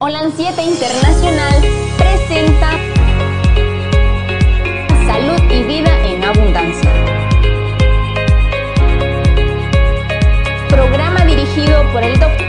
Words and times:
Holan 0.00 0.32
7 0.36 0.62
Internacional 0.62 1.54
presenta 1.98 2.70
Salud 5.08 5.42
y 5.50 5.64
Vida 5.64 5.90
en 6.06 6.22
Abundancia. 6.22 6.88
Programa 10.68 11.24
dirigido 11.24 11.82
por 11.90 12.04
el 12.04 12.16
doctor 12.16 12.47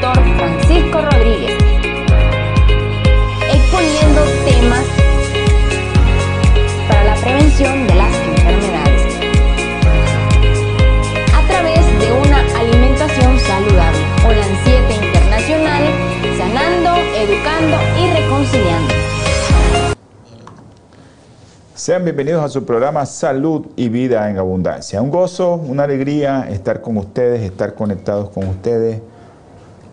Sean 21.89 22.03
bienvenidos 22.03 22.45
a 22.45 22.49
su 22.49 22.65
programa 22.65 23.03
Salud 23.07 23.65
y 23.75 23.89
Vida 23.89 24.29
en 24.29 24.37
Abundancia. 24.37 25.01
Un 25.01 25.09
gozo, 25.09 25.55
una 25.55 25.85
alegría 25.85 26.47
estar 26.47 26.81
con 26.81 26.97
ustedes, 26.97 27.41
estar 27.41 27.73
conectados 27.73 28.29
con 28.29 28.47
ustedes, 28.47 29.01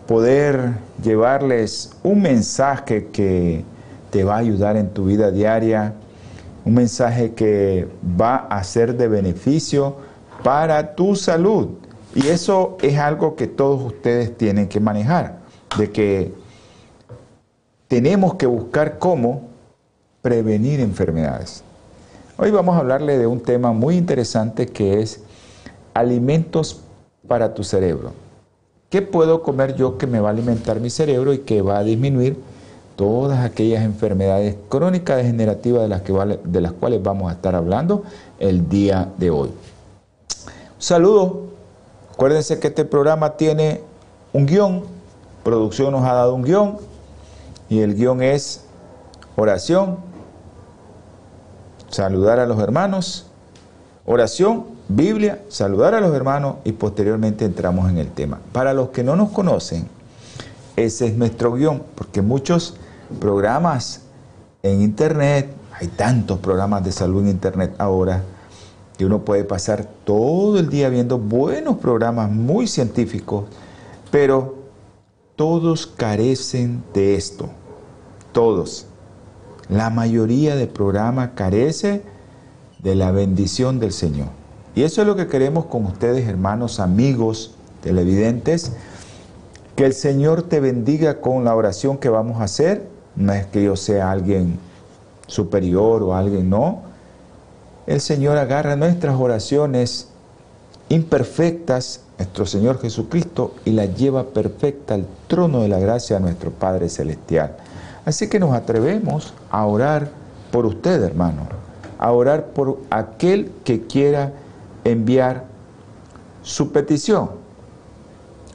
poder 0.05 0.73
llevarles 1.01 1.93
un 2.03 2.21
mensaje 2.21 3.07
que 3.07 3.65
te 4.11 4.23
va 4.23 4.35
a 4.35 4.37
ayudar 4.37 4.77
en 4.77 4.89
tu 4.89 5.05
vida 5.05 5.31
diaria, 5.31 5.95
un 6.65 6.75
mensaje 6.75 7.33
que 7.33 7.87
va 8.21 8.35
a 8.35 8.63
ser 8.63 8.95
de 8.95 9.07
beneficio 9.07 9.95
para 10.43 10.93
tu 10.93 11.15
salud. 11.15 11.69
Y 12.13 12.27
eso 12.27 12.77
es 12.79 12.99
algo 12.99 13.35
que 13.35 13.47
todos 13.47 13.81
ustedes 13.81 14.37
tienen 14.37 14.67
que 14.67 14.79
manejar, 14.79 15.39
de 15.75 15.89
que 15.89 16.31
tenemos 17.87 18.35
que 18.35 18.45
buscar 18.45 18.99
cómo 18.99 19.47
prevenir 20.21 20.79
enfermedades. 20.79 21.63
Hoy 22.39 22.51
vamos 22.51 22.75
a 22.75 22.79
hablarle 22.81 23.17
de 23.17 23.25
un 23.25 23.39
tema 23.39 23.71
muy 23.71 23.97
interesante 23.97 24.67
que 24.67 25.01
es 25.01 25.21
alimentos 25.95 26.81
para 27.27 27.55
tu 27.55 27.63
cerebro. 27.63 28.11
¿Qué 28.91 29.01
puedo 29.01 29.41
comer 29.41 29.75
yo 29.75 29.97
que 29.97 30.05
me 30.05 30.19
va 30.19 30.29
a 30.29 30.33
alimentar 30.33 30.79
mi 30.79 30.91
cerebro 30.91 31.33
y 31.33 31.39
que 31.39 31.63
va 31.63 31.79
a 31.79 31.83
disminuir 31.83 32.37
todas 32.95 33.39
aquellas 33.39 33.83
enfermedades 33.83 34.55
crónicas 34.69 35.17
degenerativas 35.17 35.81
de 35.81 35.87
las, 35.87 36.03
que 36.03 36.13
de 36.43 36.61
las 36.61 36.73
cuales 36.73 37.01
vamos 37.01 37.31
a 37.31 37.33
estar 37.33 37.55
hablando 37.55 38.03
el 38.37 38.69
día 38.69 39.09
de 39.17 39.31
hoy? 39.31 39.49
Un 39.49 39.55
saludo. 40.77 41.41
Acuérdense 42.13 42.59
que 42.59 42.67
este 42.67 42.85
programa 42.85 43.35
tiene 43.35 43.81
un 44.31 44.45
guion. 44.45 44.83
Producción 45.43 45.91
nos 45.91 46.03
ha 46.03 46.13
dado 46.13 46.35
un 46.35 46.43
guion. 46.43 46.77
Y 47.67 47.79
el 47.79 47.95
guion 47.95 48.21
es 48.21 48.63
oración, 49.35 49.97
saludar 51.97 52.39
a 52.39 52.45
los 52.45 52.59
hermanos, 52.59 53.25
oración, 54.05 54.65
Biblia, 54.87 55.41
saludar 55.49 55.95
a 55.95 55.99
los 55.99 56.13
hermanos 56.13 56.57
y 56.63 56.73
posteriormente 56.73 57.43
entramos 57.43 57.89
en 57.89 57.97
el 57.97 58.11
tema. 58.11 58.39
Para 58.51 58.75
los 58.75 58.89
que 58.89 59.03
no 59.03 59.15
nos 59.15 59.31
conocen, 59.31 59.87
ese 60.75 61.07
es 61.07 61.15
nuestro 61.15 61.53
guion, 61.53 61.81
porque 61.95 62.21
muchos 62.21 62.75
programas 63.19 64.01
en 64.61 64.83
internet, 64.83 65.49
hay 65.73 65.87
tantos 65.87 66.37
programas 66.37 66.83
de 66.83 66.91
salud 66.91 67.23
en 67.23 67.29
internet 67.29 67.73
ahora, 67.79 68.21
que 68.95 69.03
uno 69.03 69.25
puede 69.25 69.43
pasar 69.43 69.83
todo 70.03 70.59
el 70.59 70.69
día 70.69 70.89
viendo 70.89 71.17
buenos 71.17 71.77
programas 71.77 72.29
muy 72.29 72.67
científicos, 72.67 73.45
pero 74.11 74.53
todos 75.35 75.87
carecen 75.87 76.83
de 76.93 77.15
esto, 77.15 77.49
todos. 78.33 78.85
La 79.69 79.89
mayoría 79.89 80.55
de 80.55 80.67
programas 80.67 81.31
carece 81.35 82.01
de 82.79 82.95
la 82.95 83.11
bendición 83.11 83.79
del 83.79 83.91
Señor. 83.91 84.27
Y 84.75 84.83
eso 84.83 85.01
es 85.01 85.07
lo 85.07 85.15
que 85.15 85.27
queremos 85.27 85.65
con 85.65 85.85
ustedes, 85.85 86.27
hermanos, 86.27 86.79
amigos, 86.79 87.55
televidentes, 87.81 88.71
que 89.75 89.85
el 89.85 89.93
Señor 89.93 90.43
te 90.43 90.59
bendiga 90.59 91.19
con 91.19 91.43
la 91.43 91.55
oración 91.55 91.97
que 91.97 92.09
vamos 92.09 92.39
a 92.39 92.45
hacer. 92.45 92.87
No 93.15 93.33
es 93.33 93.45
que 93.47 93.63
yo 93.63 93.75
sea 93.75 94.11
alguien 94.11 94.59
superior 95.27 96.01
o 96.03 96.15
alguien 96.15 96.49
no. 96.49 96.83
El 97.87 97.99
Señor 97.99 98.37
agarra 98.37 98.75
nuestras 98.75 99.19
oraciones 99.19 100.09
imperfectas, 100.89 102.01
nuestro 102.17 102.45
Señor 102.45 102.79
Jesucristo, 102.79 103.53
y 103.65 103.71
las 103.71 103.95
lleva 103.95 104.27
perfecta 104.27 104.93
al 104.93 105.05
trono 105.27 105.61
de 105.61 105.67
la 105.67 105.79
gracia 105.79 106.17
de 106.17 106.21
nuestro 106.21 106.51
Padre 106.51 106.87
Celestial. 106.89 107.57
Así 108.07 108.29
que 108.29 108.39
nos 108.39 108.53
atrevemos 108.53 109.33
a 109.51 109.65
orar 109.65 110.09
por 110.49 110.65
usted, 110.65 111.03
hermano, 111.03 111.41
a 111.99 112.09
orar 112.13 112.51
por 112.51 112.79
aquel 112.89 113.51
que 113.65 113.81
quiera 113.81 114.31
enviar 114.85 115.43
su 116.41 116.71
petición, 116.71 117.31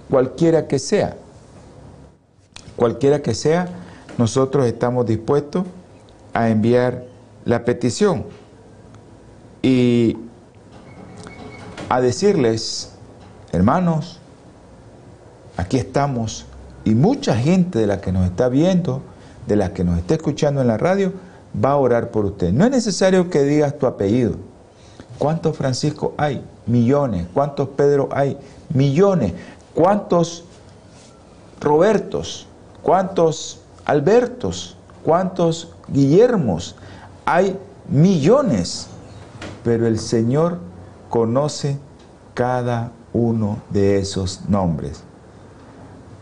cualquiera 0.08 0.68
que 0.68 0.78
sea. 0.78 1.18
Cualquiera 2.76 3.20
que 3.20 3.34
sea, 3.34 3.68
nosotros 4.16 4.64
estamos 4.64 5.04
dispuestos 5.04 5.66
a 6.32 6.48
enviar 6.48 7.04
la 7.44 7.66
petición 7.66 8.24
y 9.60 10.16
a 11.90 12.00
decirles, 12.00 12.92
hermanos, 13.52 14.18
aquí 15.58 15.76
estamos 15.76 16.46
y 16.86 16.94
mucha 16.94 17.36
gente 17.36 17.78
de 17.80 17.86
la 17.86 18.00
que 18.00 18.12
nos 18.12 18.24
está 18.24 18.48
viendo, 18.48 19.02
de 19.46 19.56
la 19.56 19.72
que 19.72 19.84
nos 19.84 19.98
está 19.98 20.14
escuchando 20.14 20.60
en 20.60 20.68
la 20.68 20.78
radio, 20.78 21.12
va 21.62 21.72
a 21.72 21.76
orar 21.76 22.10
por 22.10 22.24
usted. 22.24 22.52
No 22.52 22.64
es 22.64 22.70
necesario 22.70 23.28
que 23.28 23.42
digas 23.42 23.78
tu 23.78 23.86
apellido. 23.86 24.36
¿Cuántos 25.18 25.56
Francisco 25.56 26.14
hay? 26.16 26.44
Millones. 26.66 27.26
¿Cuántos 27.32 27.68
Pedro 27.70 28.08
hay? 28.12 28.38
Millones. 28.72 29.32
¿Cuántos 29.74 30.44
Robertos? 31.60 32.46
¿Cuántos 32.82 33.60
Albertos? 33.84 34.76
¿Cuántos 35.04 35.72
Guillermos? 35.88 36.76
Hay 37.24 37.58
millones. 37.88 38.88
Pero 39.64 39.86
el 39.86 39.98
Señor 39.98 40.58
conoce 41.08 41.78
cada 42.34 42.90
uno 43.12 43.58
de 43.70 43.98
esos 43.98 44.48
nombres 44.48 45.02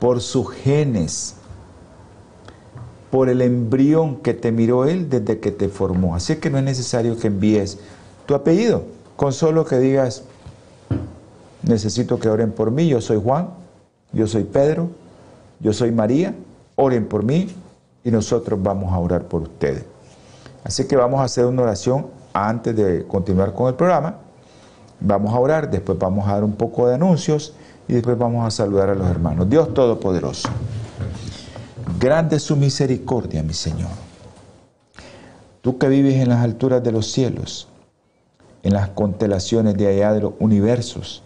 por 0.01 0.23
sus 0.23 0.51
genes, 0.51 1.37
por 3.11 3.29
el 3.29 3.43
embrión 3.43 4.17
que 4.17 4.35
te 4.35 4.53
miró 4.53 4.85
Él 4.85 5.11
desde 5.11 5.41
que 5.41 5.51
te 5.51 5.69
formó. 5.69 6.15
Así 6.15 6.37
que 6.37 6.51
no 6.51 6.59
es 6.59 6.65
necesario 6.65 7.17
que 7.19 7.27
envíes 7.27 7.79
tu 8.27 8.35
apellido, 8.35 8.85
con 9.17 9.33
solo 9.33 9.65
que 9.65 9.79
digas, 9.79 10.25
necesito 11.63 12.19
que 12.19 12.29
oren 12.29 12.53
por 12.53 12.71
mí, 12.71 12.89
yo 12.89 13.01
soy 13.01 13.21
Juan, 13.23 13.51
yo 14.13 14.27
soy 14.27 14.45
Pedro, 14.45 14.89
yo 15.59 15.73
soy 15.73 15.91
María, 15.91 16.35
oren 16.77 17.07
por 17.07 17.25
mí 17.25 17.49
y 18.05 18.11
nosotros 18.11 18.63
vamos 18.63 18.93
a 18.93 18.99
orar 18.99 19.25
por 19.25 19.43
ustedes. 19.43 19.85
Así 20.65 20.87
que 20.87 20.97
vamos 20.97 21.21
a 21.21 21.25
hacer 21.25 21.47
una 21.47 21.63
oración 21.63 22.07
antes 22.33 22.77
de 22.77 23.07
continuar 23.07 23.53
con 23.53 23.69
el 23.69 23.75
programa. 23.75 24.17
Vamos 25.01 25.35
a 25.35 25.39
orar, 25.39 25.71
después 25.71 25.99
vamos 25.99 26.29
a 26.29 26.35
dar 26.35 26.45
un 26.45 26.53
poco 26.53 26.87
de 26.87 26.95
anuncios 26.95 27.55
y 27.89 27.95
después 27.95 28.17
vamos 28.17 28.47
a 28.47 28.51
saludar 28.51 28.91
a 28.91 28.95
los 28.95 29.09
hermanos. 29.09 29.49
Dios 29.49 29.73
Todopoderoso, 29.75 30.49
grande 32.01 32.37
es 32.37 32.43
su 32.43 32.57
misericordia, 32.57 33.43
mi 33.43 33.53
Señor. 33.53 33.91
Tú 35.61 35.77
que 35.77 35.87
vives 35.89 36.15
en 36.15 36.31
las 36.31 36.43
alturas 36.43 36.83
de 36.83 36.93
los 36.93 37.13
cielos, 37.13 37.69
en 38.63 38.73
las 38.73 38.89
constelaciones 38.89 39.77
de 39.77 39.87
allá 39.87 40.15
de 40.15 40.23
los 40.23 40.33
universos, 40.39 41.23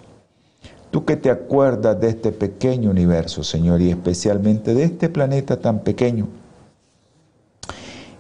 tú 0.91 1.05
que 1.05 1.17
te 1.17 1.31
acuerdas 1.31 2.01
de 2.01 2.09
este 2.09 2.33
pequeño 2.33 2.91
universo, 2.91 3.45
Señor, 3.45 3.81
y 3.81 3.91
especialmente 3.91 4.75
de 4.75 4.83
este 4.83 5.09
planeta 5.09 5.61
tan 5.61 5.79
pequeño, 5.79 6.27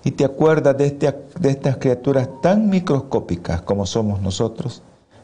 y 0.04 0.12
te 0.12 0.24
acuerdas 0.24 0.78
de, 0.78 0.86
este, 0.86 1.12
de 1.40 1.50
estas 1.50 1.78
criaturas 1.78 2.28
tan 2.40 2.68
microscópicas 2.68 3.62
como 3.62 3.84
somos 3.84 4.22
nosotros, 4.22 4.82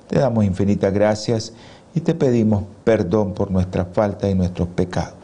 te 0.09 0.19
damos 0.19 0.45
infinitas 0.45 0.93
gracias 0.93 1.53
y 1.95 2.01
te 2.01 2.15
pedimos 2.15 2.65
perdón 2.83 3.35
por 3.35 3.53
nuestras 3.53 3.87
faltas 3.93 4.29
y 4.31 4.35
nuestros 4.35 4.67
pecados. 4.69 5.20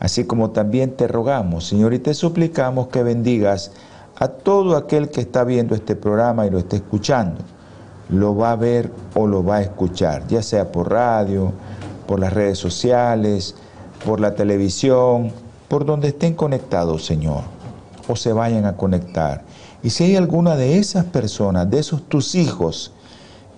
Así 0.00 0.24
como 0.24 0.50
también 0.50 0.96
te 0.96 1.06
rogamos, 1.06 1.66
Señor, 1.66 1.92
y 1.92 1.98
te 1.98 2.14
suplicamos 2.14 2.88
que 2.88 3.02
bendigas 3.02 3.70
a 4.16 4.28
todo 4.28 4.76
aquel 4.76 5.10
que 5.10 5.20
está 5.20 5.44
viendo 5.44 5.74
este 5.74 5.94
programa 5.94 6.46
y 6.46 6.50
lo 6.50 6.58
está 6.58 6.76
escuchando. 6.76 7.42
Lo 8.08 8.34
va 8.34 8.52
a 8.52 8.56
ver 8.56 8.90
o 9.14 9.26
lo 9.26 9.44
va 9.44 9.56
a 9.56 9.62
escuchar, 9.62 10.26
ya 10.26 10.42
sea 10.42 10.72
por 10.72 10.90
radio, 10.90 11.52
por 12.06 12.18
las 12.18 12.32
redes 12.32 12.58
sociales, 12.58 13.54
por 14.04 14.20
la 14.20 14.34
televisión, 14.34 15.32
por 15.68 15.84
donde 15.84 16.08
estén 16.08 16.34
conectados, 16.34 17.04
Señor, 17.04 17.42
o 18.08 18.16
se 18.16 18.32
vayan 18.32 18.64
a 18.64 18.76
conectar. 18.76 19.44
Y 19.82 19.90
si 19.90 20.04
hay 20.04 20.16
alguna 20.16 20.56
de 20.56 20.78
esas 20.78 21.04
personas, 21.04 21.70
de 21.70 21.78
esos 21.78 22.02
tus 22.08 22.34
hijos, 22.34 22.92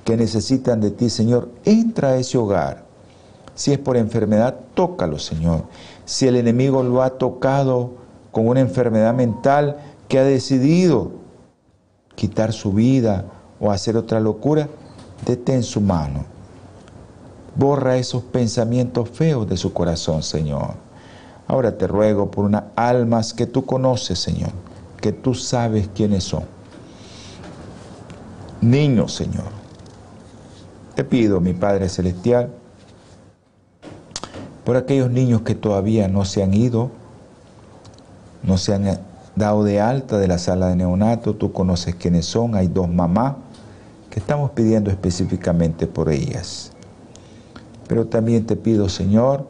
que 0.04 0.16
necesitan 0.16 0.80
de 0.80 0.90
ti, 0.90 1.08
Señor, 1.08 1.48
entra 1.64 2.08
a 2.08 2.16
ese 2.16 2.36
hogar. 2.36 2.84
Si 3.54 3.72
es 3.72 3.78
por 3.78 3.96
enfermedad, 3.96 4.56
tócalo, 4.74 5.18
Señor. 5.18 5.64
Si 6.04 6.26
el 6.26 6.36
enemigo 6.36 6.82
lo 6.82 7.02
ha 7.02 7.10
tocado 7.10 7.92
con 8.30 8.48
una 8.48 8.60
enfermedad 8.60 9.14
mental 9.14 9.76
que 10.08 10.18
ha 10.18 10.24
decidido 10.24 11.12
quitar 12.14 12.52
su 12.52 12.72
vida 12.72 13.26
o 13.60 13.70
hacer 13.70 13.96
otra 13.96 14.20
locura, 14.20 14.68
detén 15.26 15.62
su 15.62 15.80
mano. 15.80 16.24
Borra 17.54 17.96
esos 17.96 18.22
pensamientos 18.22 19.10
feos 19.10 19.48
de 19.48 19.56
su 19.56 19.72
corazón, 19.72 20.22
Señor. 20.22 20.74
Ahora 21.46 21.76
te 21.76 21.86
ruego 21.86 22.30
por 22.30 22.46
unas 22.46 22.64
almas 22.76 23.34
que 23.34 23.46
tú 23.46 23.66
conoces, 23.66 24.18
Señor, 24.18 24.52
que 25.00 25.12
tú 25.12 25.34
sabes 25.34 25.88
quiénes 25.94 26.24
son. 26.24 26.44
Niños, 28.62 29.12
Señor. 29.12 29.44
Te 30.94 31.04
pido, 31.04 31.40
mi 31.40 31.52
Padre 31.52 31.88
Celestial, 31.88 32.50
por 34.64 34.76
aquellos 34.76 35.10
niños 35.10 35.42
que 35.42 35.54
todavía 35.54 36.08
no 36.08 36.24
se 36.24 36.42
han 36.42 36.54
ido, 36.54 36.90
no 38.42 38.58
se 38.58 38.74
han 38.74 39.00
dado 39.34 39.64
de 39.64 39.80
alta 39.80 40.18
de 40.18 40.28
la 40.28 40.38
sala 40.38 40.68
de 40.68 40.76
neonato, 40.76 41.34
tú 41.34 41.52
conoces 41.52 41.94
quiénes 41.94 42.26
son, 42.26 42.54
hay 42.54 42.68
dos 42.68 42.88
mamás 42.88 43.34
que 44.10 44.20
estamos 44.20 44.50
pidiendo 44.50 44.90
específicamente 44.90 45.86
por 45.86 46.10
ellas. 46.10 46.70
Pero 47.88 48.06
también 48.06 48.46
te 48.46 48.56
pido, 48.56 48.88
Señor, 48.88 49.46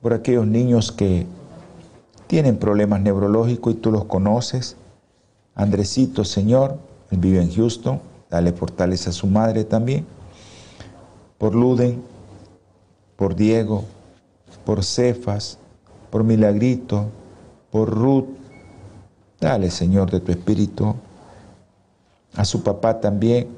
por 0.00 0.14
aquellos 0.14 0.46
niños 0.46 0.92
que 0.92 1.26
tienen 2.26 2.56
problemas 2.56 3.00
neurológicos 3.02 3.74
y 3.74 3.76
tú 3.76 3.92
los 3.92 4.06
conoces. 4.06 4.76
Andresito, 5.54 6.24
Señor, 6.24 6.78
él 7.10 7.18
vive 7.18 7.42
en 7.42 7.52
Houston, 7.54 8.00
dale 8.30 8.52
fortaleza 8.52 9.10
a 9.10 9.12
su 9.12 9.26
madre 9.26 9.64
también. 9.64 10.06
Por 11.36 11.54
Luden, 11.54 12.02
por 13.16 13.36
Diego, 13.36 13.84
por 14.64 14.84
Cefas, 14.84 15.58
por 16.10 16.24
Milagrito, 16.24 17.06
por 17.70 17.90
Ruth. 17.90 18.28
Dale, 19.40 19.70
Señor, 19.70 20.10
de 20.10 20.20
tu 20.20 20.30
espíritu. 20.30 20.94
A 22.34 22.44
su 22.44 22.62
papá 22.62 23.00
también. 23.00 23.48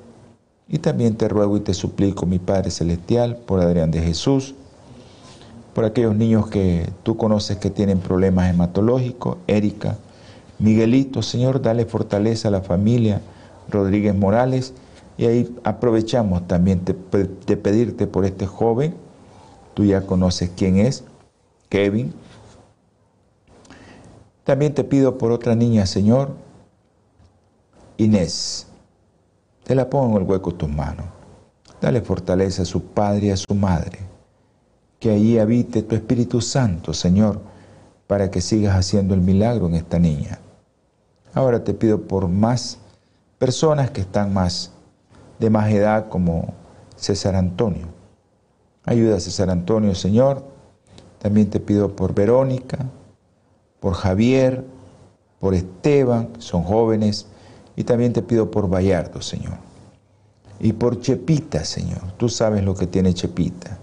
Y 0.66 0.78
también 0.78 1.16
te 1.16 1.28
ruego 1.28 1.56
y 1.58 1.60
te 1.60 1.74
suplico, 1.74 2.24
mi 2.24 2.38
Padre 2.38 2.70
Celestial, 2.70 3.36
por 3.36 3.60
Adrián 3.60 3.90
de 3.90 4.00
Jesús, 4.00 4.54
por 5.74 5.84
aquellos 5.84 6.16
niños 6.16 6.46
que 6.48 6.88
tú 7.02 7.18
conoces 7.18 7.58
que 7.58 7.68
tienen 7.68 7.98
problemas 7.98 8.48
hematológicos, 8.48 9.36
Erika, 9.46 9.98
Miguelito, 10.58 11.20
Señor, 11.20 11.60
dale 11.60 11.84
fortaleza 11.84 12.48
a 12.48 12.50
la 12.50 12.62
familia 12.62 13.20
Rodríguez 13.68 14.14
Morales. 14.14 14.72
Y 15.18 15.26
ahí 15.26 15.54
aprovechamos 15.64 16.48
también 16.48 16.82
de 16.84 17.56
pedirte 17.56 18.06
por 18.06 18.24
este 18.24 18.46
joven 18.46 18.94
Tú 19.74 19.84
ya 19.84 20.06
conoces 20.06 20.50
quién 20.56 20.78
es, 20.78 21.04
Kevin. 21.68 22.14
También 24.44 24.74
te 24.74 24.84
pido 24.84 25.18
por 25.18 25.32
otra 25.32 25.54
niña, 25.54 25.86
Señor, 25.86 26.32
Inés. 27.96 28.66
Te 29.64 29.74
la 29.74 29.88
pongo 29.90 30.16
en 30.16 30.22
el 30.22 30.30
hueco 30.30 30.52
de 30.52 30.58
tus 30.58 30.68
manos. 30.68 31.06
Dale 31.80 32.00
fortaleza 32.02 32.62
a 32.62 32.66
su 32.66 32.82
padre 32.82 33.26
y 33.26 33.30
a 33.30 33.36
su 33.36 33.54
madre. 33.54 33.98
Que 35.00 35.10
allí 35.10 35.38
habite 35.38 35.82
tu 35.82 35.94
Espíritu 35.94 36.40
Santo, 36.40 36.94
Señor, 36.94 37.40
para 38.06 38.30
que 38.30 38.40
sigas 38.40 38.76
haciendo 38.76 39.14
el 39.14 39.20
milagro 39.20 39.66
en 39.66 39.74
esta 39.74 39.98
niña. 39.98 40.38
Ahora 41.32 41.64
te 41.64 41.74
pido 41.74 42.02
por 42.02 42.28
más 42.28 42.78
personas 43.38 43.90
que 43.90 44.02
están 44.02 44.32
más 44.32 44.70
de 45.38 45.50
más 45.50 45.70
edad 45.70 46.08
como 46.08 46.54
César 46.96 47.34
Antonio. 47.34 47.88
Ayuda 48.86 49.16
a 49.16 49.20
César 49.20 49.50
Antonio, 49.50 49.94
Señor. 49.94 50.44
También 51.18 51.48
te 51.48 51.58
pido 51.58 51.96
por 51.96 52.14
Verónica, 52.14 52.78
por 53.80 53.94
Javier, 53.94 54.64
por 55.40 55.54
Esteban, 55.54 56.28
son 56.38 56.64
jóvenes. 56.64 57.26
Y 57.76 57.84
también 57.84 58.12
te 58.12 58.22
pido 58.22 58.50
por 58.50 58.68
Bayardo, 58.68 59.22
Señor. 59.22 59.56
Y 60.60 60.74
por 60.74 61.00
Chepita, 61.00 61.64
Señor. 61.64 62.12
Tú 62.18 62.28
sabes 62.28 62.62
lo 62.62 62.74
que 62.74 62.86
tiene 62.86 63.14
Chepita. 63.14 63.78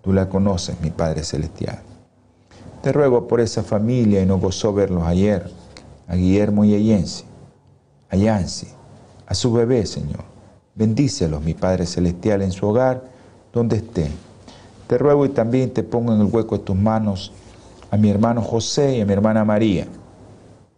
Tú 0.00 0.12
la 0.12 0.28
conoces, 0.28 0.80
mi 0.80 0.90
Padre 0.90 1.22
Celestial. 1.22 1.80
Te 2.82 2.90
ruego 2.90 3.28
por 3.28 3.40
esa 3.40 3.62
familia 3.62 4.22
y 4.22 4.26
no 4.26 4.38
gozó 4.38 4.72
verlos 4.72 5.06
ayer, 5.06 5.48
a 6.08 6.16
Guillermo 6.16 6.64
y 6.64 6.74
a 6.74 6.78
Yense, 6.78 7.24
a 8.10 8.16
Yancy, 8.16 8.66
a 9.26 9.34
su 9.34 9.52
bebé, 9.52 9.86
Señor. 9.86 10.24
Bendícelos, 10.74 11.42
mi 11.42 11.54
Padre 11.54 11.86
Celestial, 11.86 12.42
en 12.42 12.50
su 12.50 12.66
hogar 12.66 13.11
donde 13.52 13.76
esté. 13.76 14.10
Te 14.86 14.98
ruego 14.98 15.24
y 15.26 15.30
también 15.30 15.72
te 15.72 15.82
pongo 15.82 16.12
en 16.14 16.20
el 16.20 16.26
hueco 16.26 16.58
de 16.58 16.64
tus 16.64 16.76
manos 16.76 17.32
a 17.90 17.96
mi 17.96 18.10
hermano 18.10 18.42
José 18.42 18.98
y 18.98 19.00
a 19.00 19.06
mi 19.06 19.12
hermana 19.12 19.44
María. 19.44 19.86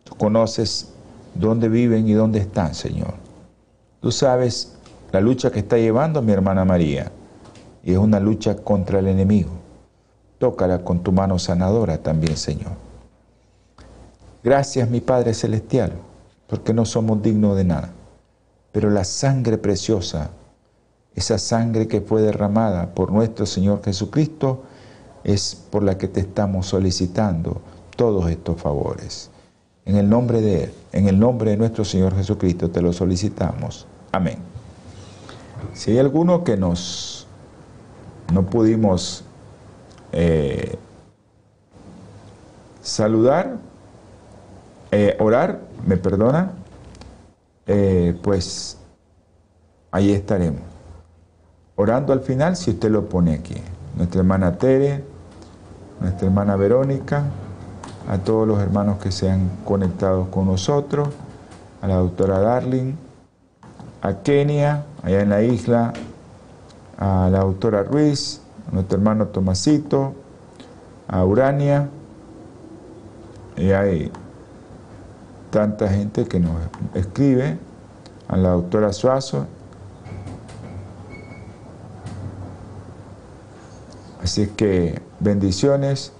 Tú 0.04 0.14
conoces 0.16 0.88
dónde 1.34 1.68
viven 1.68 2.08
y 2.08 2.12
dónde 2.12 2.40
están, 2.40 2.74
Señor. 2.74 3.14
Tú 4.00 4.12
sabes 4.12 4.76
la 5.12 5.20
lucha 5.20 5.50
que 5.50 5.60
está 5.60 5.76
llevando 5.76 6.22
mi 6.22 6.32
hermana 6.32 6.64
María 6.64 7.10
y 7.82 7.92
es 7.92 7.98
una 7.98 8.20
lucha 8.20 8.56
contra 8.56 8.98
el 8.98 9.06
enemigo. 9.06 9.50
Tócala 10.38 10.82
con 10.82 11.02
tu 11.02 11.12
mano 11.12 11.38
sanadora 11.38 11.98
también, 11.98 12.36
Señor. 12.36 12.72
Gracias, 14.42 14.90
mi 14.90 15.00
Padre 15.00 15.32
Celestial, 15.32 15.92
porque 16.46 16.74
no 16.74 16.84
somos 16.84 17.22
dignos 17.22 17.56
de 17.56 17.64
nada, 17.64 17.90
pero 18.72 18.90
la 18.90 19.04
sangre 19.04 19.56
preciosa 19.56 20.30
esa 21.14 21.38
sangre 21.38 21.86
que 21.86 22.00
fue 22.00 22.22
derramada 22.22 22.94
por 22.94 23.12
nuestro 23.12 23.46
Señor 23.46 23.82
Jesucristo 23.84 24.62
es 25.22 25.54
por 25.70 25.82
la 25.82 25.96
que 25.96 26.08
te 26.08 26.20
estamos 26.20 26.66
solicitando 26.66 27.60
todos 27.96 28.28
estos 28.30 28.60
favores. 28.60 29.30
En 29.84 29.96
el 29.96 30.08
nombre 30.08 30.40
de 30.40 30.64
Él, 30.64 30.74
en 30.92 31.08
el 31.08 31.18
nombre 31.18 31.52
de 31.52 31.56
nuestro 31.56 31.84
Señor 31.84 32.16
Jesucristo 32.16 32.70
te 32.70 32.82
lo 32.82 32.92
solicitamos. 32.92 33.86
Amén. 34.12 34.38
Si 35.72 35.92
hay 35.92 35.98
alguno 35.98 36.42
que 36.42 36.56
nos 36.56 37.26
no 38.32 38.46
pudimos 38.46 39.22
eh, 40.12 40.76
saludar, 42.82 43.58
eh, 44.90 45.16
orar, 45.20 45.60
me 45.86 45.96
perdona, 45.96 46.52
eh, 47.66 48.18
pues 48.22 48.78
ahí 49.90 50.12
estaremos 50.12 50.73
orando 51.76 52.12
al 52.12 52.20
final 52.20 52.56
si 52.56 52.70
usted 52.70 52.90
lo 52.90 53.08
pone 53.08 53.34
aquí. 53.34 53.56
Nuestra 53.96 54.20
hermana 54.20 54.58
Tere, 54.58 55.04
nuestra 56.00 56.26
hermana 56.26 56.56
Verónica, 56.56 57.24
a 58.08 58.18
todos 58.18 58.46
los 58.46 58.60
hermanos 58.60 58.98
que 58.98 59.10
se 59.10 59.30
han 59.30 59.48
conectado 59.64 60.30
con 60.30 60.46
nosotros, 60.46 61.08
a 61.80 61.88
la 61.88 61.96
doctora 61.96 62.38
Darling, 62.38 62.94
a 64.02 64.14
Kenia, 64.22 64.84
allá 65.02 65.22
en 65.22 65.30
la 65.30 65.42
isla, 65.42 65.92
a 66.98 67.28
la 67.30 67.40
doctora 67.40 67.82
Ruiz, 67.82 68.40
a 68.70 68.74
nuestro 68.74 68.98
hermano 68.98 69.26
Tomasito, 69.26 70.14
a 71.08 71.24
Urania, 71.24 71.88
y 73.56 73.70
hay 73.70 74.10
tanta 75.50 75.88
gente 75.88 76.26
que 76.26 76.40
nos 76.40 76.52
escribe, 76.94 77.58
a 78.28 78.36
la 78.36 78.50
doctora 78.50 78.92
Suazo, 78.92 79.46
Así 84.24 84.48
que 84.48 85.00
bendiciones 85.20 86.10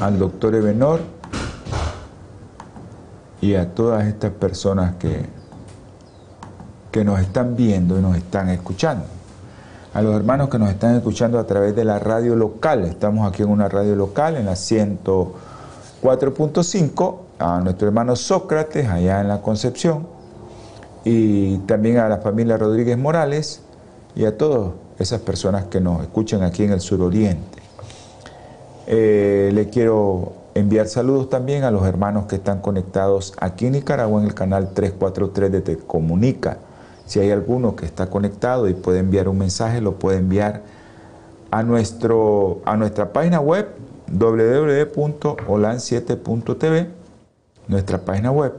al 0.00 0.18
doctor 0.18 0.54
Ebenor 0.54 1.00
y 3.42 3.56
a 3.56 3.74
todas 3.74 4.06
estas 4.06 4.30
personas 4.30 4.94
que, 4.94 5.26
que 6.90 7.04
nos 7.04 7.20
están 7.20 7.56
viendo 7.56 7.98
y 7.98 8.00
nos 8.00 8.16
están 8.16 8.48
escuchando. 8.48 9.04
A 9.92 10.00
los 10.00 10.16
hermanos 10.16 10.48
que 10.48 10.58
nos 10.58 10.70
están 10.70 10.96
escuchando 10.96 11.38
a 11.38 11.46
través 11.46 11.76
de 11.76 11.84
la 11.84 11.98
radio 11.98 12.36
local. 12.36 12.84
Estamos 12.84 13.30
aquí 13.30 13.42
en 13.42 13.50
una 13.50 13.68
radio 13.68 13.94
local, 13.94 14.36
en 14.36 14.46
la 14.46 14.52
104.5. 14.52 17.16
A 17.38 17.60
nuestro 17.60 17.86
hermano 17.86 18.16
Sócrates, 18.16 18.88
allá 18.88 19.20
en 19.20 19.28
la 19.28 19.42
Concepción. 19.42 20.06
Y 21.04 21.58
también 21.58 21.98
a 21.98 22.08
la 22.08 22.16
familia 22.16 22.56
Rodríguez 22.56 22.96
Morales 22.96 23.60
y 24.14 24.24
a 24.24 24.38
todos 24.38 24.72
esas 24.98 25.20
personas 25.20 25.66
que 25.66 25.80
nos 25.80 26.02
escuchan 26.02 26.42
aquí 26.42 26.64
en 26.64 26.72
el 26.72 26.80
suroriente. 26.80 27.62
Eh, 28.86 29.50
le 29.52 29.68
quiero 29.68 30.32
enviar 30.54 30.88
saludos 30.88 31.28
también 31.30 31.64
a 31.64 31.70
los 31.70 31.86
hermanos 31.86 32.26
que 32.26 32.36
están 32.36 32.60
conectados 32.60 33.32
aquí 33.38 33.66
en 33.66 33.72
Nicaragua 33.72 34.20
en 34.20 34.26
el 34.26 34.34
canal 34.34 34.74
343 34.74 35.52
de 35.52 35.60
Te 35.60 35.76
Comunica. 35.78 36.58
Si 37.06 37.20
hay 37.20 37.30
alguno 37.30 37.76
que 37.76 37.86
está 37.86 38.10
conectado 38.10 38.68
y 38.68 38.74
puede 38.74 38.98
enviar 38.98 39.28
un 39.28 39.38
mensaje, 39.38 39.80
lo 39.80 39.98
puede 39.98 40.18
enviar 40.18 40.62
a, 41.50 41.62
nuestro, 41.62 42.60
a 42.64 42.76
nuestra 42.76 43.12
página 43.12 43.40
web 43.40 43.68
www.holan7.tv, 44.10 46.88
nuestra 47.68 47.98
página 47.98 48.30
web, 48.30 48.52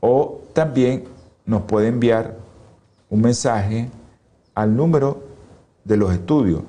o 0.00 0.40
también 0.52 1.04
nos 1.44 1.62
puede 1.62 1.88
enviar 1.88 2.36
un 3.10 3.20
mensaje 3.20 3.90
al 4.54 4.76
número 4.76 5.33
de 5.84 5.96
los 5.96 6.12
estudios 6.12 6.62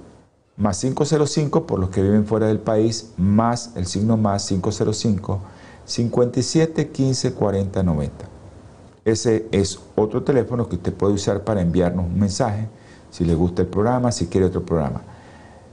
más 0.58 0.80
505 0.80 1.66
por 1.66 1.80
los 1.80 1.90
que 1.90 2.02
viven 2.02 2.26
fuera 2.26 2.48
del 2.48 2.60
país, 2.60 3.14
más 3.18 3.76
el 3.76 3.86
signo 3.86 4.16
más 4.16 4.48
505 4.48 5.42
57 5.86 6.90
15 6.90 7.34
40 7.34 7.84
90. 7.84 8.26
Ese 9.04 9.48
es 9.52 9.80
otro 9.96 10.24
teléfono 10.24 10.68
que 10.68 10.78
usted 10.78 10.94
puede 10.94 11.14
usar 11.14 11.44
para 11.44 11.62
enviarnos 11.62 12.06
un 12.06 12.20
mensaje, 12.20 12.68
si 13.12 13.24
le 13.26 13.36
gusta 13.36 13.62
el 13.62 13.68
programa, 13.68 14.12
si 14.12 14.28
quiere 14.28 14.48
otro 14.48 14.66
programa. 14.66 15.02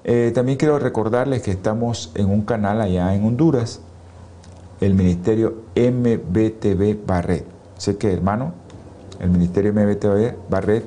Eh, 0.04 0.32
también 0.34 0.58
quiero 0.58 0.78
recordarles 0.78 1.42
que 1.42 1.52
estamos 1.52 2.10
en 2.14 2.28
un 2.28 2.42
canal 2.42 2.80
allá 2.80 3.14
en 3.14 3.24
Honduras, 3.24 3.80
el 4.80 4.94
Ministerio 4.94 5.62
MBTV 5.76 7.06
Barret. 7.06 7.46
Sé 7.78 7.96
que 7.96 8.12
hermano, 8.12 8.52
el 9.20 9.30
Ministerio 9.30 9.72
MBTV 9.72 10.34
Barret, 10.50 10.84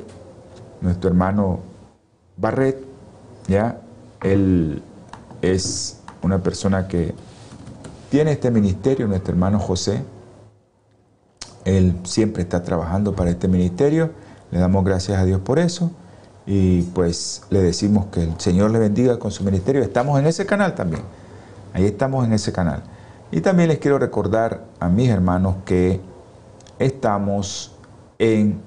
nuestro 0.81 1.09
hermano 1.09 1.59
Barret, 2.37 2.83
ya, 3.47 3.81
él 4.21 4.81
es 5.41 6.01
una 6.21 6.39
persona 6.41 6.87
que 6.87 7.13
tiene 8.09 8.31
este 8.31 8.51
ministerio, 8.51 9.07
nuestro 9.07 9.33
hermano 9.33 9.59
José, 9.59 10.03
él 11.65 11.95
siempre 12.03 12.43
está 12.43 12.63
trabajando 12.63 13.15
para 13.15 13.31
este 13.31 13.47
ministerio. 13.47 14.11
Le 14.51 14.59
damos 14.59 14.85
gracias 14.85 15.17
a 15.17 15.25
Dios 15.25 15.41
por 15.41 15.59
eso. 15.59 15.91
Y 16.45 16.83
pues 16.83 17.41
le 17.49 17.61
decimos 17.61 18.05
que 18.11 18.23
el 18.23 18.39
Señor 18.39 18.69
le 18.69 18.77
bendiga 18.77 19.17
con 19.17 19.31
su 19.31 19.43
ministerio. 19.43 19.81
Estamos 19.81 20.19
en 20.19 20.27
ese 20.27 20.45
canal 20.45 20.75
también. 20.75 21.01
Ahí 21.73 21.85
estamos 21.85 22.23
en 22.23 22.33
ese 22.33 22.53
canal. 22.53 22.83
Y 23.31 23.41
también 23.41 23.69
les 23.69 23.79
quiero 23.79 23.97
recordar 23.97 24.63
a 24.79 24.87
mis 24.87 25.09
hermanos 25.09 25.55
que 25.65 25.99
estamos 26.77 27.75
en 28.19 28.61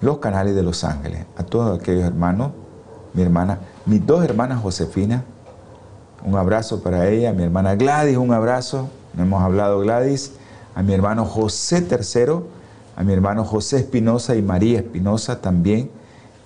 los 0.00 0.18
canales 0.18 0.54
de 0.54 0.62
Los 0.62 0.84
Ángeles. 0.84 1.26
A 1.36 1.42
todos 1.42 1.80
aquellos 1.80 2.04
hermanos, 2.04 2.52
mi 3.14 3.22
hermana, 3.22 3.60
mis 3.86 4.04
dos 4.04 4.24
hermanas 4.24 4.60
Josefina, 4.60 5.24
un 6.24 6.36
abrazo 6.36 6.82
para 6.82 7.08
ella, 7.08 7.32
mi 7.32 7.44
hermana 7.44 7.74
Gladys, 7.76 8.16
un 8.16 8.32
abrazo. 8.32 8.88
No 9.14 9.22
hemos 9.22 9.42
hablado 9.42 9.80
Gladys 9.80 10.32
a 10.74 10.82
mi 10.82 10.92
hermano 10.92 11.24
José 11.24 11.86
III, 11.88 12.40
a 12.96 13.04
mi 13.04 13.12
hermano 13.12 13.44
José 13.44 13.76
Espinosa 13.76 14.34
y 14.34 14.42
María 14.42 14.78
Espinosa 14.78 15.40
también, 15.40 15.90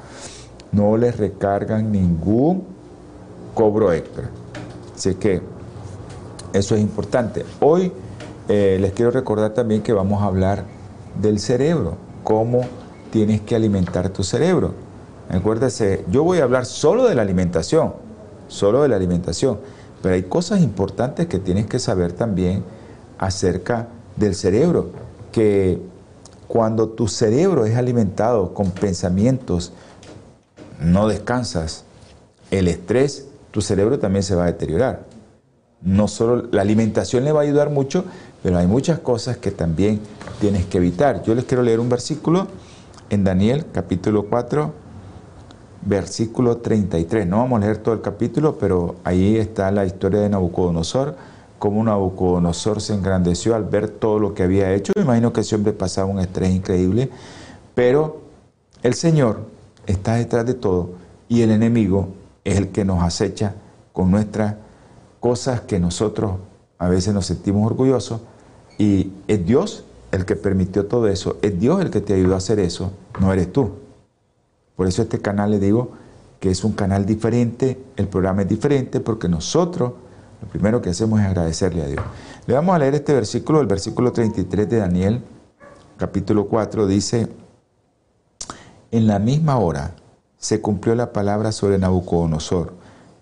no 0.72 0.96
les 0.96 1.18
recargan 1.18 1.92
ningún 1.92 2.64
cobro 3.54 3.92
extra. 3.92 4.30
Así 4.96 5.16
que 5.16 5.42
eso 6.54 6.76
es 6.76 6.82
importante. 6.82 7.44
Hoy 7.60 7.92
eh, 8.48 8.78
les 8.80 8.94
quiero 8.94 9.12
recordar 9.12 9.54
también 9.54 9.82
que 9.82 9.92
vamos 9.92 10.22
a 10.22 10.26
hablar 10.26 10.64
del 11.22 11.40
cerebro, 11.40 11.96
cómo 12.24 12.62
tienes 13.12 13.42
que 13.42 13.56
alimentar 13.56 14.10
tu 14.10 14.24
cerebro. 14.24 14.74
Acuérdense, 15.30 16.06
yo 16.10 16.24
voy 16.24 16.40
a 16.40 16.44
hablar 16.44 16.66
solo 16.66 17.08
de 17.08 17.16
la 17.16 17.22
alimentación, 17.22 17.94
solo 18.48 18.82
de 18.82 18.90
la 18.90 18.96
alimentación 18.96 19.60
pero 20.02 20.16
hay 20.16 20.24
cosas 20.24 20.62
importantes 20.62 21.28
que 21.28 21.40
tienes 21.40 21.68
que 21.68 21.80
saber 21.80 22.14
también 22.14 22.64
acerca 23.18 23.88
del 24.16 24.36
cerebro, 24.36 24.92
que 25.32 25.82
cuando 26.48 26.90
tu 26.90 27.08
cerebro 27.08 27.66
es 27.66 27.76
alimentado 27.76 28.54
con 28.54 28.72
pensamientos, 28.72 29.74
no 30.80 31.08
descansas, 31.08 31.84
el 32.50 32.68
estrés, 32.68 33.28
tu 33.52 33.62
cerebro 33.62 34.00
también 34.00 34.24
se 34.24 34.36
va 34.36 34.44
a 34.44 34.48
deteriorar. 34.48 35.06
No 35.82 36.08
solo 36.08 36.48
la 36.52 36.62
alimentación 36.62 37.24
le 37.26 37.32
va 37.32 37.42
a 37.42 37.44
ayudar 37.44 37.70
mucho, 37.70 38.06
pero 38.42 38.58
hay 38.58 38.68
muchas 38.68 39.00
cosas 39.00 39.38
que 39.38 39.52
también 39.52 40.00
tienes 40.40 40.66
que 40.66 40.78
evitar. 40.78 41.24
Yo 41.24 41.36
les 41.36 41.46
quiero 41.46 41.64
leer 41.64 41.80
un 41.80 41.90
versículo 41.90 42.48
en 43.10 43.24
Daniel 43.24 43.66
capítulo 43.72 44.26
4, 44.30 44.74
versículo 45.82 46.58
33. 46.58 47.28
No 47.28 47.38
vamos 47.38 47.62
a 47.62 47.66
leer 47.66 47.78
todo 47.78 47.96
el 47.96 48.02
capítulo, 48.02 48.58
pero 48.58 48.96
ahí 49.04 49.38
está 49.38 49.72
la 49.72 49.86
historia 49.86 50.20
de 50.20 50.30
Nabucodonosor, 50.30 51.16
cómo 51.58 51.84
Nabucodonosor 51.84 52.82
se 52.82 52.94
engrandeció 52.94 53.56
al 53.56 53.64
ver 53.66 53.90
todo 53.90 54.20
lo 54.20 54.34
que 54.34 54.44
había 54.44 54.74
hecho. 54.74 54.94
Me 54.96 55.04
imagino 55.04 55.34
que 55.34 55.42
ese 55.42 55.56
hombre 55.56 55.74
pasaba 55.74 56.08
un 56.08 56.20
estrés 56.20 56.52
increíble, 56.52 57.10
pero 57.76 58.22
el 58.84 58.94
Señor 58.94 59.42
está 59.86 60.16
detrás 60.16 60.46
de 60.46 60.54
todo 60.54 60.92
y 61.28 61.42
el 61.42 61.52
enemigo 61.52 62.10
es 62.44 62.58
el 62.58 62.70
que 62.70 62.86
nos 62.86 63.04
acecha 63.04 63.56
con 63.94 64.12
nuestras 64.12 64.56
cosas 65.20 65.62
que 65.62 65.80
nosotros 65.80 66.34
a 66.78 66.88
veces 66.88 67.14
nos 67.14 67.26
sentimos 67.26 67.66
orgullosos 67.66 68.22
y 68.78 69.12
es 69.28 69.46
Dios 69.46 69.84
el 70.12 70.26
que 70.26 70.36
permitió 70.36 70.86
todo 70.86 71.08
eso, 71.08 71.38
es 71.42 71.60
Dios 71.60 71.82
el 71.82 71.92
que 71.92 72.02
te 72.02 72.14
ayudó 72.14 72.36
a 72.36 72.38
hacer 72.38 72.60
eso, 72.60 72.92
no 73.20 73.32
eres 73.32 73.52
tú. 73.52 73.72
Por 74.80 74.88
eso 74.88 75.02
este 75.02 75.20
canal 75.20 75.52
le 75.52 75.60
digo 75.60 75.90
que 76.40 76.50
es 76.50 76.64
un 76.64 76.72
canal 76.72 77.06
diferente, 77.06 77.84
el 77.98 78.08
programa 78.08 78.44
es 78.44 78.48
diferente, 78.48 79.02
porque 79.02 79.28
nosotros 79.28 79.92
lo 80.42 80.48
primero 80.48 80.82
que 80.82 80.92
hacemos 80.92 81.20
es 81.20 81.26
agradecerle 81.26 81.84
a 81.84 81.88
Dios. 81.88 82.06
Le 82.48 82.54
vamos 82.54 82.74
a 82.74 82.80
leer 82.80 82.96
este 82.96 83.14
versículo, 83.14 83.60
el 83.60 83.68
versículo 83.68 84.14
33 84.14 84.70
de 84.70 84.78
Daniel, 84.78 85.22
capítulo 85.98 86.48
4, 86.48 86.88
dice, 86.88 87.28
en 88.92 89.06
la 89.06 89.20
misma 89.20 89.58
hora 89.58 89.96
se 90.38 90.62
cumplió 90.62 90.96
la 90.96 91.12
palabra 91.12 91.52
sobre 91.52 91.78
Nabucodonosor. 91.78 92.72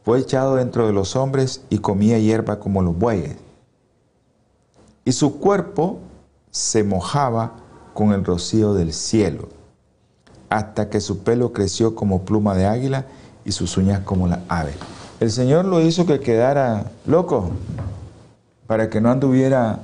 Fue 0.06 0.20
echado 0.20 0.58
dentro 0.58 0.86
de 0.86 0.94
los 0.94 1.16
hombres 1.16 1.64
y 1.72 1.80
comía 1.80 2.20
hierba 2.20 2.60
como 2.60 2.84
los 2.84 2.96
bueyes. 2.96 3.36
Y 5.06 5.12
su 5.12 5.40
cuerpo 5.40 5.98
se 6.52 6.84
mojaba 6.84 7.56
con 7.96 8.12
el 8.12 8.24
rocío 8.24 8.76
del 8.76 8.94
cielo 8.94 9.57
hasta 10.50 10.90
que 10.90 11.02
su 11.02 11.20
pelo 11.20 11.54
creció 11.54 11.96
como 11.96 12.22
pluma 12.22 12.56
de 12.56 12.66
águila 12.66 13.06
y 13.46 13.52
sus 13.52 13.78
uñas 13.78 14.02
como 14.02 14.28
la 14.28 14.42
ave. 14.48 14.74
El 15.20 15.32
Señor 15.32 15.66
lo 15.66 15.82
hizo 15.82 16.06
que 16.06 16.20
quedara 16.20 16.92
loco, 17.06 17.52
para 18.68 18.90
que 18.90 19.02
no 19.02 19.10
anduviera 19.10 19.80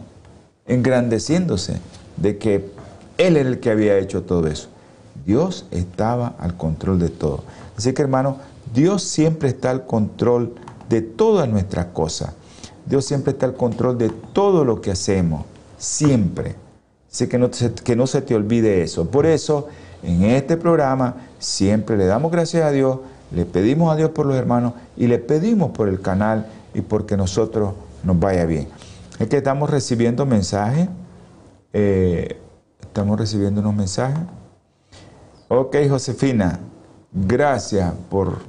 engrandeciéndose 0.68 1.80
de 2.18 2.38
que 2.38 2.72
Él 3.18 3.38
era 3.38 3.50
el 3.50 3.60
que 3.60 3.72
había 3.72 3.98
hecho 3.98 4.24
todo 4.24 4.48
eso. 4.48 4.68
Dios 5.26 5.66
estaba 5.72 6.36
al 6.40 6.58
control 6.58 7.00
de 7.00 7.10
todo. 7.10 7.44
Así 7.78 7.94
que 7.94 8.02
hermano, 8.02 8.38
Dios 8.74 9.04
siempre 9.04 9.50
está 9.50 9.72
al 9.72 9.86
control 9.86 10.54
de 10.90 11.02
todas 11.02 11.48
nuestras 11.48 11.88
cosas. 11.88 12.34
Dios 12.86 13.06
siempre 13.06 13.32
está 13.32 13.46
al 13.46 13.56
control 13.56 13.98
de 13.98 14.10
todo 14.10 14.66
lo 14.66 14.82
que 14.82 14.92
hacemos, 14.92 15.46
siempre. 15.78 16.56
Así 17.10 17.28
que 17.28 17.50
que 17.84 17.96
no 17.96 18.08
se 18.08 18.22
te 18.22 18.36
olvide 18.36 18.84
eso. 18.84 19.10
Por 19.10 19.26
eso 19.26 19.68
en 20.04 20.24
este 20.24 20.58
programa 20.58 21.16
siempre 21.40 21.98
le 21.98 22.06
damos 22.06 22.32
gracias 22.32 22.66
a 22.66 22.72
Dios, 22.72 23.00
le 23.32 23.46
pedimos 23.46 23.92
a 23.92 23.96
Dios 23.96 24.12
por 24.12 24.26
los 24.26 24.36
hermanos 24.36 24.74
y 24.98 25.08
le 25.08 25.20
pedimos 25.20 25.72
por 25.72 25.90
el 25.90 26.02
canal 26.02 26.48
y 26.74 26.82
porque 26.82 27.18
nosotros 27.18 27.74
nos 28.04 28.20
vaya 28.20 28.46
bien. 28.46 28.68
Es 29.20 29.30
que 29.30 29.38
estamos 29.38 29.70
recibiendo 29.70 30.26
mensajes. 30.26 30.90
Eh, 31.72 32.40
estamos 32.82 33.20
recibiendo 33.20 33.62
unos 33.62 33.76
mensajes. 33.76 34.24
Ok, 35.48 35.78
Josefina, 35.90 36.60
gracias 37.12 37.94
por 38.10 38.40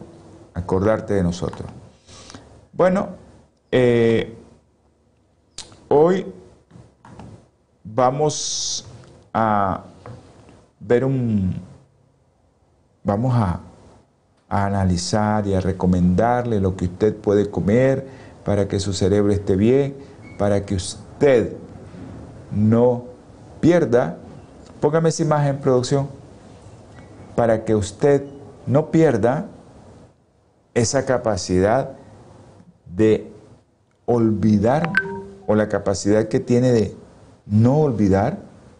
acordarte 0.53 1.15
de 1.15 1.23
nosotros. 1.23 1.69
Bueno, 2.73 3.09
eh, 3.71 4.37
hoy 5.89 6.27
vamos 7.83 8.87
a 9.33 9.85
ver 10.87 11.05
un, 11.05 11.55
vamos 13.03 13.35
a, 13.35 13.61
analizar 14.47 15.47
y 15.49 15.55
a 15.55 15.61
recomendarle 15.61 16.61
lo 16.61 16.77
que 16.77 16.85
usted 16.85 17.17
puede 17.17 17.51
comer 17.51 18.07
para 18.45 18.69
que 18.69 18.79
su 18.79 18.93
cerebro 18.93 19.33
esté 19.33 19.57
bien, 19.57 19.97
para 20.39 20.65
que 20.65 20.77
usted 20.77 21.57
no 22.53 23.05
pierda, 23.61 24.19
póngame 24.81 25.09
esa 25.09 25.23
imagen 25.25 25.57
en 25.57 25.61
producción, 25.61 26.09
para 27.35 27.65
que 27.65 27.75
usted 27.75 28.23
no 28.67 28.93
pierda 28.93 29.47
esa 30.75 31.05
capacidad 31.05 31.93
de 32.95 33.33
olvidar 34.07 34.93
o 35.49 35.57
la 35.57 35.69
capacidad 35.69 36.29
que 36.29 36.39
tiene 36.39 36.71
de 36.71 36.95
no 37.47 37.79
olvidar, 37.79 38.39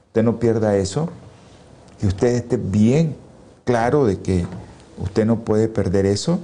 usted 0.09 0.23
no 0.23 0.39
pierda 0.39 0.77
eso, 0.77 1.09
que 2.05 2.09
usted 2.09 2.35
esté 2.35 2.59
bien 2.59 3.17
claro 3.65 4.05
de 4.05 4.21
que 4.21 4.45
usted 4.99 5.25
no 5.25 5.41
puede 5.41 5.69
perder 5.69 6.05
eso. 6.05 6.39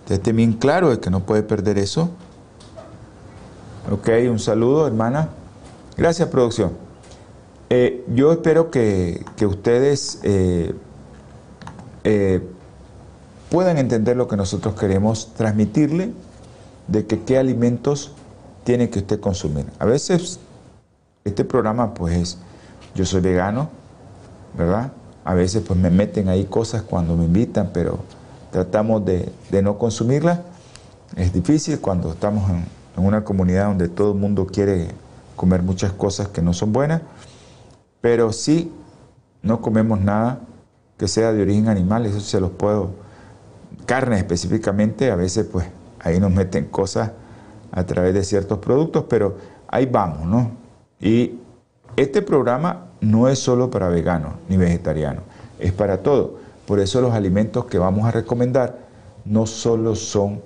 Usted 0.00 0.16
esté 0.16 0.32
bien 0.32 0.54
claro 0.54 0.90
de 0.90 0.98
que 0.98 1.08
no 1.08 1.20
puede 1.20 1.44
perder 1.44 1.78
eso. 1.78 2.10
Ok, 3.88 4.08
un 4.28 4.40
saludo, 4.40 4.84
hermana. 4.84 5.28
Gracias, 5.96 6.28
producción. 6.28 6.72
Eh, 7.70 8.04
yo 8.16 8.32
espero 8.32 8.72
que, 8.72 9.24
ustedes 9.46 10.18
eh, 10.24 10.74
eh, 12.02 12.42
puedan 13.48 13.78
entender 13.78 14.16
lo 14.16 14.26
que 14.26 14.36
nosotros 14.36 14.74
queremos 14.74 15.34
transmitirle, 15.34 16.10
de 16.88 17.06
que 17.06 17.20
qué 17.20 17.38
alimentos 17.38 18.10
tiene 18.64 18.90
que 18.90 18.98
usted 18.98 19.20
consumir. 19.20 19.66
A 19.78 19.84
veces 19.84 20.40
este 21.24 21.44
programa 21.44 21.94
pues 21.94 22.38
yo 22.94 23.04
soy 23.04 23.20
vegano, 23.20 23.70
¿verdad? 24.56 24.92
A 25.24 25.34
veces 25.34 25.62
pues 25.66 25.78
me 25.78 25.90
meten 25.90 26.28
ahí 26.28 26.44
cosas 26.44 26.82
cuando 26.82 27.16
me 27.16 27.24
invitan, 27.24 27.70
pero 27.72 27.98
tratamos 28.50 29.04
de, 29.04 29.30
no 29.62 29.78
consumirlas. 29.78 30.40
Es 31.16 31.32
difícil 31.32 31.80
cuando 31.80 32.12
estamos 32.12 32.50
en, 32.50 32.64
una 32.96 33.22
comunidad 33.22 33.66
donde 33.66 33.88
todo 33.88 34.12
el 34.12 34.18
mundo 34.18 34.46
quiere 34.46 34.88
comer 35.36 35.62
muchas 35.62 35.92
cosas 35.92 36.26
que 36.28 36.42
no 36.42 36.52
son 36.52 36.72
buenas, 36.72 37.02
pero 38.00 38.32
sí 38.32 38.72
no 39.40 39.60
comemos 39.60 40.00
nada 40.00 40.40
que 40.96 41.06
sea 41.06 41.32
de 41.32 41.42
origen 41.42 41.68
animal, 41.68 42.06
eso 42.06 42.18
se 42.18 42.40
los 42.40 42.50
puedo, 42.50 42.90
carne 43.86 44.18
específicamente, 44.18 45.12
a 45.12 45.14
veces 45.14 45.46
pues 45.46 45.66
ahí 46.00 46.18
nos 46.18 46.32
meten 46.32 46.64
cosas 46.64 47.12
a 47.70 47.84
través 47.84 48.14
de 48.14 48.24
ciertos 48.24 48.58
productos, 48.58 49.04
pero 49.08 49.36
ahí 49.68 49.86
vamos, 49.86 50.26
¿no? 50.26 50.50
Y 51.00 51.38
este 51.98 52.22
programa 52.22 52.86
no 53.00 53.28
es 53.28 53.40
solo 53.40 53.70
para 53.70 53.88
veganos 53.88 54.34
ni 54.48 54.56
vegetarianos, 54.56 55.24
es 55.58 55.72
para 55.72 56.02
todo. 56.02 56.36
Por 56.66 56.78
eso 56.80 57.00
los 57.00 57.12
alimentos 57.12 57.64
que 57.64 57.78
vamos 57.78 58.06
a 58.06 58.12
recomendar 58.12 58.78
no 59.24 59.46
solo 59.46 59.96
son 59.96 60.40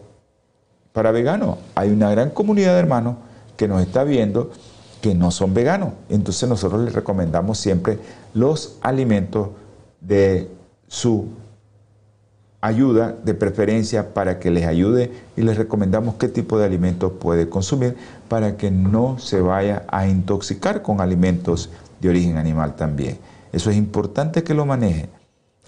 para 0.92 1.10
veganos. 1.10 1.58
Hay 1.74 1.90
una 1.90 2.10
gran 2.10 2.30
comunidad 2.30 2.72
de 2.74 2.80
hermanos 2.80 3.16
que 3.56 3.68
nos 3.68 3.82
está 3.82 4.02
viendo 4.04 4.50
que 5.02 5.14
no 5.14 5.30
son 5.30 5.52
veganos. 5.52 5.90
Entonces 6.08 6.48
nosotros 6.48 6.80
les 6.82 6.94
recomendamos 6.94 7.58
siempre 7.58 7.98
los 8.32 8.78
alimentos 8.80 9.48
de 10.00 10.48
su 10.88 11.28
ayuda 12.62 13.16
de 13.24 13.34
preferencia 13.34 14.14
para 14.14 14.38
que 14.38 14.50
les 14.52 14.66
ayude 14.66 15.10
y 15.36 15.42
les 15.42 15.58
recomendamos 15.58 16.14
qué 16.14 16.28
tipo 16.28 16.58
de 16.58 16.64
alimentos 16.64 17.12
puede 17.12 17.48
consumir 17.48 17.96
para 18.28 18.56
que 18.56 18.70
no 18.70 19.18
se 19.18 19.40
vaya 19.40 19.82
a 19.88 20.06
intoxicar 20.06 20.80
con 20.80 21.00
alimentos 21.00 21.70
de 22.00 22.08
origen 22.08 22.38
animal 22.38 22.76
también. 22.76 23.18
Eso 23.52 23.68
es 23.68 23.76
importante 23.76 24.44
que 24.44 24.54
lo 24.54 24.64
maneje. 24.64 25.08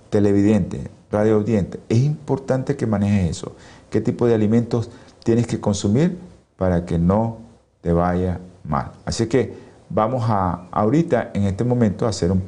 Televidente, 0.09 0.89
radio 1.11 1.35
audiente, 1.35 1.81
es 1.89 1.99
importante 1.99 2.77
que 2.77 2.87
maneje 2.87 3.29
eso. 3.29 3.57
¿Qué 3.91 4.01
tipo 4.01 4.29
de 4.29 4.35
alimentos 4.35 4.89
tienes 5.25 5.49
que 5.49 5.59
consumir 5.59 6.17
para 6.57 6.87
que 6.87 6.97
no 6.97 7.39
te 7.81 7.93
vaya 7.93 8.39
mal? 8.63 8.93
Así 9.05 9.27
que 9.27 9.53
vamos 9.91 10.25
a 10.29 10.69
ahorita 10.71 11.33
en 11.35 11.43
este 11.43 11.65
momento 11.65 12.07
a 12.07 12.11
hacer 12.11 12.31
un 12.31 12.45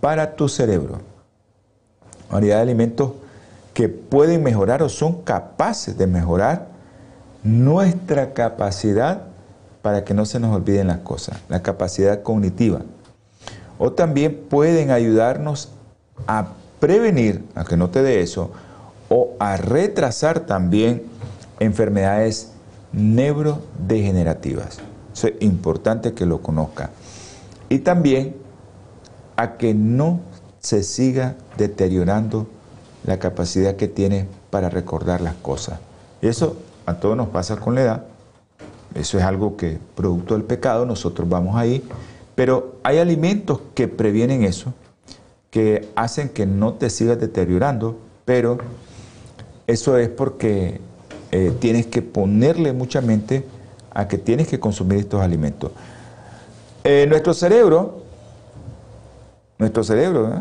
para 0.00 0.36
tu 0.36 0.48
cerebro. 0.48 1.00
Variedad 2.30 2.56
de 2.56 2.62
alimentos 2.62 3.12
que 3.74 3.88
pueden 3.88 4.42
mejorar 4.42 4.82
o 4.82 4.88
son 4.88 5.22
capaces 5.22 5.98
de 5.98 6.06
mejorar 6.06 6.68
nuestra 7.42 8.34
capacidad 8.34 9.22
para 9.82 10.04
que 10.04 10.14
no 10.14 10.24
se 10.26 10.38
nos 10.38 10.54
olviden 10.54 10.88
las 10.88 10.98
cosas, 10.98 11.38
la 11.48 11.62
capacidad 11.62 12.22
cognitiva. 12.22 12.82
O 13.78 13.92
también 13.92 14.46
pueden 14.48 14.90
ayudarnos 14.90 15.70
a 16.26 16.48
prevenir, 16.80 17.44
a 17.54 17.64
que 17.64 17.76
no 17.76 17.90
te 17.90 18.02
dé 18.02 18.20
eso, 18.20 18.50
o 19.08 19.34
a 19.38 19.56
retrasar 19.56 20.40
también 20.40 21.04
enfermedades 21.60 22.52
neurodegenerativas. 22.92 24.78
es 25.14 25.32
importante 25.40 26.14
que 26.14 26.26
lo 26.26 26.42
conozca. 26.42 26.90
Y 27.68 27.80
también 27.80 28.36
a 29.36 29.56
que 29.56 29.74
no 29.74 30.20
se 30.60 30.82
siga 30.82 31.36
deteriorando 31.56 32.46
la 33.04 33.18
capacidad 33.18 33.76
que 33.76 33.88
tiene 33.88 34.26
para 34.50 34.68
recordar 34.68 35.20
las 35.20 35.34
cosas. 35.34 35.78
Y 36.20 36.28
eso 36.28 36.56
a 36.86 36.94
todos 36.94 37.16
nos 37.16 37.28
pasa 37.28 37.56
con 37.56 37.74
la 37.74 37.82
edad. 37.82 38.04
eso 38.94 39.18
es 39.18 39.24
algo 39.24 39.56
que, 39.56 39.78
producto 39.94 40.34
del 40.34 40.44
pecado, 40.44 40.86
nosotros 40.86 41.28
vamos 41.28 41.56
ahí, 41.56 41.86
pero 42.34 42.76
hay 42.82 42.98
alimentos 42.98 43.60
que 43.74 43.88
previenen 43.88 44.42
eso, 44.44 44.72
que 45.50 45.88
hacen 45.94 46.28
que 46.28 46.46
no 46.46 46.74
te 46.74 46.90
sigas 46.90 47.20
deteriorando, 47.20 47.98
pero 48.24 48.58
eso 49.68 49.98
es 49.98 50.08
porque 50.08 50.80
eh, 51.30 51.52
tienes 51.60 51.86
que 51.86 52.00
ponerle 52.00 52.72
mucha 52.72 53.02
mente 53.02 53.44
a 53.92 54.08
que 54.08 54.16
tienes 54.16 54.48
que 54.48 54.58
consumir 54.58 54.98
estos 54.98 55.20
alimentos. 55.20 55.72
Eh, 56.84 57.06
nuestro 57.06 57.34
cerebro, 57.34 58.00
nuestro 59.58 59.84
cerebro 59.84 60.28
¿eh? 60.28 60.40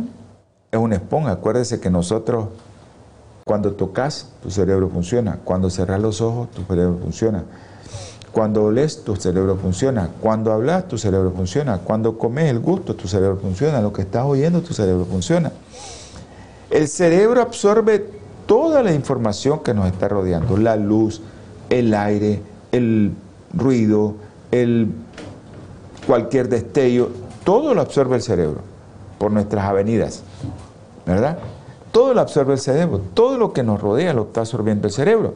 es 0.71 0.79
una 0.79 0.95
esponja. 0.95 1.31
Acuérdese 1.31 1.81
que 1.81 1.89
nosotros, 1.89 2.47
cuando 3.43 3.73
tocas, 3.73 4.29
tu 4.41 4.49
cerebro 4.49 4.87
funciona. 4.87 5.39
Cuando 5.43 5.69
cerras 5.69 5.99
los 5.99 6.21
ojos, 6.21 6.49
tu 6.51 6.63
cerebro 6.63 6.97
funciona. 7.03 7.43
Cuando 8.31 8.63
oles, 8.63 9.03
tu 9.03 9.17
cerebro 9.17 9.57
funciona. 9.57 10.09
Cuando 10.21 10.53
hablas, 10.53 10.87
tu 10.87 10.97
cerebro 10.97 11.31
funciona. 11.31 11.79
Cuando 11.79 12.17
comes 12.17 12.49
el 12.49 12.59
gusto, 12.59 12.95
tu 12.95 13.09
cerebro 13.09 13.37
funciona. 13.41 13.81
Lo 13.81 13.91
que 13.91 14.03
estás 14.03 14.23
oyendo, 14.23 14.61
tu 14.61 14.73
cerebro 14.73 15.03
funciona. 15.03 15.51
El 16.69 16.87
cerebro 16.87 17.41
absorbe 17.41 18.17
toda 18.47 18.81
la 18.81 18.93
información 18.93 19.59
que 19.59 19.75
nos 19.75 19.85
está 19.85 20.07
rodeando. 20.07 20.57
La 20.57 20.75
luz, 20.75 21.21
el 21.69 21.93
aire, 21.93 22.41
el 22.71 23.11
ruido, 23.53 24.15
el 24.51 24.91
cualquier 26.07 26.49
destello. 26.49 27.09
Todo 27.43 27.75
lo 27.75 27.81
absorbe 27.81 28.15
el 28.15 28.23
cerebro 28.23 28.61
por 29.19 29.31
nuestras 29.31 29.65
avenidas. 29.65 30.23
¿Verdad? 31.05 31.37
Todo 31.91 32.13
lo 32.13 32.21
absorbe 32.21 32.53
el 32.53 32.59
cerebro. 32.59 33.01
Todo 33.13 33.37
lo 33.37 33.53
que 33.53 33.63
nos 33.63 33.79
rodea 33.79 34.13
lo 34.13 34.23
está 34.23 34.41
absorbiendo 34.41 34.87
el 34.87 34.93
cerebro. 34.93 35.35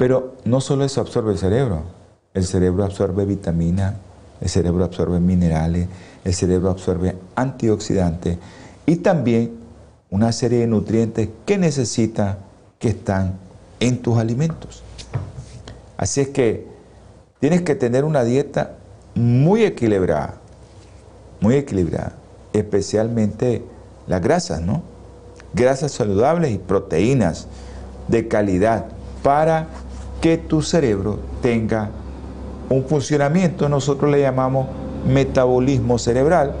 Pero 0.00 0.36
no 0.46 0.62
solo 0.62 0.84
eso 0.84 1.02
absorbe 1.02 1.32
el 1.32 1.38
cerebro, 1.38 1.82
el 2.32 2.46
cerebro 2.46 2.84
absorbe 2.84 3.26
vitamina, 3.26 3.96
el 4.40 4.48
cerebro 4.48 4.82
absorbe 4.82 5.20
minerales, 5.20 5.88
el 6.24 6.32
cerebro 6.32 6.70
absorbe 6.70 7.18
antioxidantes 7.34 8.38
y 8.86 8.96
también 8.96 9.59
una 10.10 10.32
serie 10.32 10.60
de 10.60 10.66
nutrientes 10.66 11.28
que 11.46 11.56
necesita 11.56 12.38
que 12.78 12.88
están 12.88 13.38
en 13.78 14.02
tus 14.02 14.18
alimentos. 14.18 14.82
Así 15.96 16.20
es 16.20 16.28
que 16.28 16.66
tienes 17.38 17.62
que 17.62 17.74
tener 17.74 18.04
una 18.04 18.24
dieta 18.24 18.76
muy 19.14 19.64
equilibrada, 19.64 20.34
muy 21.40 21.54
equilibrada, 21.54 22.14
especialmente 22.52 23.62
las 24.06 24.20
grasas, 24.20 24.60
¿no? 24.60 24.82
Grasas 25.54 25.92
saludables 25.92 26.52
y 26.52 26.58
proteínas 26.58 27.46
de 28.08 28.28
calidad 28.28 28.86
para 29.22 29.68
que 30.20 30.36
tu 30.38 30.62
cerebro 30.62 31.18
tenga 31.42 31.90
un 32.68 32.84
funcionamiento, 32.84 33.68
nosotros 33.68 34.10
le 34.10 34.20
llamamos 34.20 34.68
metabolismo 35.06 35.98
cerebral, 35.98 36.54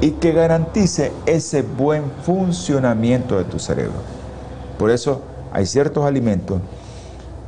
y 0.00 0.12
que 0.12 0.32
garantice 0.32 1.12
ese 1.26 1.62
buen 1.62 2.04
funcionamiento 2.24 3.36
de 3.38 3.44
tu 3.44 3.58
cerebro. 3.58 4.00
Por 4.78 4.90
eso 4.90 5.22
hay 5.52 5.66
ciertos 5.66 6.04
alimentos, 6.04 6.60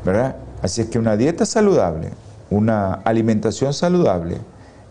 ¿verdad? 0.05 0.37
Así 0.63 0.81
es 0.81 0.89
que 0.89 0.99
una 0.99 1.17
dieta 1.17 1.47
saludable, 1.47 2.11
una 2.51 2.95
alimentación 2.95 3.73
saludable 3.73 4.39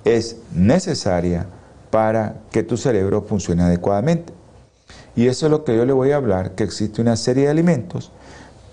es 0.06 0.38
necesaria 0.54 1.48
para 1.92 2.36
que 2.52 2.64
tu 2.64 2.78
cerebro 2.78 3.24
funcione 3.24 3.64
adecuadamente. 3.64 4.34
Y 5.16 5.28
eso 5.28 5.48
es 5.48 5.52
lo 5.52 5.64
que 5.66 5.76
yo 5.76 5.86
le 5.86 5.94
voy 5.94 6.12
a 6.12 6.16
hablar, 6.16 6.52
que 6.52 6.64
existe 6.64 7.02
una 7.02 7.18
serie 7.18 7.46
de 7.46 7.50
alimentos 7.50 8.12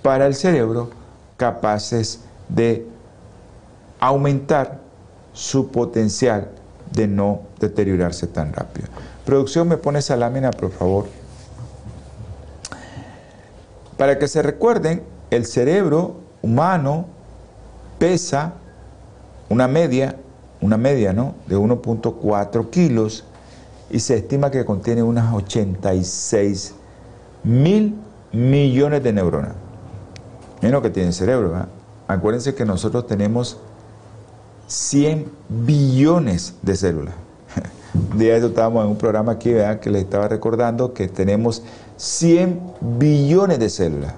para 0.03 0.27
el 0.27 0.35
cerebro 0.35 0.91
capaces 1.37 2.21
de 2.49 2.87
aumentar 3.99 4.79
su 5.33 5.71
potencial 5.71 6.49
de 6.93 7.09
no 7.09 7.41
deteriorarse 7.59 8.27
tan 8.27 8.53
rápido. 8.53 8.89
Producción, 9.25 9.69
me 9.69 9.77
pone 9.77 9.99
esa 9.99 10.17
lámina, 10.17 10.51
por 10.51 10.71
favor. 10.71 11.07
Para 13.97 14.19
que 14.19 14.29
se 14.29 14.43
recuerden, 14.43 15.03
el 15.31 15.47
cerebro 15.47 16.17
humano 16.43 17.07
pesa 17.99 18.55
una 19.49 19.69
media, 19.69 20.17
una 20.61 20.77
media, 20.77 21.13
¿no? 21.13 21.35
De 21.47 21.57
1.4 21.57 22.71
kilos 22.71 23.25
y 23.91 24.01
se 24.01 24.17
estima 24.17 24.51
que 24.51 24.65
contiene 24.65 25.03
unas 25.03 25.33
86 25.33 26.75
mil 27.45 27.97
millones 28.33 29.03
de 29.03 29.13
neuronas. 29.13 29.53
Miren 30.57 30.73
lo 30.73 30.83
que 30.83 30.91
tiene 30.91 31.09
el 31.09 31.15
cerebro, 31.15 31.51
¿verdad? 31.51 31.69
Acuérdense 32.09 32.55
que 32.55 32.65
nosotros 32.65 33.07
tenemos 33.07 33.59
100 34.67 35.31
billones 35.49 36.55
de 36.63 36.77
células. 36.77 37.15
Un 37.95 38.19
día 38.19 38.37
estábamos 38.37 38.85
en 38.85 38.91
un 38.91 38.97
programa 38.97 39.33
aquí 39.33 39.53
¿verdad? 39.53 39.81
que 39.81 39.91
les 39.91 40.03
estaba 40.03 40.29
recordando 40.29 40.93
que 40.93 41.09
tenemos 41.09 41.63
100 41.97 42.61
billones 42.99 43.59
de 43.59 43.71
células. 43.71 44.15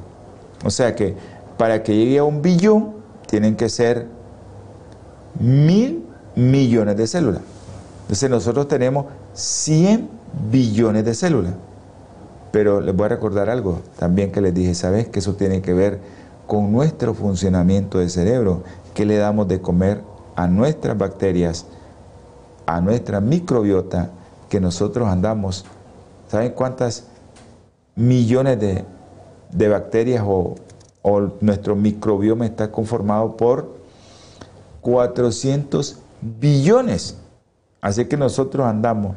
O 0.65 0.71
sea 0.71 0.95
que 0.95 1.15
para 1.57 1.83
que 1.83 1.95
llegue 1.95 2.19
a 2.19 2.25
un 2.25 2.43
billón 2.43 2.95
tienen 3.27 3.57
que 3.57 3.69
ser 3.69 4.07
mil 5.39 6.05
millones 6.35 6.97
de 6.97 7.07
células. 7.07 7.43
Entonces 8.03 8.31
nosotros 8.31 8.69
tenemos 8.69 9.07
100 9.35 10.09
billones 10.51 11.05
de 11.05 11.15
células. 11.15 11.55
Pero 12.51 12.81
les 12.81 12.97
voy 12.97 13.07
a 13.07 13.09
recordar 13.09 13.51
algo 13.51 13.81
también 13.99 14.33
que 14.33 14.41
les 14.41 14.55
dije, 14.55 14.75
¿sabes? 14.75 15.09
Que 15.09 15.19
eso 15.19 15.35
tiene 15.35 15.61
que 15.61 15.75
ver 15.75 15.99
con 16.47 16.73
nuestro 16.73 17.13
funcionamiento 17.13 17.99
de 17.99 18.09
cerebro, 18.09 18.63
que 18.95 19.05
le 19.05 19.19
damos 19.19 19.49
de 19.49 19.61
comer 19.61 20.01
a 20.35 20.47
nuestras 20.49 20.97
bacterias, 20.97 21.67
a 22.69 22.83
nuestra 22.83 23.19
microbiota, 23.23 24.11
que 24.51 24.61
nosotros 24.61 25.09
andamos, 25.09 25.65
¿saben 26.29 26.53
cuántas 26.53 27.05
millones 27.97 28.59
de, 28.61 29.69
bacterias 29.69 30.23
o, 30.27 30.55
o 31.01 31.21
nuestro 31.41 31.75
microbioma 31.75 32.45
está 32.45 32.71
conformado 32.71 33.39
por 33.39 33.75
400 34.83 35.99
billones? 36.21 37.17
Así 37.81 38.05
que 38.05 38.19
nosotros 38.19 38.67
andamos 38.67 39.17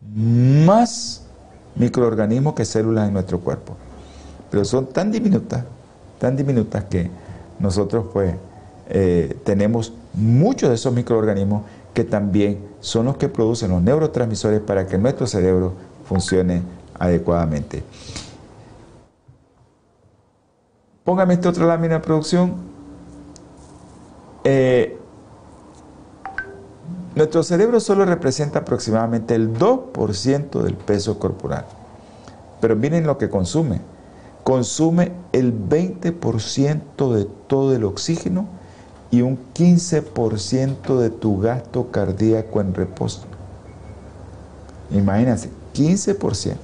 más 0.00 1.22
microorganismos 1.76 2.54
que 2.54 2.64
células 2.64 3.06
en 3.06 3.14
nuestro 3.14 3.38
cuerpo. 3.38 3.76
Pero 4.50 4.64
son 4.64 4.86
tan 4.86 5.12
diminutas, 5.12 5.62
tan 6.18 6.34
diminutas 6.36 6.82
que 6.86 7.08
nosotros 7.60 8.06
pues 8.12 8.34
eh, 8.88 9.38
tenemos 9.44 9.92
muchos 10.12 10.70
de 10.70 10.74
esos 10.74 10.92
microorganismos 10.92 11.62
que 11.98 12.04
también 12.04 12.64
son 12.78 13.06
los 13.06 13.16
que 13.16 13.28
producen 13.28 13.72
los 13.72 13.82
neurotransmisores 13.82 14.60
para 14.60 14.86
que 14.86 14.96
nuestro 14.98 15.26
cerebro 15.26 15.72
funcione 16.08 16.62
adecuadamente. 16.96 17.82
Póngame 21.02 21.34
esta 21.34 21.48
otra 21.48 21.66
lámina 21.66 21.94
de 21.94 22.00
producción. 22.00 22.54
Eh, 24.44 24.96
nuestro 27.16 27.42
cerebro 27.42 27.80
solo 27.80 28.04
representa 28.04 28.60
aproximadamente 28.60 29.34
el 29.34 29.52
2% 29.52 30.62
del 30.62 30.76
peso 30.76 31.18
corporal. 31.18 31.64
Pero 32.60 32.76
miren 32.76 33.08
lo 33.08 33.18
que 33.18 33.28
consume. 33.28 33.80
Consume 34.44 35.10
el 35.32 35.52
20% 35.52 37.12
de 37.12 37.24
todo 37.48 37.74
el 37.74 37.82
oxígeno 37.82 38.46
y 39.10 39.22
un 39.22 39.38
15% 39.54 40.98
de 40.98 41.10
tu 41.10 41.40
gasto 41.40 41.90
cardíaco 41.90 42.60
en 42.60 42.74
reposo. 42.74 43.22
Imagínense, 44.90 45.50
15% 45.74 46.56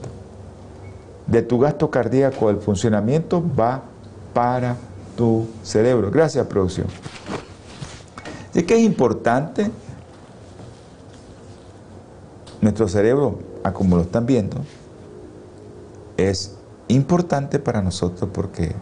de 1.27 1.43
tu 1.43 1.59
gasto 1.59 1.91
cardíaco 1.91 2.49
del 2.49 2.59
funcionamiento 2.59 3.43
va 3.59 3.83
para 4.35 4.77
tu 5.17 5.47
cerebro. 5.63 6.11
Gracias, 6.11 6.47
producción. 6.47 6.87
Así 8.51 8.63
que 8.65 8.75
es 8.75 8.83
importante 8.83 9.71
nuestro 12.61 12.89
cerebro, 12.89 13.39
a 13.63 13.73
como 13.73 13.97
lo 13.97 14.03
están 14.03 14.27
viendo, 14.27 14.59
es 16.17 16.55
importante 16.89 17.59
para 17.59 17.83
nosotros 17.83 18.31
porque 18.33 18.73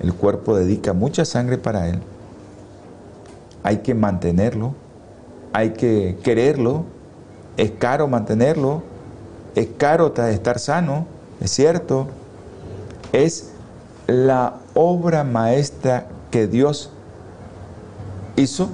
el 0.00 0.14
cuerpo 0.14 0.56
dedica 0.56 0.92
mucha 0.92 1.24
sangre 1.24 1.58
para 1.58 1.88
él 1.88 2.00
hay 3.64 3.78
que 3.78 3.94
mantenerlo, 3.94 4.74
hay 5.52 5.70
que 5.70 6.18
quererlo, 6.22 6.84
es 7.56 7.72
caro 7.72 8.06
mantenerlo, 8.06 8.82
es 9.54 9.68
caro 9.78 10.12
estar 10.14 10.58
sano, 10.58 11.06
es 11.40 11.50
cierto, 11.50 12.06
es 13.12 13.52
la 14.06 14.56
obra 14.74 15.24
maestra 15.24 16.06
que 16.30 16.46
Dios 16.46 16.90
hizo, 18.36 18.68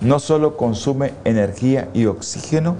no 0.00 0.20
solo 0.20 0.56
consume 0.56 1.12
energía 1.24 1.88
y 1.92 2.06
oxígeno 2.06 2.76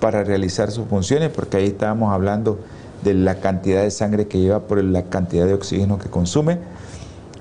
para 0.00 0.24
realizar 0.24 0.70
sus 0.70 0.86
funciones, 0.86 1.30
porque 1.30 1.58
ahí 1.58 1.66
estábamos 1.66 2.12
hablando 2.12 2.58
de 3.02 3.12
la 3.12 3.34
cantidad 3.34 3.82
de 3.82 3.90
sangre 3.90 4.28
que 4.28 4.38
lleva 4.38 4.60
por 4.60 4.82
la 4.82 5.02
cantidad 5.04 5.46
de 5.46 5.52
oxígeno 5.52 5.98
que 5.98 6.08
consume, 6.08 6.58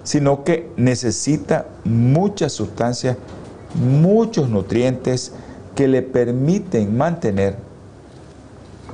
sino 0.04 0.44
que 0.44 0.70
necesita 0.78 1.66
muchas 1.84 2.54
sustancias, 2.54 3.18
muchos 3.76 4.50
nutrientes 4.50 5.32
que 5.76 5.88
le 5.88 6.02
permiten 6.02 6.96
mantener 6.96 7.56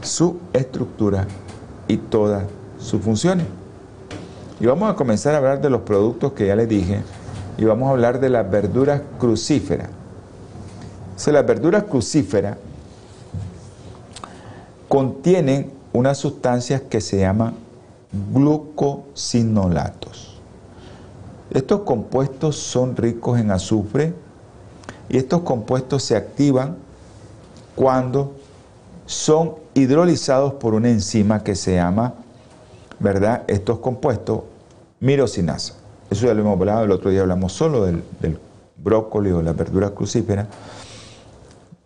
su 0.02 0.40
estructura 0.54 1.28
y 1.88 1.98
todas 1.98 2.46
sus 2.78 3.02
funciones. 3.02 3.46
Y 4.60 4.66
vamos 4.66 4.92
a 4.92 4.96
comenzar 4.96 5.36
a 5.36 5.38
hablar 5.38 5.62
de 5.62 5.70
los 5.70 5.82
productos 5.82 6.34
que 6.34 6.48
ya 6.48 6.56
les 6.56 6.70
dije 6.70 7.02
y 7.58 7.66
vamos 7.66 7.88
a 7.88 7.92
hablar 7.92 8.20
de 8.20 8.30
las 8.30 8.50
verduras 8.50 9.02
crucíferas. 9.18 9.90
Las 11.28 11.46
verduras 11.46 11.84
crucíferas 11.84 12.58
contienen 14.88 15.72
unas 15.94 16.18
sustancias 16.18 16.82
que 16.82 17.02
se 17.02 17.20
llaman 17.20 17.54
glucosinolatos. 18.34 20.29
Estos 21.52 21.82
compuestos 21.82 22.56
son 22.58 22.96
ricos 22.96 23.40
en 23.40 23.52
azufre 23.52 24.14
y 25.10 25.18
estos 25.18 25.42
compuestos 25.42 26.04
se 26.04 26.16
activan 26.16 26.78
cuando 27.76 28.36
son 29.08 29.56
hidrolizados 29.74 30.54
por 30.54 30.76
una 30.76 30.90
enzima 30.90 31.44
que 31.44 31.56
se 31.56 31.76
llama, 31.76 32.14
¿verdad? 33.00 33.44
Estos 33.48 33.80
compuestos, 33.80 34.42
mirosinasa. 35.00 35.74
Eso 36.12 36.28
ya 36.28 36.34
lo 36.34 36.42
hemos 36.42 36.60
hablado, 36.60 36.84
el 36.84 36.92
otro 36.92 37.10
día 37.10 37.22
hablamos 37.22 37.54
solo 37.54 37.86
del, 37.86 38.04
brócoli 38.78 39.32
o 39.32 39.42
la 39.42 39.54
verdura 39.54 39.90
crucífera, 39.90 40.48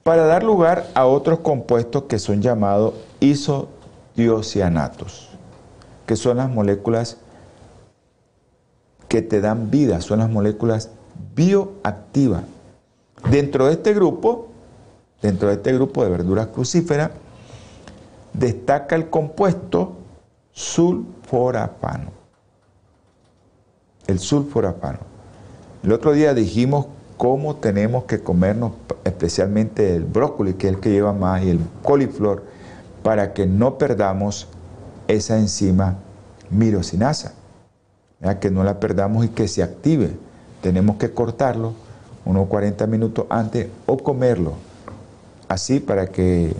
para 0.04 0.26
dar 0.26 0.44
lugar 0.44 0.88
a 0.94 1.06
otros 1.06 1.40
compuestos 1.40 2.04
que 2.04 2.20
son 2.20 2.42
llamados 2.42 2.94
isodiocianatos, 3.20 5.30
que 6.06 6.16
son 6.16 6.38
las 6.38 6.52
moléculas 6.52 7.18
que 9.14 9.22
te 9.22 9.42
dan 9.42 9.70
vida, 9.70 10.02
son 10.02 10.18
las 10.18 10.30
moléculas 10.32 10.90
bioactivas. 11.36 12.46
Dentro 13.30 13.68
de 13.68 13.74
este 13.74 13.94
grupo, 13.94 14.48
dentro 15.22 15.50
de 15.50 15.54
este 15.54 15.72
grupo 15.72 16.04
de 16.04 16.10
verduras 16.10 16.48
crucíferas, 16.48 17.12
destaca 18.34 18.96
el 18.96 19.12
compuesto 19.12 19.98
sulforafano. 20.52 22.10
El 24.08 24.18
sulforafano. 24.18 24.98
El 25.84 25.92
otro 25.92 26.14
día 26.14 26.34
dijimos 26.34 26.88
cómo 27.16 27.58
tenemos 27.58 28.06
que 28.06 28.24
comernos 28.24 28.72
especialmente 29.04 29.96
el 29.96 30.06
brócoli, 30.06 30.56
que 30.56 30.70
es 30.70 30.74
el 30.74 30.80
que 30.80 30.90
lleva 30.90 31.14
más, 31.14 31.44
y 31.44 31.52
el 31.52 31.60
coliflor, 31.84 32.46
para 33.04 33.34
que 33.34 33.46
no 33.46 33.78
perdamos 33.78 34.48
esa 35.08 35.38
enzima 35.38 35.98
mirosinasa 36.50 37.43
que 38.40 38.50
no 38.50 38.64
la 38.64 38.80
perdamos 38.80 39.26
y 39.26 39.30
que 39.30 39.48
se 39.48 39.64
active. 39.64 40.12
Tenemos 40.62 40.96
que 40.98 41.12
cortarlo 41.12 41.74
unos 42.26 42.48
40 42.48 42.88
minutos 42.88 43.26
antes 43.30 43.68
o 43.86 43.98
comerlo. 43.98 44.54
Así 45.48 45.80
para 45.80 46.08
que 46.08 46.56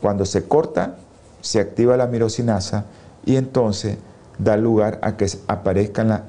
cuando 0.00 0.24
se 0.24 0.44
corta 0.44 0.96
se 1.40 1.60
activa 1.60 1.96
la 1.96 2.06
mirosinasa 2.06 2.84
y 3.24 3.36
entonces 3.36 3.96
da 4.38 4.56
lugar 4.56 4.98
a 5.02 5.16
que 5.16 5.26
aparezcan 5.46 6.08
las 6.08 6.22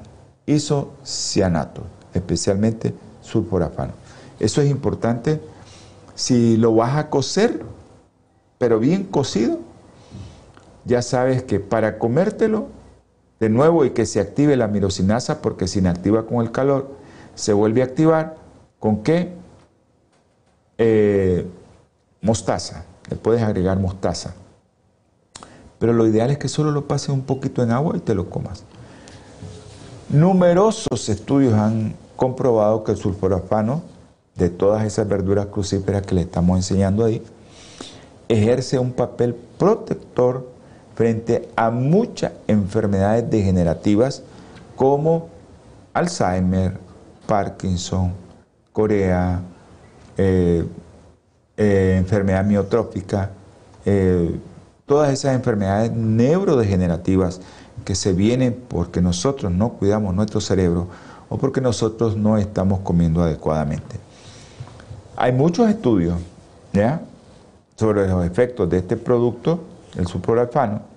isocianatos, 0.46 1.84
especialmente 2.14 2.94
sulforafano. 3.22 3.94
Eso 4.40 4.62
es 4.62 4.70
importante. 4.70 5.42
Si 6.16 6.58
lo 6.58 6.76
vas 6.76 6.98
a 6.98 7.10
cocer, 7.10 7.64
pero 8.58 8.80
bien 8.80 9.04
cocido, 9.06 9.60
ya 10.86 11.02
sabes 11.02 11.44
que 11.44 11.60
para 11.60 11.98
comértelo 11.98 12.68
de 13.40 13.50
nuevo 13.50 13.86
y 13.86 13.92
que 13.92 14.06
se 14.06 14.20
active 14.20 14.58
la 14.58 14.68
mirosinasa 14.68 15.42
porque 15.42 15.68
se 15.68 15.80
inactiva 15.80 16.26
con 16.26 16.42
el 16.42 16.52
calor, 16.52 16.90
se 17.36 17.54
vuelve 17.54 17.82
a 17.82 17.86
activar 17.86 18.36
con 18.80 19.04
qué? 19.04 19.34
Eh, 20.78 21.46
mostaza, 22.22 22.86
le 23.10 23.16
puedes 23.16 23.42
agregar 23.42 23.80
mostaza. 23.80 24.34
Pero 25.78 25.94
lo 25.94 26.06
ideal 26.06 26.32
es 26.32 26.38
que 26.38 26.50
solo 26.50 26.72
lo 26.72 26.88
pases 26.88 27.10
un 27.10 27.22
poquito 27.22 27.64
en 27.64 27.72
agua 27.72 27.96
y 27.96 28.00
te 28.00 28.14
lo 28.14 28.30
comas. 28.30 28.64
Numerosos 30.10 31.08
estudios 31.08 31.54
han 31.54 31.96
comprobado 32.16 32.84
que 32.84 32.92
el 32.92 32.98
sulforafano 32.98 33.84
de 34.36 34.50
todas 34.50 34.84
esas 34.86 35.08
verduras 35.08 35.48
crucíferas 35.48 36.02
que 36.02 36.16
le 36.16 36.22
estamos 36.22 36.58
enseñando 36.58 37.06
ahí 37.06 37.22
ejerce 38.28 38.80
un 38.80 38.92
papel 38.92 39.36
protector 39.58 40.48
frente 41.00 41.48
a 41.56 41.70
muchas 41.70 42.34
enfermedades 42.46 43.30
degenerativas 43.30 44.22
como 44.76 45.30
Alzheimer, 45.94 46.78
Parkinson, 47.26 48.12
Corea, 48.74 49.40
eh, 50.18 50.66
eh, 51.56 51.96
enfermedad 51.98 52.44
miotrófica, 52.44 53.32
eh, 53.86 54.38
todas 54.86 55.14
esas 55.14 55.36
enfermedades 55.36 55.94
neurodegenerativas 55.94 57.40
que 57.86 57.96
se 57.96 58.12
vienen 58.12 58.62
porque 58.68 59.00
nosotros 59.02 59.54
no 59.54 59.70
cuidamos 59.70 60.14
nuestro 60.14 60.42
cerebro 60.42 60.90
o 61.30 61.38
porque 61.38 61.62
nosotros 61.62 62.18
no 62.18 62.38
estamos 62.38 62.82
comiendo 62.82 63.24
adecuadamente. 63.24 63.96
Hay 65.16 65.32
muchos 65.32 65.70
estudios 65.70 66.18
¿ya? 66.74 67.00
sobre 67.78 68.06
los 68.06 68.26
efectos 68.26 68.70
de 68.70 68.80
este 68.80 68.98
producto, 68.98 69.62
el 69.96 70.06
supralfano, 70.06 70.89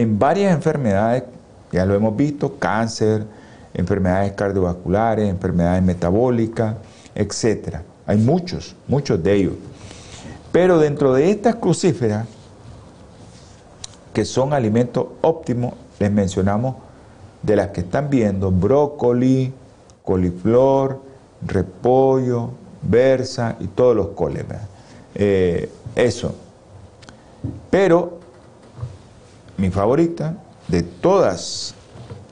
en 0.00 0.18
varias 0.18 0.54
enfermedades, 0.54 1.24
ya 1.72 1.84
lo 1.84 1.94
hemos 1.94 2.16
visto, 2.16 2.58
cáncer, 2.58 3.24
enfermedades 3.74 4.32
cardiovasculares, 4.32 5.28
enfermedades 5.28 5.82
metabólicas, 5.82 6.76
etc. 7.14 7.76
Hay 8.06 8.16
muchos, 8.16 8.74
muchos 8.88 9.22
de 9.22 9.34
ellos. 9.34 9.54
Pero 10.52 10.78
dentro 10.78 11.12
de 11.12 11.30
estas 11.30 11.56
crucíferas, 11.56 12.26
que 14.12 14.24
son 14.24 14.52
alimentos 14.52 15.06
óptimos, 15.20 15.74
les 15.98 16.10
mencionamos 16.10 16.76
de 17.42 17.56
las 17.56 17.68
que 17.68 17.80
están 17.80 18.10
viendo, 18.10 18.50
brócoli, 18.50 19.52
coliflor, 20.02 21.00
repollo, 21.46 22.50
berza 22.82 23.56
y 23.60 23.66
todos 23.66 23.94
los 23.94 24.08
coles. 24.08 24.44
Eh, 25.14 25.70
eso. 25.94 26.34
Pero 27.70 28.19
mi 29.60 29.70
favorita, 29.70 30.36
de 30.68 30.82
todas, 30.82 31.74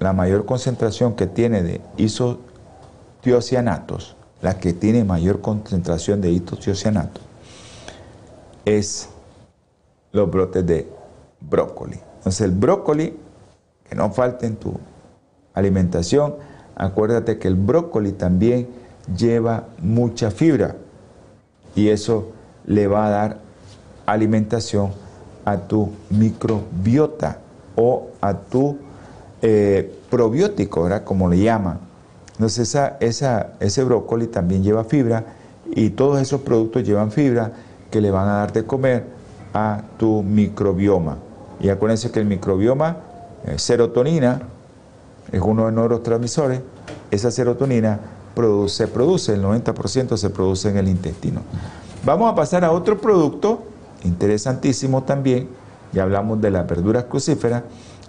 la 0.01 0.13
mayor 0.13 0.47
concentración 0.47 1.15
que 1.15 1.27
tiene 1.27 1.63
de 1.63 1.81
isotiocianatos, 1.97 4.17
la 4.41 4.59
que 4.59 4.73
tiene 4.73 5.05
mayor 5.05 5.41
concentración 5.41 6.21
de 6.21 6.31
isotiocianatos, 6.31 7.23
es 8.65 9.09
los 10.13 10.31
brotes 10.31 10.67
de 10.67 10.89
brócoli. 11.41 11.99
Entonces 12.19 12.41
el 12.41 12.53
brócoli, 12.53 13.17
que 13.89 13.95
no 13.95 14.11
falte 14.11 14.47
en 14.47 14.57
tu 14.57 14.75
alimentación, 15.55 16.37
acuérdate 16.77 17.39
que 17.39 17.49
el 17.49 17.57
brócoli 17.57 18.13
también 18.13 18.69
lleva 19.17 19.69
mucha 19.81 20.31
fibra 20.31 20.77
y 21.75 21.89
eso 21.89 22.33
le 22.67 22.87
va 22.87 23.07
a 23.07 23.11
dar 23.11 23.39
alimentación 24.07 24.93
a 25.51 25.57
tu 25.67 25.91
microbiota 26.11 27.39
o 27.77 28.09
a 28.21 28.35
tu 28.35 28.77
eh, 29.41 29.99
probiótico, 30.11 30.83
¿verdad? 30.83 31.05
Como 31.05 31.29
le 31.29 31.39
llaman. 31.39 31.79
Entonces 32.33 32.77
esa, 33.01 33.53
ese 33.61 33.85
brócoli 33.85 34.27
también 34.27 34.63
lleva 34.63 34.85
fibra 34.85 35.25
y 35.75 35.91
todos 35.91 36.21
esos 36.21 36.43
productos 36.43 36.85
llevan 36.85 37.11
fibra 37.11 37.53
que 37.91 38.01
le 38.01 38.11
van 38.11 38.29
a 38.29 38.33
dar 38.35 38.53
de 38.53 38.65
comer 38.65 39.05
a 39.55 39.83
tu 39.99 40.23
microbioma. 40.23 41.17
Y 41.61 41.69
acuérdense 41.69 42.11
que 42.11 42.21
el 42.21 42.27
microbioma, 42.27 42.99
serotonina, 43.57 44.43
es 45.33 45.41
uno 45.41 45.67
de 45.67 45.73
los 45.73 45.81
neurotransmisores, 45.81 46.61
esa 47.11 47.31
serotonina 47.31 47.99
se 48.69 48.87
produce, 48.87 49.35
el 49.35 49.43
90% 49.43 50.17
se 50.17 50.31
produce 50.31 50.69
en 50.69 50.77
el 50.77 50.89
intestino. 50.89 51.41
Vamos 52.05 52.31
a 52.31 52.37
pasar 52.37 52.65
a 52.65 52.71
otro 52.71 53.01
producto 53.01 53.65
interesantísimo 54.05 55.03
también, 55.03 55.49
ya 55.93 56.03
hablamos 56.03 56.41
de 56.41 56.51
las 56.51 56.67
verduras 56.67 57.05
crucíferas, 57.05 57.63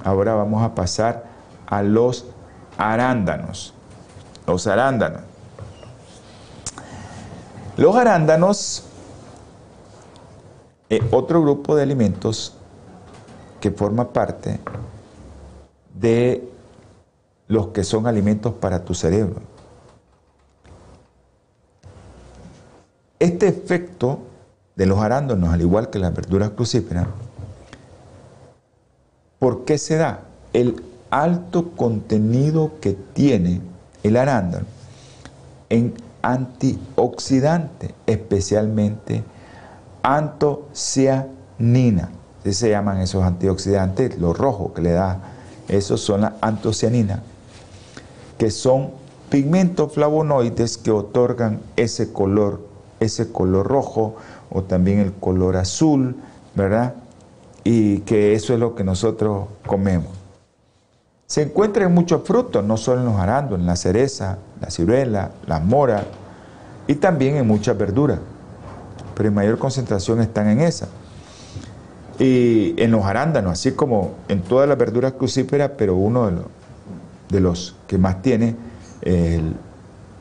ahora 0.03 0.33
vamos 0.33 0.63
a 0.63 0.75
pasar 0.75 1.25
a 1.67 1.83
los 1.83 2.25
arándanos. 2.77 3.73
Los 4.47 4.67
arándanos. 4.67 5.21
Los 7.77 7.95
arándanos, 7.95 8.83
eh, 10.89 11.01
otro 11.11 11.41
grupo 11.41 11.75
de 11.75 11.83
alimentos 11.83 12.55
que 13.61 13.71
forma 13.71 14.11
parte 14.11 14.59
de 15.93 16.49
los 17.47 17.67
que 17.67 17.83
son 17.83 18.07
alimentos 18.07 18.53
para 18.53 18.83
tu 18.83 18.93
cerebro. 18.93 19.41
Este 23.19 23.47
efecto 23.47 24.19
de 24.79 24.85
los 24.85 24.99
arándanos, 24.99 25.49
al 25.49 25.59
igual 25.59 25.89
que 25.89 25.99
las 25.99 26.15
verduras 26.15 26.51
crucíferas, 26.51 27.05
¿por 29.37 29.65
qué 29.65 29.77
se 29.77 29.97
da? 29.97 30.21
El 30.53 30.81
alto 31.09 31.71
contenido 31.71 32.71
que 32.79 32.93
tiene 32.93 33.59
el 34.03 34.15
arándano 34.15 34.65
en 35.69 35.95
antioxidante, 36.21 37.93
especialmente 38.07 39.21
antocianina. 40.01 41.19
Así 42.39 42.53
se 42.53 42.69
llaman 42.69 42.99
esos 43.01 43.21
antioxidantes, 43.25 44.17
los 44.17 44.37
rojos 44.37 44.71
que 44.71 44.81
le 44.81 44.93
da, 44.93 45.19
esos 45.67 45.99
son 45.99 46.21
las 46.21 46.35
antocianinas, 46.39 47.19
que 48.37 48.49
son 48.49 48.91
pigmentos 49.29 49.91
flavonoides 49.91 50.77
que 50.77 50.91
otorgan 50.91 51.59
ese 51.75 52.13
color, 52.13 52.61
ese 53.01 53.29
color 53.33 53.67
rojo 53.67 54.15
o 54.51 54.63
también 54.63 54.99
el 54.99 55.13
color 55.13 55.57
azul, 55.57 56.15
¿verdad? 56.55 56.95
Y 57.63 57.99
que 57.99 58.33
eso 58.33 58.53
es 58.53 58.59
lo 58.59 58.75
que 58.75 58.83
nosotros 58.83 59.47
comemos. 59.65 60.09
Se 61.27 61.43
encuentra 61.43 61.85
en 61.85 61.93
muchos 61.93 62.23
frutos, 62.23 62.63
no 62.63 62.75
solo 62.77 63.01
en 63.01 63.05
los 63.05 63.17
arándanos, 63.17 63.59
en 63.59 63.67
la 63.67 63.75
cereza, 63.75 64.39
la 64.59 64.71
ciruela, 64.71 65.31
la 65.45 65.59
mora 65.59 66.03
y 66.87 66.95
también 66.95 67.35
en 67.35 67.45
muchas 67.45 67.77
verduras. 67.77 68.19
Pero 69.15 69.29
en 69.29 69.35
mayor 69.35 69.59
concentración 69.59 70.21
están 70.21 70.47
en 70.47 70.61
esa. 70.61 70.87
Y 72.17 72.73
en 72.81 72.91
los 72.91 73.05
arándanos, 73.05 73.53
así 73.53 73.73
como 73.73 74.15
en 74.27 74.41
todas 74.41 74.67
las 74.67 74.77
verduras 74.77 75.13
crucíferas, 75.13 75.71
pero 75.77 75.95
uno 75.95 76.25
de 76.25 76.31
los, 76.31 76.45
de 77.29 77.39
los 77.39 77.75
que 77.87 77.97
más 77.97 78.21
tiene 78.21 78.55
el 79.01 79.53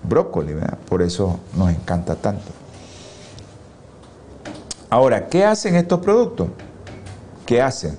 brócoli, 0.03 0.55
¿verdad? 0.55 0.79
por 0.89 1.03
eso 1.03 1.41
nos 1.57 1.71
encanta 1.71 2.17
tanto. 2.17 2.53
Ahora, 4.91 5.29
¿qué 5.29 5.45
hacen 5.45 5.75
estos 5.75 6.01
productos? 6.01 6.49
¿Qué 7.45 7.61
hacen? 7.61 7.99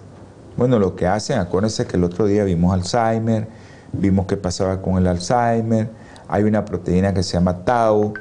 Bueno, 0.58 0.80
lo 0.80 0.96
que 0.96 1.06
hacen, 1.06 1.38
acuérdense 1.38 1.86
que 1.86 1.98
el 1.98 2.04
otro 2.04 2.26
día 2.26 2.44
vimos 2.44 2.74
Alzheimer, 2.74 3.48
vimos 3.94 4.26
qué 4.26 4.38
pasaba 4.38 4.82
con 4.82 4.98
el 4.98 5.06
Alzheimer, 5.06 5.90
hay 6.28 6.44
una 6.44 6.66
proteína 6.66 7.14
que 7.14 7.22
se 7.22 7.34
llama 7.34 7.64
Tau, 7.64 8.14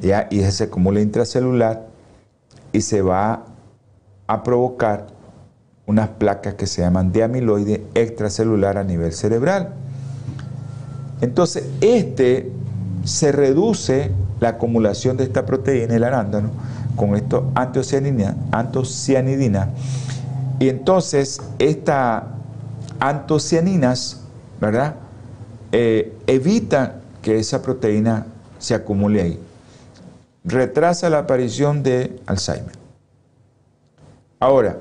¿ya? 0.00 0.26
y 0.30 0.42
se 0.42 0.64
acumula 0.64 1.00
intracelular 1.00 1.86
y 2.72 2.80
se 2.80 3.02
va 3.02 3.44
a 4.26 4.42
provocar 4.42 5.06
unas 5.86 6.08
placas 6.08 6.54
que 6.54 6.66
se 6.66 6.82
llaman 6.82 7.12
de 7.12 7.22
amiloide 7.22 7.86
extracelular 7.94 8.78
a 8.78 8.84
nivel 8.84 9.12
cerebral. 9.12 9.74
Entonces, 11.20 11.68
este 11.80 12.52
se 13.04 13.32
reduce 13.32 14.10
la 14.40 14.50
acumulación 14.50 15.16
de 15.16 15.24
esta 15.24 15.46
proteína, 15.46 15.94
el 15.94 16.04
arándano, 16.04 16.50
con 16.98 17.16
esto 17.16 17.50
antocianidina, 17.54 18.36
antocianidina 18.52 19.70
y 20.58 20.68
entonces, 20.68 21.40
estas 21.58 22.24
antocianinas, 22.98 24.22
¿verdad? 24.60 24.96
Eh, 25.70 26.16
evitan 26.26 27.00
que 27.22 27.38
esa 27.38 27.62
proteína 27.62 28.26
se 28.58 28.74
acumule 28.74 29.22
ahí. 29.22 29.40
Retrasa 30.44 31.10
la 31.10 31.18
aparición 31.18 31.82
de 31.82 32.20
Alzheimer. 32.26 32.72
Ahora, 34.40 34.78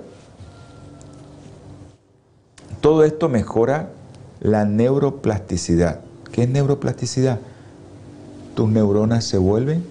todo 2.82 3.04
esto 3.04 3.30
mejora 3.30 3.90
la 4.40 4.66
neuroplasticidad. 4.66 6.00
¿Qué 6.32 6.44
es 6.44 6.50
neuroplasticidad? 6.50 7.40
Tus 8.56 8.70
neuronas 8.70 9.26
se 9.26 9.38
vuelven 9.38 9.86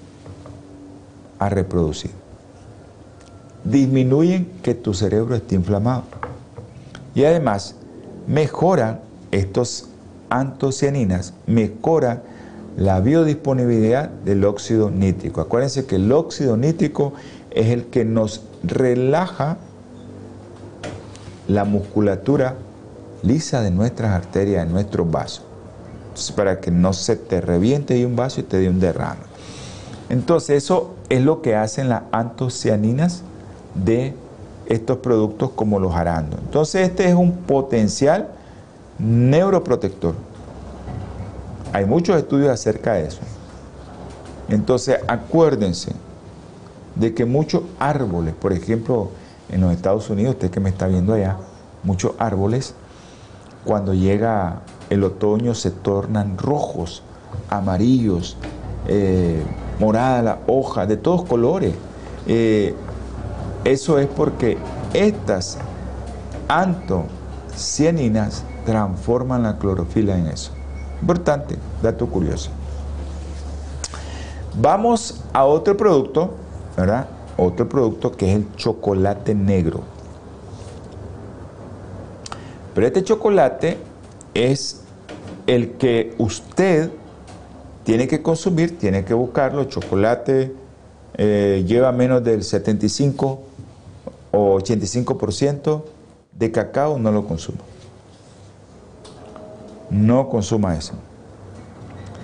a 1.38 1.49
reproducir 1.49 2.11
disminuyen 3.70 4.46
que 4.62 4.75
tu 4.75 4.94
cerebro 4.94 5.35
esté 5.35 5.55
inflamado. 5.55 6.05
Y 7.14 7.25
además, 7.25 7.75
mejoran 8.27 9.01
estos 9.31 9.88
antocianinas, 10.31 11.35
mejoran 11.46 12.22
la 12.77 13.01
biodisponibilidad 13.01 14.09
del 14.09 14.44
óxido 14.44 14.90
nítrico. 14.90 15.40
Acuérdense 15.40 15.87
que 15.87 15.96
el 15.96 16.12
óxido 16.12 16.57
nítrico 16.57 17.14
es 17.51 17.68
el 17.68 17.87
que 17.87 18.05
nos 18.05 18.42
relaja 18.62 19.57
la 21.49 21.64
musculatura 21.64 22.57
lisa 23.22 23.62
de 23.62 23.70
nuestras 23.70 24.12
arterias, 24.12 24.66
de 24.66 24.72
nuestros 24.72 25.11
vasos. 25.11 25.44
para 26.35 26.61
que 26.61 26.70
no 26.70 26.94
se 26.94 27.14
te 27.16 27.42
reviente 27.42 28.05
un 28.07 28.16
vaso 28.16 28.40
y 28.40 28.44
te 28.44 28.59
dé 28.59 28.70
un 28.70 28.81
derrame. 28.81 29.25
Entonces, 30.08 30.62
eso 30.62 30.94
es 31.08 31.22
lo 31.22 31.42
que 31.42 31.56
hacen 31.56 31.88
las 31.88 32.02
antocianinas 32.12 33.22
de 33.74 34.14
estos 34.66 34.98
productos 34.98 35.50
como 35.50 35.78
los 35.78 35.94
arándanos. 35.94 36.44
Entonces 36.44 36.88
este 36.88 37.08
es 37.08 37.14
un 37.14 37.32
potencial 37.32 38.28
neuroprotector. 38.98 40.14
Hay 41.72 41.84
muchos 41.84 42.16
estudios 42.16 42.50
acerca 42.50 42.94
de 42.94 43.06
eso. 43.06 43.20
Entonces 44.48 44.98
acuérdense 45.06 45.92
de 46.94 47.14
que 47.14 47.24
muchos 47.24 47.62
árboles, 47.78 48.34
por 48.34 48.52
ejemplo, 48.52 49.10
en 49.50 49.60
los 49.60 49.72
Estados 49.72 50.10
Unidos, 50.10 50.34
usted 50.34 50.50
que 50.50 50.60
me 50.60 50.70
está 50.70 50.86
viendo 50.86 51.14
allá, 51.14 51.36
muchos 51.82 52.12
árboles, 52.18 52.74
cuando 53.64 53.94
llega 53.94 54.62
el 54.90 55.04
otoño 55.04 55.54
se 55.54 55.70
tornan 55.70 56.38
rojos, 56.38 57.02
amarillos, 57.50 58.36
eh, 58.88 59.42
morada 59.78 60.22
la 60.22 60.38
hoja, 60.46 60.86
de 60.86 60.96
todos 60.96 61.24
colores. 61.24 61.74
Eh, 62.26 62.74
eso 63.64 63.98
es 63.98 64.06
porque 64.06 64.56
estas 64.94 65.58
antocianinas 66.48 68.44
transforman 68.64 69.42
la 69.42 69.58
clorofila 69.58 70.16
en 70.16 70.26
eso. 70.28 70.52
Importante, 71.00 71.56
dato 71.82 72.06
curioso. 72.06 72.50
Vamos 74.58 75.22
a 75.32 75.44
otro 75.44 75.76
producto, 75.76 76.30
¿verdad? 76.76 77.06
Otro 77.36 77.68
producto 77.68 78.12
que 78.12 78.30
es 78.30 78.36
el 78.36 78.54
chocolate 78.56 79.34
negro. 79.34 79.80
Pero 82.74 82.86
este 82.86 83.04
chocolate 83.04 83.78
es 84.34 84.82
el 85.46 85.72
que 85.72 86.14
usted 86.18 86.90
tiene 87.87 88.09
que 88.09 88.20
consumir, 88.20 88.77
tiene 88.77 89.05
que 89.05 89.14
buscarlo. 89.14 89.62
Chocolate 89.62 90.53
eh, 91.16 91.64
lleva 91.68 91.92
menos 91.92 92.25
del 92.25 92.42
75 92.42 93.40
o 94.33 94.59
85% 94.59 95.85
de 96.33 96.51
cacao 96.51 96.99
no 96.99 97.12
lo 97.12 97.25
consuma. 97.29 97.61
No 99.88 100.29
consuma 100.29 100.77
eso. 100.77 100.94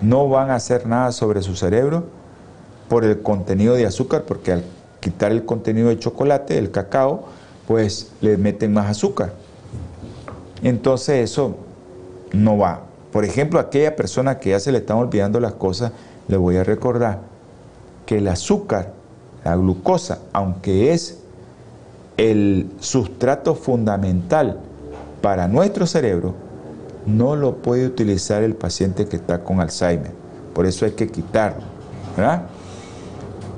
No 0.00 0.28
van 0.28 0.50
a 0.50 0.56
hacer 0.56 0.84
nada 0.84 1.12
sobre 1.12 1.42
su 1.42 1.54
cerebro 1.54 2.06
por 2.88 3.04
el 3.04 3.22
contenido 3.22 3.74
de 3.74 3.86
azúcar, 3.86 4.24
porque 4.24 4.50
al 4.50 4.64
quitar 4.98 5.30
el 5.30 5.44
contenido 5.44 5.90
de 5.90 5.98
chocolate, 6.00 6.58
el 6.58 6.72
cacao, 6.72 7.26
pues 7.68 8.10
le 8.20 8.36
meten 8.36 8.72
más 8.72 8.90
azúcar. 8.90 9.32
Entonces 10.60 11.30
eso 11.30 11.54
no 12.32 12.58
va. 12.58 12.91
Por 13.12 13.24
ejemplo, 13.24 13.60
aquella 13.60 13.94
persona 13.94 14.38
que 14.38 14.50
ya 14.50 14.60
se 14.60 14.72
le 14.72 14.78
están 14.78 14.96
olvidando 14.96 15.38
las 15.38 15.52
cosas, 15.52 15.92
le 16.28 16.36
voy 16.36 16.56
a 16.56 16.64
recordar 16.64 17.20
que 18.06 18.18
el 18.18 18.28
azúcar, 18.28 18.92
la 19.44 19.54
glucosa, 19.54 20.20
aunque 20.32 20.92
es 20.92 21.18
el 22.16 22.70
sustrato 22.80 23.54
fundamental 23.54 24.58
para 25.20 25.46
nuestro 25.48 25.86
cerebro 25.86 26.34
no 27.06 27.36
lo 27.36 27.56
puede 27.56 27.86
utilizar 27.86 28.42
el 28.42 28.54
paciente 28.54 29.06
que 29.06 29.16
está 29.16 29.42
con 29.42 29.60
Alzheimer. 29.60 30.12
Por 30.54 30.66
eso 30.66 30.84
hay 30.84 30.92
que 30.92 31.08
quitarlo. 31.08 31.62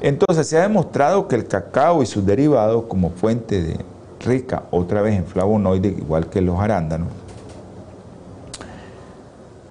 Entonces 0.01 0.47
se 0.47 0.59
ha 0.59 0.62
demostrado 0.62 1.29
que 1.29 1.37
el 1.37 1.47
cacao 1.47 2.03
y 2.03 2.07
sus 2.07 2.25
derivados 2.25 2.85
como 2.85 3.11
fuente 3.11 3.63
de 3.63 3.79
rica 4.25 4.65
otra 4.71 5.02
vez 5.02 5.17
en 5.17 5.25
flavonoides, 5.25 5.98
igual 5.98 6.29
que 6.29 6.40
los 6.40 6.59
arándanos, 6.59 7.09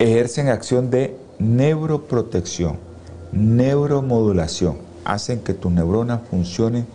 ejercen 0.04 0.50
acción 0.50 0.90
de 0.90 1.16
neuroprotección, 1.40 2.78
neuromodulación, 3.32 4.78
hacen 5.06 5.40
que 5.40 5.54
tus 5.54 5.72
neuronas 5.72 6.22
funcionen 6.30 6.86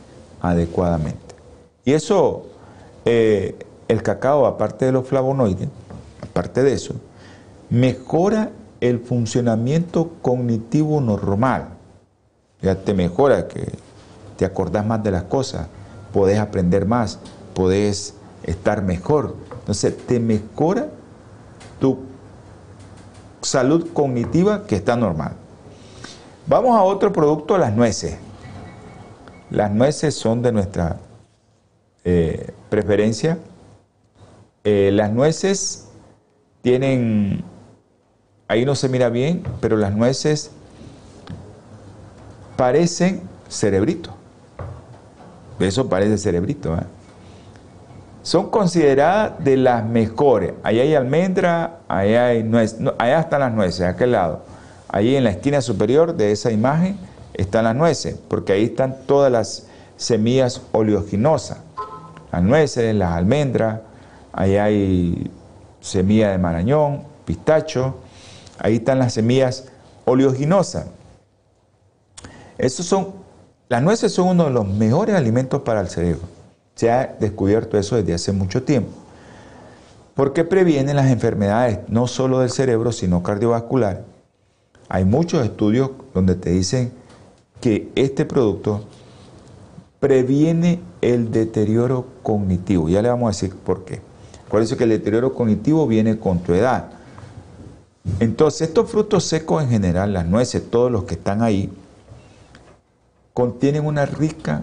adecuadamente. 0.43 1.35
Y 1.87 1.93
eso, 1.93 2.47
eh, 3.07 3.57
el 3.89 4.03
cacao, 4.03 4.47
aparte 4.47 4.85
de 4.85 4.93
los 4.93 5.07
flavonoides, 5.07 5.69
aparte 6.21 6.63
de 6.63 6.75
eso, 6.75 6.95
mejora 7.71 8.51
el 8.81 9.01
funcionamiento 9.01 10.13
cognitivo 10.21 11.01
normal. 11.01 11.69
Ya 12.61 12.75
te 12.75 12.93
mejora 12.93 13.49
que 13.49 13.73
te 14.37 14.45
acordás 14.45 14.85
más 14.85 15.03
de 15.03 15.13
las 15.13 15.23
cosas, 15.25 15.69
podés 16.13 16.39
aprender 16.39 16.85
más, 16.85 17.21
podés 17.55 18.15
estar 18.43 18.83
mejor. 18.83 19.35
Entonces, 19.61 19.97
te 19.97 20.21
mejora 20.21 20.89
tu 21.81 22.08
salud 23.43 23.93
cognitiva 23.93 24.67
que 24.67 24.77
está 24.77 24.97
normal. 24.97 25.33
Vamos 26.47 26.79
a 26.79 26.83
otro 26.83 27.13
producto, 27.13 27.59
las 27.59 27.75
nueces. 27.75 28.17
Las 29.51 29.71
nueces 29.71 30.15
son 30.15 30.43
de 30.43 30.53
nuestra 30.53 30.99
eh, 32.05 32.53
preferencia. 32.71 33.39
Eh, 34.65 34.91
las 34.93 35.13
nueces 35.13 35.89
tienen, 36.63 37.45
ahí 38.49 38.65
no 38.65 38.75
se 38.75 38.89
mira 38.89 39.09
bien, 39.09 39.43
pero 39.61 39.77
las 39.77 39.95
nueces 39.95 40.51
parecen 42.57 43.23
cerebrito. 43.49 44.15
Eso 45.61 45.89
parece 45.89 46.19
cerebrito. 46.19 46.75
¿eh? 46.77 46.98
Son 48.29 48.51
consideradas 48.51 49.43
de 49.43 49.57
las 49.57 49.87
mejores. 49.87 50.53
Ahí 50.63 50.81
hay 50.81 50.95
almendra, 50.95 51.79
ahí 51.89 52.13
hay 52.15 52.43
nueces, 52.43 52.79
allá 52.99 53.21
están 53.21 53.41
las 53.41 53.55
nueces, 53.55 53.81
a 53.81 53.89
aquel 53.89 54.13
lado. 54.13 54.43
Ahí 54.91 55.17
en 55.17 55.25
la 55.25 55.31
esquina 55.31 55.63
superior 55.63 56.15
de 56.15 56.31
esa 56.31 56.53
imagen 56.53 56.99
están 57.33 57.65
las 57.65 57.75
nueces, 57.75 58.19
porque 58.29 58.53
ahí 58.53 58.65
están 58.65 58.99
todas 59.07 59.33
las 59.33 59.67
semillas 59.97 60.61
oleaginosas. 60.73 61.57
Las 62.31 62.43
nueces, 62.43 62.95
las 62.95 63.13
almendras, 63.13 63.81
ahí 64.35 64.59
hay 64.59 65.31
semilla 65.81 66.31
de 66.31 66.37
marañón, 66.37 67.05
pistacho, 67.25 67.97
ahí 68.59 68.75
están 68.75 68.99
las 68.99 69.15
semillas 69.15 69.69
oleaginosas. 70.05 70.85
Esos 72.59 72.85
son, 72.85 73.15
las 73.71 73.83
nueces 73.83 74.13
son 74.13 74.29
uno 74.29 74.45
de 74.45 74.51
los 74.51 74.69
mejores 74.69 75.17
alimentos 75.17 75.63
para 75.63 75.81
el 75.81 75.89
cerebro. 75.89 76.38
Se 76.79 76.93
ha 76.93 77.17
descubierto 77.19 77.77
eso 77.77 77.97
desde 77.97 78.15
hace 78.15 78.31
mucho 78.31 78.63
tiempo. 78.63 78.93
Porque 80.15 80.45
previenen 80.45 80.95
las 80.95 81.11
enfermedades 81.11 81.81
no 81.89 82.07
solo 82.07 82.39
del 82.39 82.51
cerebro, 82.51 82.93
sino 82.93 83.21
cardiovasculares. 83.25 84.03
Hay 84.89 85.05
muchos 85.05 85.45
estudios 85.45 85.91
donde 86.15 86.37
te 86.37 86.51
dicen 86.51 86.93
que 87.61 87.91
este 87.97 88.25
producto 88.25 88.85
previene 89.99 90.79
el 91.01 91.33
deterioro 91.33 92.07
cognitivo. 92.23 92.89
Ya 92.89 93.03
le 93.03 93.09
vamos 93.09 93.27
a 93.27 93.31
decir 93.31 93.57
por 93.57 93.85
qué. 93.85 94.01
Acuérdense 94.47 94.77
que 94.77 94.85
el 94.85 94.91
deterioro 94.91 95.35
cognitivo 95.35 95.85
viene 95.89 96.17
con 96.21 96.39
tu 96.39 96.55
edad. 96.55 96.91
Entonces, 98.21 98.69
estos 98.69 98.89
frutos 98.89 99.25
secos 99.25 99.65
en 99.65 99.69
general, 99.69 100.13
las 100.13 100.27
nueces, 100.27 100.71
todos 100.71 100.93
los 100.93 101.03
que 101.03 101.15
están 101.15 101.43
ahí, 101.43 101.73
contienen 103.35 103.85
una 103.85 104.07
rica 104.07 104.63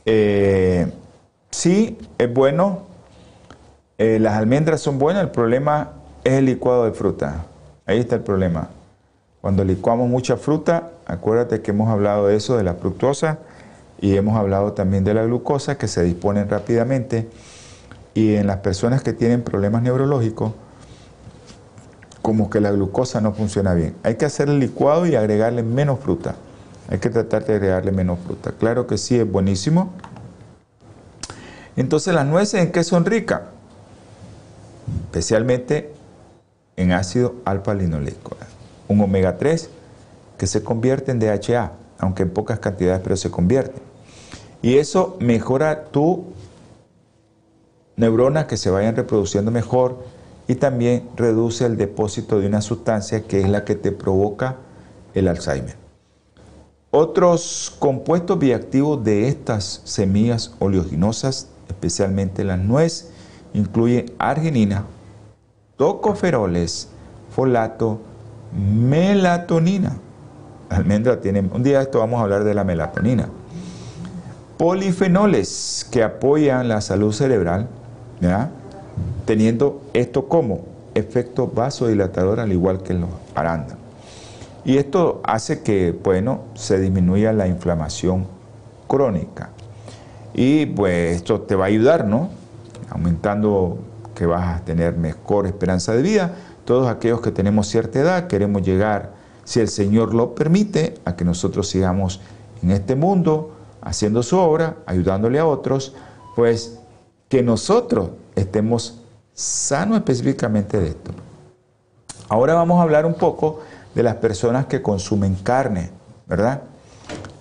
Eh, 0.06 0.92
sí, 1.52 1.98
es 2.18 2.34
bueno. 2.34 2.84
Eh, 3.98 4.18
las 4.20 4.36
almendras 4.36 4.82
son 4.82 4.98
buenas, 4.98 5.24
el 5.24 5.30
problema 5.30 5.92
es 6.24 6.34
el 6.34 6.46
licuado 6.46 6.86
de 6.86 6.92
fruta. 6.92 7.46
Ahí 7.86 8.00
está 8.00 8.16
el 8.16 8.22
problema. 8.22 8.70
Cuando 9.42 9.64
licuamos 9.64 10.10
mucha 10.10 10.38
fruta, 10.38 10.92
acuérdate 11.06 11.62
que 11.62 11.72
hemos 11.72 11.90
hablado 11.90 12.28
de 12.28 12.36
eso, 12.36 12.58
de 12.58 12.64
la 12.64 12.76
fructosa, 12.76 13.40
y 14.02 14.16
hemos 14.16 14.38
hablado 14.38 14.74
también 14.74 15.04
de 15.04 15.14
la 15.14 15.24
glucosa, 15.24 15.78
que 15.78 15.88
se 15.88 16.04
disponen 16.04 16.50
rápidamente. 16.50 17.28
Y 18.14 18.36
en 18.36 18.48
las 18.48 18.58
personas 18.58 19.02
que 19.02 19.14
tienen 19.14 19.44
problemas 19.44 19.82
neurológicos, 19.82 20.54
como 22.22 22.50
que 22.50 22.60
la 22.60 22.72
glucosa 22.72 23.22
no 23.22 23.34
funciona 23.34 23.74
bien. 23.74 23.96
Hay 24.04 24.16
que 24.16 24.26
hacer 24.26 24.50
el 24.50 24.60
licuado 24.60 25.06
y 25.08 25.16
agregarle 25.16 25.64
menos 25.64 26.00
fruta. 26.00 26.36
Hay 26.90 26.98
que 26.98 27.10
tratar 27.10 27.46
de 27.46 27.54
agregarle 27.54 27.92
menos 27.92 28.20
fruta. 28.20 28.52
Claro 28.52 28.88
que 28.88 28.98
sí, 28.98 29.18
es 29.20 29.32
buenísimo. 29.32 29.94
Entonces, 31.76 32.14
las 32.14 32.26
nueces 32.26 32.62
en 32.62 32.72
qué 32.72 32.84
son 32.84 33.06
ricas? 33.06 33.42
Especialmente 35.06 35.94
en 36.76 36.92
ácido 36.92 37.36
alfa-linoleico, 37.46 38.36
un 38.88 39.02
omega 39.02 39.38
3 39.38 39.70
que 40.38 40.48
se 40.48 40.64
convierte 40.64 41.12
en 41.12 41.20
DHA, 41.20 41.74
aunque 42.00 42.24
en 42.24 42.32
pocas 42.32 42.60
cantidades, 42.60 43.02
pero 43.04 43.16
se 43.18 43.30
convierte. 43.30 43.80
Y 44.62 44.78
eso 44.78 45.16
mejora 45.20 45.86
tu 45.86 46.26
neuronas 47.98 48.46
que 48.46 48.58
se 48.58 48.70
vayan 48.70 48.96
reproduciendo 48.96 49.52
mejor 49.52 50.04
y 50.48 50.56
también 50.56 51.08
reduce 51.16 51.66
el 51.66 51.78
depósito 51.78 52.40
de 52.40 52.48
una 52.48 52.62
sustancia 52.62 53.24
que 53.24 53.42
es 53.42 53.50
la 53.50 53.64
que 53.64 53.76
te 53.76 53.92
provoca 53.92 54.56
el 55.14 55.28
Alzheimer. 55.28 55.79
Otros 56.92 57.76
compuestos 57.78 58.40
bioactivos 58.40 59.04
de 59.04 59.28
estas 59.28 59.82
semillas 59.84 60.56
oleaginosas, 60.58 61.48
especialmente 61.68 62.44
la 62.44 62.58
nuez, 62.58 63.12
incluyen 63.54 64.12
arginina, 64.18 64.86
tocoferoles, 65.78 66.90
folato, 67.30 68.00
melatonina. 68.58 69.98
La 70.72 70.78
almendra 70.78 71.22
tiene, 71.22 71.42
un 71.42 71.62
día 71.62 71.82
esto 71.82 72.00
vamos 72.00 72.20
a 72.20 72.24
hablar 72.24 72.44
de 72.44 72.56
la 72.56 72.64
melatonina. 72.64 73.30
Polifenoles 74.58 75.88
que 75.92 76.02
apoyan 76.02 76.68
la 76.68 76.82
salud 76.82 77.14
cerebral, 77.14 77.68
teniendo 79.26 79.82
esto 79.94 80.28
como 80.28 80.62
efecto 80.96 81.48
vasodilatador 81.48 82.40
al 82.40 82.52
igual 82.52 82.82
que 82.82 82.96
los 82.96 83.10
arándanos. 83.36 83.79
Y 84.66 84.78
esto 84.78 85.22
hace 85.24 85.62
que, 85.62 85.92
bueno, 85.92 86.42
se 86.54 86.80
disminuya 86.80 87.34
la 87.34 87.48
inflamación 87.48 88.28
crónica. 88.88 89.50
Y 90.34 90.66
pues 90.68 91.16
esto 91.16 91.42
te 91.42 91.56
va 91.56 91.66
a 91.66 91.68
ayudar, 91.68 92.06
¿no? 92.06 92.30
Aumentando 92.90 93.80
que 94.16 94.26
vas 94.26 94.60
a 94.60 94.66
tener 94.66 94.98
mejor 94.98 95.48
esperanza 95.48 95.94
de 95.94 96.02
vida. 96.02 96.36
Todos 96.66 96.88
aquellos 96.88 97.22
que 97.22 97.32
tenemos 97.32 97.68
cierta 97.68 98.00
edad 98.00 98.28
queremos 98.28 98.62
llegar, 98.62 99.14
si 99.44 99.60
el 99.60 99.70
Señor 99.70 100.14
lo 100.14 100.36
permite, 100.36 100.96
a 101.06 101.16
que 101.16 101.26
nosotros 101.26 101.68
sigamos 101.68 102.22
en 102.62 102.72
este 102.72 102.96
mundo 102.96 103.56
haciendo 103.82 104.24
su 104.24 104.38
obra, 104.38 104.78
ayudándole 104.86 105.40
a 105.40 105.46
otros, 105.46 105.96
pues 106.36 106.80
que 107.30 107.42
nosotros 107.42 108.10
estemos 108.36 109.02
sanos 109.34 109.98
específicamente 109.98 110.80
de 110.80 110.90
esto. 110.90 111.12
Ahora 112.28 112.54
vamos 112.54 112.80
a 112.80 112.84
hablar 112.84 113.06
un 113.06 113.16
poco 113.16 113.62
de 113.96 114.04
las 114.04 114.16
personas 114.16 114.66
que 114.68 114.82
consumen 114.82 115.36
carne, 115.36 115.90
¿verdad? 116.28 116.64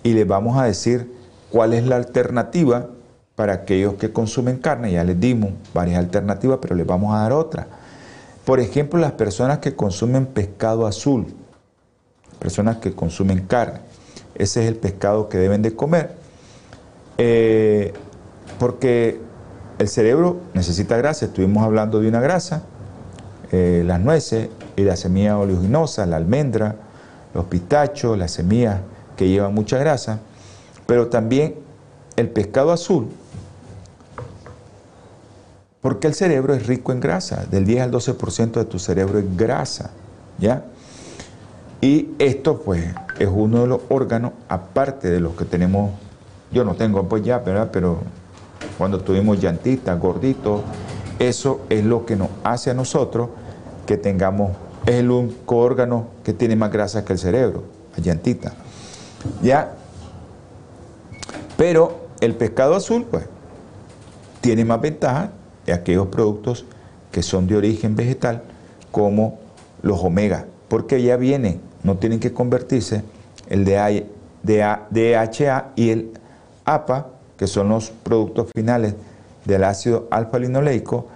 Y 0.03 0.13
les 0.15 0.27
vamos 0.27 0.59
a 0.59 0.65
decir 0.65 1.13
cuál 1.51 1.75
es 1.75 1.85
la 1.85 1.97
alternativa 1.97 2.89
para 3.35 3.53
aquellos 3.53 3.95
que 3.95 4.13
consumen 4.13 4.59
carne. 4.59 4.93
Ya 4.93 5.05
les 5.05 5.19
dimos 5.19 5.53
varias 5.75 5.99
alternativas, 5.99 6.59
pero 6.61 6.75
les 6.75 6.87
vamos 6.87 7.15
a 7.15 7.21
dar 7.21 7.33
otra. 7.33 7.67
Por 8.45 8.61
ejemplo, 8.61 8.99
las 8.99 9.13
personas 9.13 9.59
que 9.59 9.77
consumen 9.77 10.27
pescado 10.27 10.87
azul, 10.87 11.27
personas 12.39 12.79
que 12.79 12.93
consumen 12.93 13.47
carne. 13.47 13.81
Ese 14.35 14.63
es 14.63 14.69
el 14.69 14.77
pescado 14.77 15.29
que 15.29 15.39
deben 15.39 15.63
de 15.63 15.75
comer. 15.75 16.17
Eh, 17.19 17.93
porque 18.59 19.21
el 19.79 19.89
cerebro 19.89 20.41
necesita 20.55 20.97
grasa. 20.97 21.27
Estuvimos 21.27 21.65
hablando 21.65 22.01
de 22.01 22.09
una 22.09 22.21
grasa, 22.21 22.65
eh, 23.53 23.83
las 23.87 24.01
nueces 24.01 24.49
y 24.79 24.85
la 24.85 24.97
semilla 24.97 25.37
oleaginosa, 25.37 26.07
la 26.07 26.17
almendra, 26.17 26.77
los 27.35 27.47
pistachos, 27.47 28.17
las 28.17 28.31
semillas 28.31 28.79
que 29.17 29.29
llevan 29.29 29.53
mucha 29.53 29.77
grasa, 29.77 30.21
pero 30.87 31.09
también 31.09 31.57
el 32.15 32.29
pescado 32.29 32.71
azul, 32.71 33.09
porque 35.81 36.07
el 36.07 36.15
cerebro 36.15 36.55
es 36.55 36.69
rico 36.69 36.93
en 36.93 37.01
grasa, 37.01 37.45
del 37.51 37.65
10 37.65 37.83
al 37.83 37.91
12% 37.91 38.53
de 38.53 38.65
tu 38.67 38.79
cerebro 38.79 39.19
es 39.19 39.37
grasa, 39.37 39.91
¿ya? 40.39 40.63
Y 41.81 42.11
esto 42.21 42.63
pues 42.63 42.85
es 43.19 43.29
uno 43.29 43.63
de 43.63 43.67
los 43.67 43.81
órganos, 43.89 44.31
aparte 44.49 45.11
de 45.11 45.19
los 45.19 45.35
que 45.35 45.45
tenemos, 45.45 45.91
yo 46.53 46.63
no 46.63 46.77
tengo 46.77 47.09
pues 47.09 47.25
ya, 47.25 47.39
¿verdad? 47.41 47.71
Pero 47.73 47.99
cuando 48.79 49.01
tuvimos 49.01 49.41
llantitas, 49.41 49.99
gorditos, 49.99 50.63
eso 51.19 51.63
es 51.69 51.85
lo 51.85 52.07
que 52.07 52.15
nos 52.15 52.29
hace 52.45 52.71
a 52.71 52.75
nosotros 52.75 53.31
que 53.87 53.97
tengamos, 53.97 54.53
es 54.89 54.95
el 54.95 55.11
único 55.11 55.59
órgano 55.59 56.07
que 56.25 56.33
tiene 56.33 56.57
más 56.57 56.73
grasa 56.73 57.05
que 57.05 57.13
el 57.13 57.19
cerebro, 57.19 57.65
la 57.95 58.03
llantita. 58.03 58.55
¿Ya? 59.43 59.75
Pero 61.59 62.09
el 62.21 62.35
pescado 62.35 62.75
azul, 62.75 63.05
pues, 63.05 63.25
tiene 64.41 64.65
más 64.65 64.81
ventaja 64.81 65.31
de 65.67 65.75
aquellos 65.75 66.07
productos 66.07 66.65
que 67.13 67.23
son 67.23 67.47
de 67.47 67.57
origen 67.57 67.97
vegetal, 67.97 68.43
como 68.91 69.39
los 69.83 70.03
omega, 70.03 70.47
porque 70.69 71.03
ya 71.03 71.17
vienen, 71.17 71.61
no 71.83 71.99
tienen 71.99 72.19
que 72.19 72.33
convertirse 72.33 73.03
el 73.51 73.67
DHA 73.67 75.73
y 75.77 75.91
el 75.91 76.13
APA 76.65 77.09
que 77.37 77.47
son 77.47 77.69
los 77.69 77.91
productos 77.91 78.51
finales 78.55 78.95
del 79.45 79.65
ácido 79.65 80.09
alfa-linoleico 80.11 81.09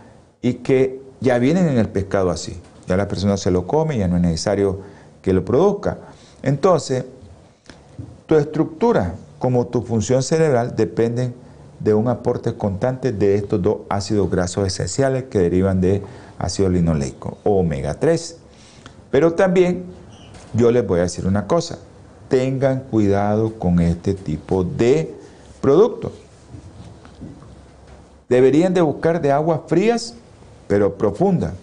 y 0.43 0.55
que 0.55 1.01
ya 1.20 1.39
vienen 1.39 1.68
en 1.68 1.79
el 1.79 1.89
pescado 1.89 2.31
así. 2.31 2.61
Ya 2.93 2.99
la 2.99 3.09
persona 3.09 3.38
se 3.38 3.51
lo 3.51 3.66
come, 3.66 3.97
ya 3.97 4.07
no 4.07 4.16
es 4.16 4.22
necesario 4.22 4.80
que 5.22 5.32
lo 5.32 5.47
produzca. 5.47 5.97
Entonces, 6.43 7.07
tu 8.26 8.34
estructura 8.34 9.14
como 9.38 9.66
tu 9.66 9.80
función 9.80 10.22
cerebral 10.22 10.76
dependen 10.76 11.32
de 11.80 11.95
un 11.95 12.09
aporte 12.09 12.53
constante 12.53 13.11
de 13.11 13.36
estos 13.36 13.62
dos 13.62 13.76
ácidos 13.88 14.30
grasos 14.30 14.66
esenciales 14.66 15.24
que 15.30 15.38
derivan 15.38 15.80
de 15.80 16.03
ácido 16.38 16.68
linoleico 16.68 17.38
o 17.45 17.61
omega 17.61 17.95
3. 17.95 18.36
Pero 19.11 19.32
también 19.32 19.84
yo 20.53 20.70
les 20.70 20.86
voy 20.86 20.99
a 21.01 21.05
decir 21.05 21.26
una 21.26 21.47
cosa, 21.47 21.78
tengan 22.28 22.80
cuidado 22.80 23.55
con 23.59 23.80
este 23.80 24.12
tipo 24.12 24.64
de 24.64 25.14
productos. 25.62 26.12
Deberían 28.28 28.74
de 28.74 28.82
buscar 28.82 29.22
de 29.22 29.32
aguas 29.32 29.61
frías, 29.66 30.14
pero 30.68 30.99
profundas, 30.99 31.55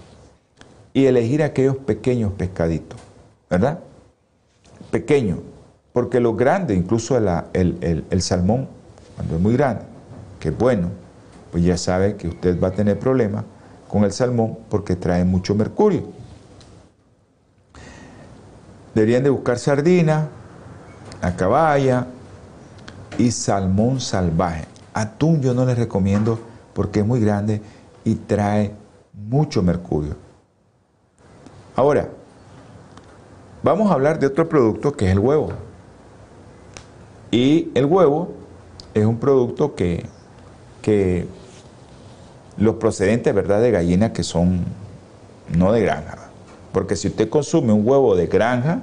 y 0.94 1.06
elegir 1.06 1.44
aquellos 1.44 1.78
pequeños 1.78 2.34
pescaditos, 2.34 3.00
¿verdad? 3.50 3.80
Pequeños, 4.92 5.40
porque 5.94 6.20
los 6.20 6.36
grandes, 6.36 6.78
incluso 6.78 7.18
el, 7.18 8.06
el 8.10 8.22
salmón, 8.22 8.68
cuando 9.16 9.36
es 9.36 9.42
muy 9.42 9.54
grande, 9.54 9.84
que 10.40 10.50
es 10.50 10.58
bueno, 10.58 10.90
pues 11.52 11.64
ya 11.64 11.78
sabe 11.78 12.16
que 12.16 12.28
usted 12.28 12.60
va 12.60 12.70
a 12.70 12.72
tener 12.72 12.98
problemas 13.00 13.44
con 13.88 14.04
el 14.04 14.12
salmón 14.12 14.58
porque 14.70 14.96
trae 14.96 15.26
mucho 15.26 15.56
mercurio. 15.56 16.04
Deberían 18.94 19.24
de 19.24 19.30
buscar 19.30 19.60
sardina, 19.60 20.30
a 21.22 21.36
caballa, 21.36 22.08
y 23.18 23.32
salmón 23.32 24.00
salvaje. 24.00 24.66
Atún 24.94 25.42
yo 25.42 25.54
no 25.54 25.66
les 25.66 25.78
recomiendo 25.78 26.40
porque 26.74 27.02
es 27.02 27.06
muy 27.06 27.20
grande 27.20 27.62
y 28.06 28.16
trae 28.16 28.74
mucho 29.14 29.62
mercurio. 29.62 30.16
Ahora, 31.80 32.09
vamos 33.63 33.89
a 33.89 33.93
hablar 33.93 34.19
de 34.19 34.27
otro 34.27 34.49
producto 34.49 34.91
que 34.91 35.05
es 35.05 35.13
el 35.13 35.19
huevo. 35.19 35.53
Y 37.32 37.71
el 37.73 37.86
huevo 37.86 38.34
es 38.93 39.05
un 39.05 39.17
producto 39.17 39.75
que, 39.75 40.05
que 40.82 41.25
los 42.57 42.75
procedentes 42.75 43.34
¿verdad? 43.34 43.61
de 43.61 43.71
gallina 43.71 44.11
que 44.11 44.23
son 44.23 44.65
no 45.57 45.71
de 45.71 45.80
granja. 45.80 46.17
Porque 46.73 46.97
si 46.97 47.07
usted 47.07 47.30
consume 47.30 47.71
un 47.71 47.88
huevo 47.88 48.13
de 48.17 48.27
granja, 48.27 48.82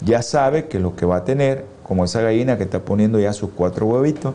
ya 0.00 0.22
sabe 0.22 0.66
que 0.66 0.80
lo 0.80 0.96
que 0.96 1.06
va 1.06 1.18
a 1.18 1.24
tener 1.24 1.64
como 1.84 2.04
esa 2.04 2.20
gallina 2.20 2.58
que 2.58 2.64
está 2.64 2.80
poniendo 2.80 3.20
ya 3.20 3.32
sus 3.32 3.50
cuatro 3.50 3.86
huevitos, 3.86 4.34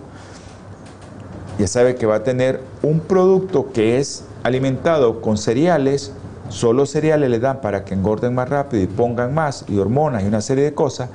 ya 1.59 1.67
sabe 1.67 1.95
que 1.95 2.05
va 2.05 2.15
a 2.15 2.23
tener 2.23 2.61
un 2.81 3.01
producto 3.01 3.73
que 3.73 3.97
es 3.97 4.23
alimentado 4.43 5.19
con 5.19 5.37
cereales, 5.37 6.13
solo 6.49 6.85
cereales 6.85 7.29
le 7.29 7.39
dan 7.39 7.61
para 7.61 7.83
que 7.85 7.93
engorden 7.93 8.33
más 8.33 8.49
rápido 8.49 8.83
y 8.83 8.87
pongan 8.87 9.33
más, 9.33 9.65
y 9.67 9.77
hormonas 9.77 10.23
y 10.23 10.27
una 10.27 10.41
serie 10.41 10.63
de 10.63 10.73
cosas, 10.73 11.09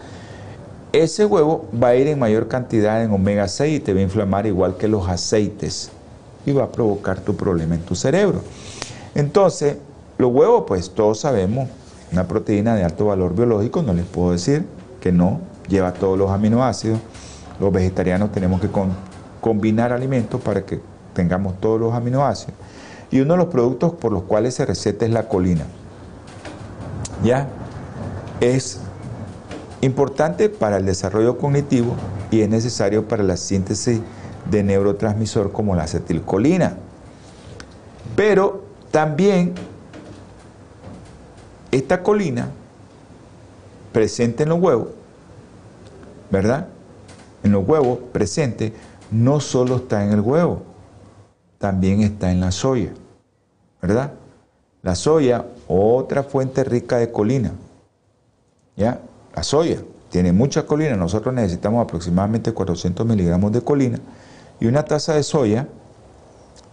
ese 0.92 1.24
huevo 1.24 1.66
va 1.82 1.88
a 1.88 1.94
ir 1.94 2.06
en 2.06 2.18
mayor 2.18 2.48
cantidad 2.48 3.02
en 3.02 3.12
omega 3.12 3.48
6 3.48 3.78
y 3.78 3.80
te 3.80 3.94
va 3.94 4.00
a 4.00 4.02
inflamar 4.02 4.46
igual 4.46 4.76
que 4.76 4.88
los 4.88 5.08
aceites 5.08 5.90
y 6.44 6.52
va 6.52 6.64
a 6.64 6.72
provocar 6.72 7.20
tu 7.20 7.34
problema 7.34 7.74
en 7.74 7.80
tu 7.80 7.94
cerebro. 7.94 8.42
Entonces, 9.14 9.76
los 10.18 10.32
huevos, 10.32 10.64
pues 10.66 10.90
todos 10.90 11.20
sabemos, 11.20 11.68
una 12.12 12.28
proteína 12.28 12.74
de 12.74 12.84
alto 12.84 13.06
valor 13.06 13.34
biológico, 13.34 13.82
no 13.82 13.94
les 13.94 14.04
puedo 14.04 14.32
decir 14.32 14.66
que 15.00 15.12
no, 15.12 15.40
lleva 15.68 15.94
todos 15.94 16.18
los 16.18 16.30
aminoácidos. 16.30 16.98
Los 17.58 17.72
vegetarianos 17.72 18.32
tenemos 18.32 18.60
que 18.60 18.68
combinar 19.40 19.92
alimentos 19.92 20.40
para 20.40 20.62
que 20.62 20.80
tengamos 21.14 21.58
todos 21.60 21.80
los 21.80 21.94
aminoácidos. 21.94 22.54
Y 23.12 23.20
uno 23.20 23.34
de 23.34 23.38
los 23.38 23.46
productos 23.46 23.92
por 23.92 24.10
los 24.10 24.24
cuales 24.24 24.54
se 24.54 24.66
receta 24.66 25.04
es 25.04 25.12
la 25.12 25.28
colina. 25.28 25.64
¿Ya? 27.22 27.48
Es 28.40 28.80
importante 29.80 30.48
para 30.48 30.78
el 30.78 30.86
desarrollo 30.86 31.38
cognitivo 31.38 31.94
y 32.32 32.40
es 32.40 32.48
necesario 32.48 33.06
para 33.06 33.22
la 33.22 33.36
síntesis 33.36 34.00
de 34.50 34.62
neurotransmisor 34.64 35.52
como 35.52 35.76
la 35.76 35.84
acetilcolina. 35.84 36.76
Pero 38.16 38.64
también 38.90 39.54
esta 41.70 42.02
colina 42.02 42.48
presente 43.92 44.42
en 44.42 44.48
los 44.48 44.58
huevos 44.58 44.88
¿verdad? 46.32 46.66
En 47.44 47.52
los 47.52 47.68
huevos 47.68 47.98
presente 48.10 48.72
no 49.10 49.38
solo 49.38 49.76
está 49.76 50.02
en 50.02 50.12
el 50.12 50.20
huevo, 50.20 50.62
también 51.58 52.00
está 52.00 52.32
en 52.32 52.40
la 52.40 52.50
soya, 52.50 52.94
¿verdad? 53.82 54.12
La 54.82 54.94
soya, 54.94 55.44
otra 55.68 56.22
fuente 56.22 56.64
rica 56.64 56.96
de 56.96 57.10
colina, 57.12 57.52
¿ya? 58.76 59.00
La 59.34 59.42
soya 59.42 59.78
tiene 60.10 60.32
mucha 60.32 60.66
colina, 60.66 60.96
nosotros 60.96 61.34
necesitamos 61.34 61.84
aproximadamente 61.84 62.52
400 62.52 63.04
miligramos 63.06 63.52
de 63.52 63.62
colina 63.62 63.98
y 64.60 64.66
una 64.66 64.84
taza 64.84 65.14
de 65.14 65.22
soya 65.22 65.68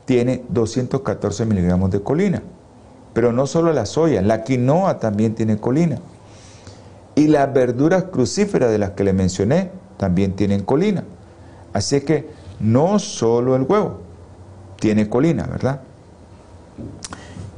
tiene 0.06 0.44
214 0.50 1.46
miligramos 1.46 1.92
de 1.92 2.02
colina. 2.02 2.42
Pero 3.14 3.32
no 3.32 3.48
solo 3.48 3.74
la 3.74 3.86
soya, 3.86 4.22
la 4.22 4.44
quinoa 4.44 5.00
también 5.00 5.36
tiene 5.36 5.58
colina. 5.58 6.00
Y 7.16 7.28
las 7.28 7.52
verduras 7.54 8.06
crucíferas 8.06 8.72
de 8.72 8.78
las 8.78 8.92
que 8.92 9.04
le 9.04 9.14
mencioné 9.14 9.72
también 9.98 10.36
tienen 10.36 10.64
colina. 10.64 11.04
Así 11.74 12.02
que 12.02 12.30
no 12.60 13.00
solo 13.00 13.56
el 13.56 13.64
huevo 13.64 14.00
tiene 14.80 15.10
colina, 15.10 15.46
¿verdad? 15.48 15.82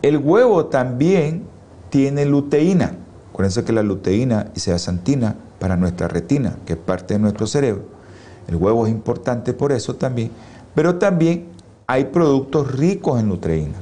El 0.01 0.17
huevo 0.17 0.65
también 0.65 1.43
tiene 1.89 2.25
luteína. 2.25 2.93
Acuérdense 3.31 3.63
que 3.63 3.73
la 3.73 3.83
luteína 3.83 4.47
y 4.55 4.59
zeaxantina 4.59 5.35
para 5.59 5.77
nuestra 5.77 6.07
retina, 6.07 6.55
que 6.65 6.73
es 6.73 6.79
parte 6.79 7.13
de 7.13 7.19
nuestro 7.19 7.47
cerebro. 7.47 7.83
El 8.47 8.55
huevo 8.55 8.85
es 8.85 8.91
importante 8.91 9.53
por 9.53 9.71
eso 9.71 9.95
también. 9.95 10.31
Pero 10.73 10.95
también 10.95 11.47
hay 11.87 12.05
productos 12.05 12.71
ricos 12.71 13.19
en 13.19 13.29
luteína. 13.29 13.77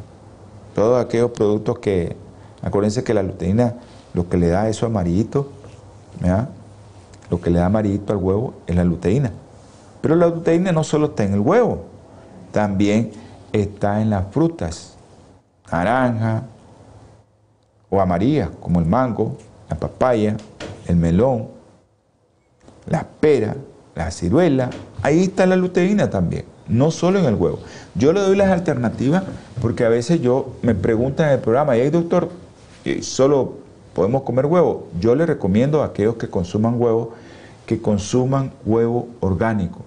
Todos 0.76 1.04
aquellos 1.04 1.32
productos 1.32 1.80
que, 1.80 2.16
acuérdense 2.62 3.04
que 3.04 3.14
la 3.14 3.24
luteína 3.24 3.76
lo 4.14 4.28
que 4.28 4.38
le 4.38 4.48
da 4.48 4.70
eso 4.70 4.86
amarillito 4.86 5.52
lo 7.30 7.40
que 7.42 7.50
le 7.50 7.60
da 7.60 7.68
amarillito 7.68 8.14
al 8.14 8.20
huevo 8.20 8.54
es 8.68 8.76
la 8.76 8.84
luteína. 8.84 9.32
Pero 10.02 10.16
la 10.16 10.28
luteína 10.28 10.72
no 10.72 10.84
solo 10.84 11.08
está 11.08 11.24
en 11.24 11.34
el 11.34 11.40
huevo, 11.40 11.84
también 12.52 13.12
está 13.54 14.02
en 14.02 14.10
las 14.10 14.32
frutas, 14.32 14.96
naranja 15.72 16.44
o 17.90 18.02
amarillas, 18.02 18.50
como 18.60 18.80
el 18.80 18.86
mango, 18.86 19.38
la 19.70 19.76
papaya, 19.78 20.38
el 20.88 20.96
melón, 20.96 21.48
la 22.88 23.06
pera, 23.20 23.56
la 23.96 24.12
ciruela. 24.12 24.70
Ahí 25.02 25.24
está 25.24 25.46
la 25.46 25.56
luteína 25.56 26.10
también, 26.10 26.46
no 26.68 26.92
solo 26.92 27.20
en 27.20 27.26
el 27.26 27.36
huevo. 27.36 27.60
Yo 27.96 28.14
le 28.14 28.22
doy 28.22 28.36
las 28.36 28.52
alternativas 28.52 29.24
porque 29.62 29.86
a 29.86 29.90
veces 29.90 30.22
yo 30.22 30.56
me 30.62 30.76
preguntan 30.76 31.28
en 31.28 31.34
el 31.34 31.40
programa, 31.40 31.78
¿y 31.78 31.82
hay 31.82 31.90
doctor? 31.90 32.30
solo 33.02 33.58
podemos 33.94 34.24
comer 34.24 34.46
huevo. 34.46 34.88
Yo 35.00 35.14
le 35.14 35.26
recomiendo 35.26 35.84
a 35.84 35.88
aquellos 35.88 36.16
que 36.16 36.30
consuman 36.30 36.82
huevo 36.82 37.14
que 37.70 37.80
consuman 37.80 38.52
huevo 38.66 39.10
orgánico, 39.20 39.86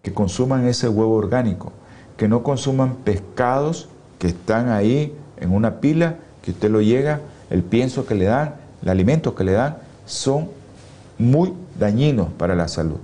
que 0.00 0.14
consuman 0.14 0.64
ese 0.68 0.88
huevo 0.88 1.16
orgánico, 1.16 1.72
que 2.16 2.28
no 2.28 2.44
consuman 2.44 2.94
pescados 3.02 3.88
que 4.22 4.28
están 4.28 4.68
ahí 4.68 5.12
en 5.40 5.52
una 5.52 5.80
pila, 5.80 6.14
que 6.42 6.52
usted 6.52 6.70
lo 6.70 6.80
llega, 6.80 7.18
el 7.50 7.64
pienso 7.64 8.06
que 8.06 8.14
le 8.14 8.26
dan, 8.26 8.54
el 8.80 8.88
alimento 8.88 9.34
que 9.34 9.42
le 9.42 9.50
dan, 9.50 9.78
son 10.06 10.48
muy 11.18 11.52
dañinos 11.76 12.28
para 12.38 12.54
la 12.54 12.68
salud. 12.68 12.98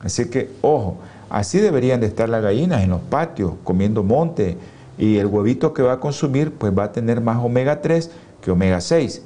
Así 0.00 0.28
que, 0.28 0.50
ojo, 0.60 0.98
así 1.30 1.58
deberían 1.58 2.02
de 2.02 2.06
estar 2.06 2.28
las 2.28 2.42
gallinas 2.42 2.82
en 2.82 2.90
los 2.90 3.00
patios, 3.00 3.54
comiendo 3.64 4.02
monte, 4.02 4.58
y 4.98 5.16
el 5.16 5.24
huevito 5.28 5.72
que 5.72 5.80
va 5.80 5.94
a 5.94 6.00
consumir, 6.00 6.52
pues 6.52 6.70
va 6.76 6.84
a 6.84 6.92
tener 6.92 7.22
más 7.22 7.42
omega 7.42 7.80
3 7.80 8.10
que 8.42 8.50
omega 8.50 8.82
6. 8.82 9.22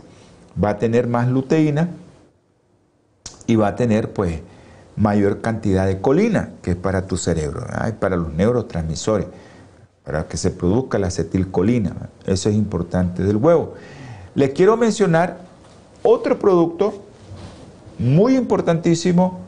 Va 0.62 0.70
a 0.70 0.78
tener 0.78 1.09
más 1.09 1.26
luteína 1.26 1.88
y 3.49 3.57
va 3.57 3.66
a 3.66 3.74
tener, 3.74 4.12
pues, 4.12 4.43
mayor 4.95 5.40
cantidad 5.40 5.88
de 5.88 6.01
colina, 6.01 6.51
que 6.62 6.70
es 6.70 6.76
para 6.76 7.09
tu 7.09 7.16
cerebro, 7.16 7.66
y 7.88 7.93
para 7.95 8.14
los 8.14 8.32
neurotransmisores, 8.32 9.26
para 10.05 10.26
que 10.26 10.36
se 10.36 10.50
produzca 10.50 10.98
la 10.98 11.09
acetilcolina. 11.09 12.11
Eso 12.26 12.48
es 12.48 12.55
importante 12.55 13.22
del 13.22 13.36
huevo. 13.36 13.74
Les 14.34 14.50
quiero 14.50 14.76
mencionar 14.76 15.38
otro 16.03 16.38
producto 16.38 17.03
muy 17.98 18.36
importantísimo 18.36 19.40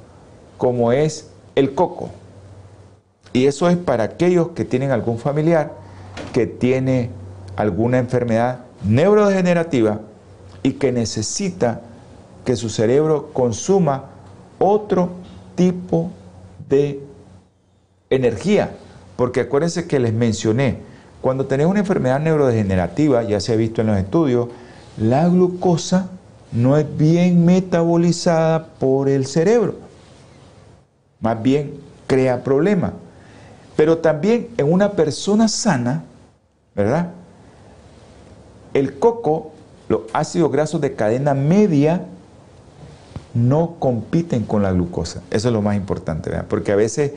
como 0.59 0.93
es 0.93 1.31
el 1.55 1.75
coco. 1.75 2.11
Y 3.33 3.47
eso 3.47 3.69
es 3.69 3.77
para 3.77 4.05
aquellos 4.05 4.49
que 4.51 4.65
tienen 4.65 4.93
algún 4.93 5.19
familiar 5.19 5.73
que 6.33 6.47
tiene 6.47 7.11
alguna 7.57 7.99
enfermedad 7.99 8.61
neurodegenerativa 8.85 10.01
y 10.63 10.73
que 10.73 10.93
necesita 10.93 11.83
que 12.45 12.57
su 12.57 12.69
cerebro 12.69 13.31
consuma 13.33 14.07
otro 14.59 15.11
tipo 15.55 16.11
de 16.69 17.01
energía. 18.11 18.77
Porque 19.17 19.41
acuérdense 19.41 19.87
que 19.87 20.01
les 20.01 20.13
mencioné, 20.13 20.79
cuando 21.21 21.47
tenés 21.47 21.67
una 21.67 21.81
enfermedad 21.81 22.21
neurodegenerativa, 22.21 23.23
ya 23.23 23.41
se 23.41 23.53
ha 23.53 23.57
visto 23.57 23.81
en 23.81 23.87
los 23.89 23.97
estudios, 23.97 24.49
la 24.99 25.29
glucosa 25.29 26.11
no 26.53 26.77
es 26.77 26.97
bien 26.97 27.45
metabolizada 27.45 28.67
por 28.67 29.09
el 29.09 29.27
cerebro. 29.27 29.77
Más 31.21 31.43
bien 31.43 31.75
crea 32.07 32.45
problemas. 32.45 32.93
Pero 33.77 33.99
también 33.99 34.49
en 34.57 34.73
una 34.73 34.93
persona 34.93 35.49
sana, 35.49 36.05
¿verdad? 36.75 37.11
El 38.73 38.99
coco, 38.99 39.53
los 39.89 40.03
ácidos 40.13 40.53
grasos 40.53 40.81
de 40.81 40.95
cadena 40.95 41.35
media, 41.35 42.05
no 43.35 43.77
compiten 43.81 44.45
con 44.45 44.63
la 44.63 44.73
glucosa. 44.73 45.23
Eso 45.31 45.49
es 45.49 45.55
lo 45.55 45.61
más 45.61 45.77
importante, 45.77 46.31
¿verdad? 46.31 46.47
Porque 46.49 46.71
a 46.71 46.77
veces 46.77 47.13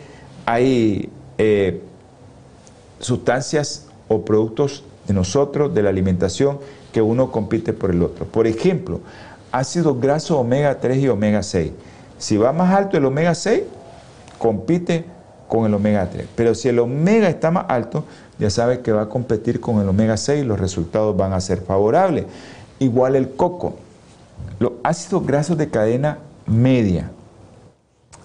hay 0.46 1.10
eh, 1.38 1.82
sustancias 3.00 3.88
o 4.08 4.24
productos 4.24 4.84
de 5.08 5.14
nosotros, 5.14 5.74
de 5.74 5.84
la 5.84 5.90
alimentación, 5.90 6.60
que 6.92 7.02
uno 7.02 7.32
compite 7.32 7.74
por 7.74 7.92
el 7.92 8.02
otro. 8.02 8.26
Por 8.26 8.48
ejemplo, 8.48 9.02
ácidos 9.52 10.00
grasos 10.00 10.38
omega 10.38 10.80
3 10.80 10.98
y 10.98 11.08
omega 11.10 11.44
6. 11.44 11.72
Si 12.18 12.38
va 12.38 12.52
más 12.52 12.74
alto 12.74 12.98
el 12.98 13.06
omega 13.06 13.36
6, 13.36 13.64
compite 14.38 15.06
con 15.48 15.66
el 15.66 15.74
omega 15.74 16.10
3. 16.10 16.28
Pero 16.36 16.56
si 16.56 16.70
el 16.70 16.80
omega 16.80 17.30
está 17.30 17.52
más 17.52 17.66
alto, 17.70 18.06
ya 18.40 18.50
sabe 18.50 18.82
que 18.82 18.92
va 18.92 19.04
a 19.04 19.10
competir 19.10 19.60
con 19.60 19.80
el 19.82 19.88
omega 19.88 20.18
6 20.18 20.44
y 20.44 20.46
los 20.46 20.60
resultados 20.60 21.16
van 21.16 21.34
a 21.34 21.42
ser 21.42 21.62
favorables. 21.62 22.26
Igual 22.80 23.16
el 23.16 23.30
coco. 23.32 23.76
Los 24.60 24.74
ácidos 24.84 25.26
grasos 25.26 25.58
de 25.58 25.70
cadena 25.70 26.20
media, 26.46 27.12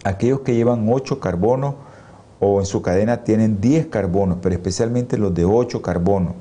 aquellos 0.05 0.41
que 0.41 0.55
llevan 0.55 0.87
8 0.91 1.21
carbonos 1.21 1.75
o 2.45 2.59
en 2.59 2.67
su 2.67 2.83
cadena 2.83 3.23
tienen 3.23 3.61
10 3.61 3.87
carbonos, 3.87 4.39
pero 4.43 4.57
especialmente 4.57 5.17
los 5.17 5.33
de 5.33 5.45
8 5.45 5.81
carbonos, 5.81 6.33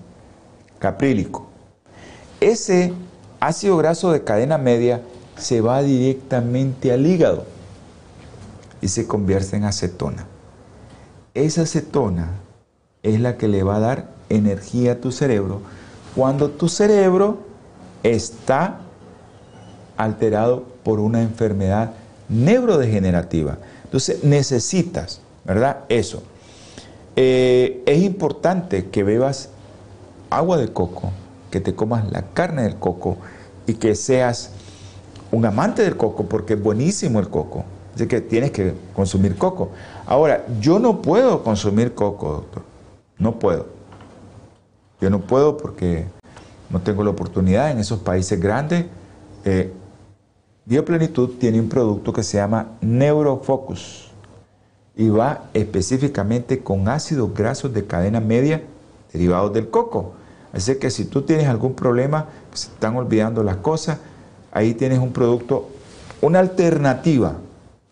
caprílico. 0.79 1.45
Ese 2.39 2.91
ácido 3.39 3.77
graso 3.77 4.11
de 4.11 4.23
cadena 4.23 4.57
media 4.57 5.03
se 5.37 5.61
va 5.61 5.83
directamente 5.83 6.91
al 6.91 7.05
hígado 7.05 7.45
y 8.81 8.87
se 8.87 9.05
convierte 9.05 9.57
en 9.57 9.65
acetona. 9.65 10.25
Esa 11.35 11.61
acetona 11.61 12.31
es 13.03 13.19
la 13.19 13.37
que 13.37 13.47
le 13.47 13.61
va 13.61 13.75
a 13.75 13.81
dar 13.81 14.09
energía 14.29 14.93
a 14.93 14.95
tu 14.95 15.11
cerebro 15.11 15.61
cuando 16.15 16.49
tu 16.49 16.67
cerebro 16.67 17.41
está 18.01 18.79
alterado 19.97 20.63
por 20.83 20.99
una 20.99 21.21
enfermedad 21.21 21.93
neurodegenerativa. 22.27 23.59
Entonces 23.83 24.23
necesitas, 24.23 25.20
¿verdad? 25.45 25.85
Eso. 25.89 26.23
Eh, 27.15 27.83
es 27.85 28.01
importante 28.01 28.89
que 28.89 29.03
bebas 29.03 29.49
agua 30.29 30.57
de 30.57 30.71
coco, 30.71 31.11
que 31.49 31.59
te 31.59 31.75
comas 31.75 32.09
la 32.11 32.21
carne 32.33 32.63
del 32.63 32.77
coco 32.77 33.17
y 33.67 33.73
que 33.75 33.95
seas 33.95 34.51
un 35.31 35.45
amante 35.45 35.81
del 35.83 35.97
coco 35.97 36.25
porque 36.25 36.53
es 36.53 36.63
buenísimo 36.63 37.19
el 37.19 37.29
coco. 37.29 37.65
Así 37.93 38.07
que 38.07 38.21
tienes 38.21 38.51
que 38.51 38.73
consumir 38.95 39.35
coco. 39.35 39.71
Ahora, 40.05 40.45
yo 40.61 40.79
no 40.79 41.01
puedo 41.01 41.43
consumir 41.43 41.93
coco, 41.93 42.31
doctor. 42.31 42.63
No 43.17 43.37
puedo. 43.37 43.67
Yo 45.01 45.09
no 45.09 45.19
puedo 45.19 45.57
porque 45.57 46.05
no 46.69 46.79
tengo 46.79 47.03
la 47.03 47.09
oportunidad 47.09 47.71
en 47.71 47.79
esos 47.79 47.99
países 47.99 48.39
grandes. 48.39 48.85
Eh, 49.43 49.73
Bioplenitud 50.63 51.31
tiene 51.37 51.59
un 51.59 51.67
producto 51.67 52.13
que 52.13 52.23
se 52.23 52.37
llama 52.37 52.77
Neurofocus 52.81 54.10
y 54.95 55.09
va 55.09 55.45
específicamente 55.53 56.59
con 56.59 56.87
ácidos 56.87 57.33
grasos 57.33 57.73
de 57.73 57.85
cadena 57.85 58.19
media 58.19 58.61
derivados 59.13 59.53
del 59.53 59.69
coco. 59.69 60.13
Así 60.53 60.75
que 60.75 60.89
si 60.89 61.05
tú 61.05 61.21
tienes 61.21 61.47
algún 61.47 61.75
problema, 61.75 62.27
se 62.53 62.67
están 62.67 62.95
olvidando 62.97 63.43
las 63.43 63.57
cosas, 63.57 63.99
ahí 64.51 64.73
tienes 64.73 64.99
un 64.99 65.13
producto, 65.13 65.69
una 66.21 66.39
alternativa, 66.39 67.35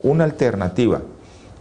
una 0.02 0.26
alternativa, 0.26 1.02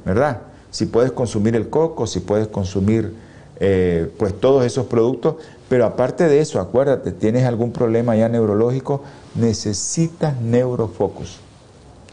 ¿verdad? 0.04 0.42
Si 0.70 0.86
puedes 0.86 1.12
consumir 1.12 1.54
el 1.54 1.70
coco, 1.70 2.06
si 2.06 2.20
puedes 2.20 2.48
consumir 2.48 3.14
eh, 3.60 4.12
pues 4.18 4.38
todos 4.38 4.64
esos 4.64 4.86
productos, 4.86 5.36
pero 5.68 5.84
aparte 5.86 6.28
de 6.28 6.40
eso, 6.40 6.60
acuérdate, 6.60 7.12
tienes 7.12 7.44
algún 7.44 7.72
problema 7.72 8.16
ya 8.16 8.28
neurológico, 8.28 9.02
necesitas 9.34 10.40
neurofocus, 10.40 11.38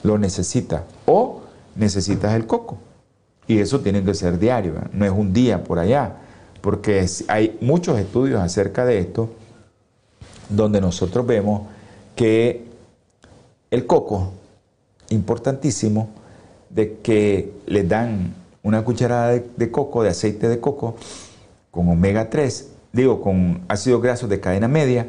lo 0.04 0.18
necesitas, 0.18 0.82
o 1.06 1.42
necesitas 1.76 2.34
el 2.34 2.46
coco. 2.48 2.78
Y 3.48 3.60
eso 3.60 3.82
tiene 3.82 4.04
que 4.04 4.14
ser 4.14 4.40
diario, 4.40 4.74
no 4.92 5.06
es 5.06 5.12
un 5.12 5.34
día 5.34 5.64
por 5.64 5.80
allá, 5.80 6.16
porque 6.62 7.06
hay 7.28 7.58
muchos 7.62 8.00
estudios 8.00 8.42
acerca 8.42 8.86
de 8.86 9.00
esto, 9.00 9.30
donde 10.50 10.82
nosotros 10.82 11.26
vemos 11.26 11.64
que 12.16 12.66
el 13.70 13.86
coco, 13.86 14.32
importantísimo, 15.10 16.10
de 16.70 16.98
que 17.04 17.54
le 17.68 17.84
dan 17.84 18.34
una 18.64 18.84
cucharada 18.84 19.34
de 19.34 19.72
coco, 19.72 20.02
de 20.02 20.10
aceite 20.10 20.50
de 20.50 20.60
coco, 20.60 20.96
con 21.70 21.88
omega 21.90 22.30
3, 22.30 22.70
digo, 22.94 23.22
con 23.22 23.62
ácidos 23.68 24.02
grasos 24.02 24.30
de 24.30 24.40
cadena 24.40 24.68
media, 24.68 25.08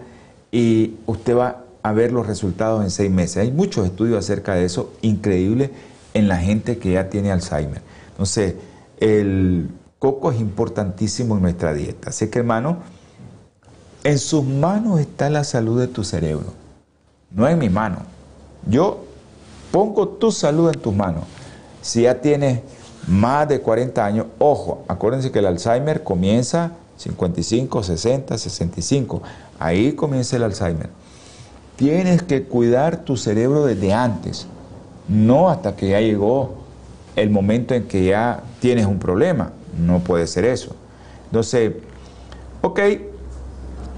y 0.53 0.97
usted 1.07 1.37
va 1.37 1.65
a 1.83 1.93
ver 1.93 2.13
los 2.13 2.27
resultados 2.27 2.83
en 2.83 2.91
seis 2.91 3.11
meses. 3.11 3.39
Hay 3.39 3.53
muchos 3.53 3.87
estudios 3.87 4.19
acerca 4.19 4.55
de 4.55 4.65
eso, 4.65 4.93
increíble, 5.03 5.71
en 6.13 6.29
la 6.29 6.37
gente 6.37 6.79
que 6.79 6.93
ya 6.93 7.09
tiene 7.09 7.31
Alzheimer. 7.31 7.81
Entonces, 8.17 8.55
el 8.99 9.69
coco 9.99 10.31
es 10.33 10.41
importantísimo 10.41 11.37
en 11.37 11.43
nuestra 11.43 11.75
dieta. 11.75 12.09
Así 12.09 12.29
que, 12.29 12.39
hermano, 12.39 12.79
en 14.05 14.19
sus 14.19 14.43
manos 14.43 15.01
está 15.01 15.29
la 15.29 15.45
salud 15.45 15.79
de 15.79 15.87
tu 15.87 16.03
cerebro, 16.03 16.47
no 17.31 17.47
en 17.47 17.59
mi 17.59 17.69
mano. 17.69 17.99
Yo 18.67 19.05
pongo 19.71 20.09
tu 20.09 20.33
salud 20.33 20.71
en 20.73 20.81
tus 20.81 20.95
manos. 20.95 21.25
Si 21.83 22.03
ya 22.03 22.21
tienes 22.21 22.61
más 23.07 23.49
de 23.49 23.61
40 23.61 24.05
años, 24.05 24.27
ojo, 24.39 24.85
acuérdense 24.89 25.31
que 25.31 25.41
el 25.41 25.47
Alzheimer 25.47 26.03
comienza 26.03 26.73
55, 26.97 27.83
60, 27.83 28.39
65. 28.39 29.23
Ahí 29.59 29.93
comienza 29.93 30.37
el 30.37 30.45
Alzheimer. 30.45 30.89
Tienes 31.77 32.23
que 32.23 32.45
cuidar 32.45 33.05
tu 33.05 33.19
cerebro 33.19 33.67
desde 33.67 33.93
antes, 33.93 34.47
no 35.09 35.51
hasta 35.51 35.77
que 35.77 35.91
ya 35.91 36.01
llegó 36.01 36.56
el 37.17 37.31
momento 37.31 37.75
en 37.75 37.89
que 37.89 38.05
ya 38.05 38.43
tienes 38.61 38.87
un 38.87 38.99
problema. 38.99 39.53
No 39.79 40.01
puede 40.01 40.27
ser 40.27 40.45
eso. 40.45 40.77
Entonces, 41.27 41.73
ok, 42.63 42.81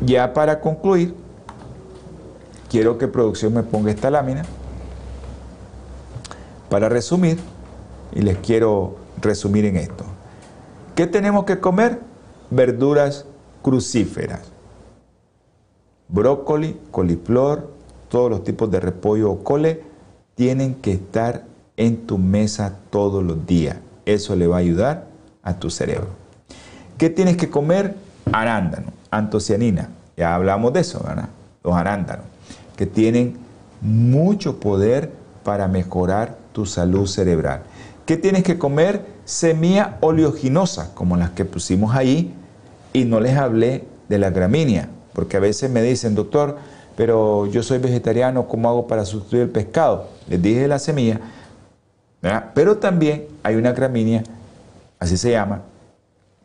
ya 0.00 0.32
para 0.32 0.60
concluir, 0.60 1.14
quiero 2.70 2.96
que 2.96 3.08
producción 3.08 3.52
me 3.52 3.62
ponga 3.62 3.90
esta 3.90 4.10
lámina. 4.10 4.44
Para 6.70 6.88
resumir, 6.88 7.38
y 8.14 8.22
les 8.22 8.38
quiero 8.38 8.96
resumir 9.20 9.64
en 9.64 9.76
esto. 9.76 10.04
¿Qué 10.94 11.06
tenemos 11.06 11.44
que 11.44 11.60
comer? 11.60 12.00
Verduras 12.50 13.26
crucíferas. 13.62 14.40
Brócoli, 16.08 16.80
coliflor, 16.90 17.70
todos 18.08 18.30
los 18.30 18.44
tipos 18.44 18.70
de 18.70 18.80
repollo 18.80 19.30
o 19.30 19.44
cole 19.44 19.82
tienen 20.34 20.74
que 20.76 20.92
estar 20.92 21.44
en 21.78 22.06
tu 22.06 22.18
mesa 22.18 22.74
todos 22.90 23.24
los 23.24 23.46
días. 23.46 23.76
Eso 24.04 24.36
le 24.36 24.46
va 24.46 24.56
a 24.56 24.60
ayudar 24.60 25.06
a 25.42 25.58
tu 25.58 25.70
cerebro. 25.70 26.08
¿Qué 26.98 27.08
tienes 27.08 27.36
que 27.38 27.48
comer? 27.48 27.94
Arándano, 28.30 28.92
antocianina. 29.10 29.88
Ya 30.16 30.34
hablamos 30.34 30.72
de 30.72 30.80
eso, 30.80 31.00
¿verdad? 31.06 31.28
Los 31.62 31.74
arándanos, 31.74 32.26
que 32.76 32.84
tienen 32.84 33.38
mucho 33.80 34.58
poder 34.58 35.12
para 35.44 35.68
mejorar 35.68 36.36
tu 36.52 36.66
salud 36.66 37.06
cerebral. 37.06 37.62
¿Qué 38.04 38.16
tienes 38.16 38.42
que 38.42 38.58
comer? 38.58 39.06
Semilla 39.24 39.98
oleoginosa, 40.00 40.94
como 40.94 41.16
las 41.16 41.30
que 41.30 41.44
pusimos 41.44 41.94
ahí, 41.94 42.34
y 42.92 43.04
no 43.04 43.20
les 43.20 43.36
hablé 43.36 43.84
de 44.08 44.18
la 44.18 44.30
gramínea, 44.30 44.88
porque 45.12 45.36
a 45.36 45.40
veces 45.40 45.70
me 45.70 45.82
dicen, 45.82 46.16
doctor, 46.16 46.56
pero 46.96 47.46
yo 47.46 47.62
soy 47.62 47.78
vegetariano, 47.78 48.48
¿cómo 48.48 48.68
hago 48.68 48.88
para 48.88 49.04
sustituir 49.04 49.42
el 49.42 49.50
pescado? 49.50 50.08
Les 50.28 50.42
dije 50.42 50.66
la 50.66 50.80
semilla, 50.80 51.20
pero 52.54 52.78
también 52.78 53.26
hay 53.42 53.56
una 53.56 53.72
gramínea, 53.72 54.22
así 54.98 55.16
se 55.16 55.30
llama, 55.30 55.62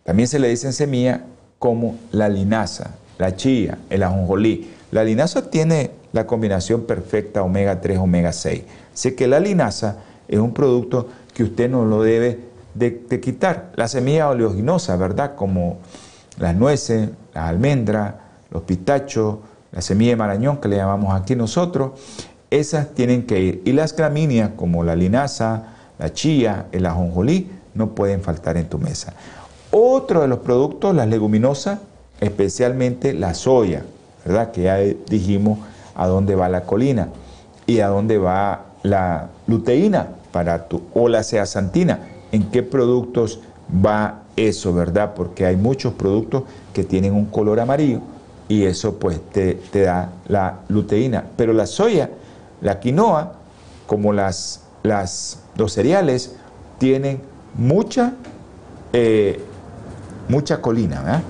también 0.03 0.28
se 0.28 0.39
le 0.39 0.49
dice 0.49 0.67
en 0.67 0.74
semilla 0.74 1.21
como 1.59 1.97
la 2.11 2.28
linaza, 2.28 2.91
la 3.17 3.36
chía, 3.36 3.78
el 3.89 4.03
ajonjolí. 4.03 4.69
La 4.91 5.03
linaza 5.03 5.49
tiene 5.49 5.91
la 6.11 6.28
combinación 6.28 6.82
perfecta 6.82 7.41
omega 7.41 7.80
3, 7.80 7.97
omega 7.99 8.34
6. 8.34 8.63
Así 8.93 9.13
que 9.13 9.28
la 9.28 9.39
linaza 9.39 9.97
es 10.28 10.39
un 10.39 10.53
producto 10.53 11.07
que 11.34 11.43
usted 11.43 11.69
no 11.69 11.86
lo 11.86 12.03
debe 12.03 12.39
de, 12.74 13.19
quitar. 13.21 13.71
La 13.76 13.88
semilla 13.88 14.30
oleaginosa, 14.30 14.95
¿verdad? 14.97 15.36
Como 15.36 15.78
las 16.38 16.55
nueces, 16.55 17.09
las 17.34 17.49
almendras, 17.49 18.15
los 18.51 18.63
pistachos, 18.63 19.38
la 19.71 19.82
semilla 19.82 20.11
de 20.11 20.17
marañón 20.17 20.57
que 20.57 20.67
le 20.67 20.76
llamamos 20.76 21.19
aquí 21.19 21.36
nosotros, 21.36 21.91
esas 22.59 22.93
tienen 22.93 23.23
que 23.25 23.39
ir. 23.39 23.61
Y 23.65 23.71
las 23.71 23.95
gramíneas 23.95 24.51
como 24.55 24.83
la 24.83 24.95
linaza, 24.95 25.73
la 25.99 26.13
chía, 26.13 26.67
el 26.71 26.85
ajonjolí, 26.85 27.49
no 27.73 27.95
pueden 27.95 28.21
faltar 28.21 28.57
en 28.57 28.69
tu 28.69 28.77
mesa. 28.77 29.13
Otro 29.71 30.21
de 30.21 30.27
los 30.27 30.39
productos, 30.39 30.95
las 30.95 31.07
leguminosas, 31.07 31.79
especialmente 32.19 33.13
la 33.13 33.33
soya, 33.33 33.83
¿verdad? 34.23 34.51
Que 34.51 34.63
ya 34.63 34.77
dijimos 34.77 35.59
a 35.95 36.07
dónde 36.07 36.35
va 36.35 36.47
la 36.49 36.61
colina 36.61 37.09
y 37.65 37.79
a 37.79 37.87
dónde 37.87 38.17
va 38.17 38.65
la 38.83 39.29
luteína 39.47 40.09
para 40.31 40.67
tu, 40.67 40.83
o 40.93 41.09
la 41.09 41.23
zeaxantina, 41.23 41.99
en 42.31 42.49
qué 42.51 42.61
productos 42.63 43.39
va 43.85 44.23
eso, 44.35 44.73
¿verdad? 44.73 45.13
Porque 45.15 45.45
hay 45.45 45.55
muchos 45.55 45.93
productos 45.93 46.43
que 46.73 46.83
tienen 46.83 47.13
un 47.13 47.25
color 47.25 47.59
amarillo 47.59 48.01
y 48.47 48.63
eso 48.65 48.99
pues 48.99 49.19
te, 49.31 49.57
da 49.73 50.11
la 50.27 50.59
luteína. 50.69 51.23
Pero 51.35 51.53
la 51.53 51.65
soya, 51.65 52.09
la 52.64 52.80
quinoa, 52.80 53.34
como 53.86 54.14
las, 54.14 54.61
los 54.84 55.74
cereales, 55.74 56.36
tienen 56.80 57.22
mucha, 57.53 58.14
eh, 58.93 59.43
mucha 60.28 60.61
colina. 60.61 61.22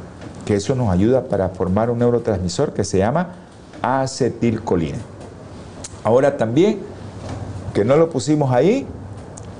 Que 0.45 0.55
eso 0.55 0.75
nos 0.75 0.89
ayuda 0.89 1.25
para 1.25 1.49
formar 1.49 1.89
un 1.89 1.99
neurotransmisor 1.99 2.73
que 2.73 2.83
se 2.83 2.99
llama 2.99 3.29
acetilcolina. 3.81 4.99
Ahora 6.03 6.37
también, 6.37 6.79
que 7.73 7.83
no 7.83 7.95
lo 7.95 8.09
pusimos 8.09 8.51
ahí, 8.51 8.85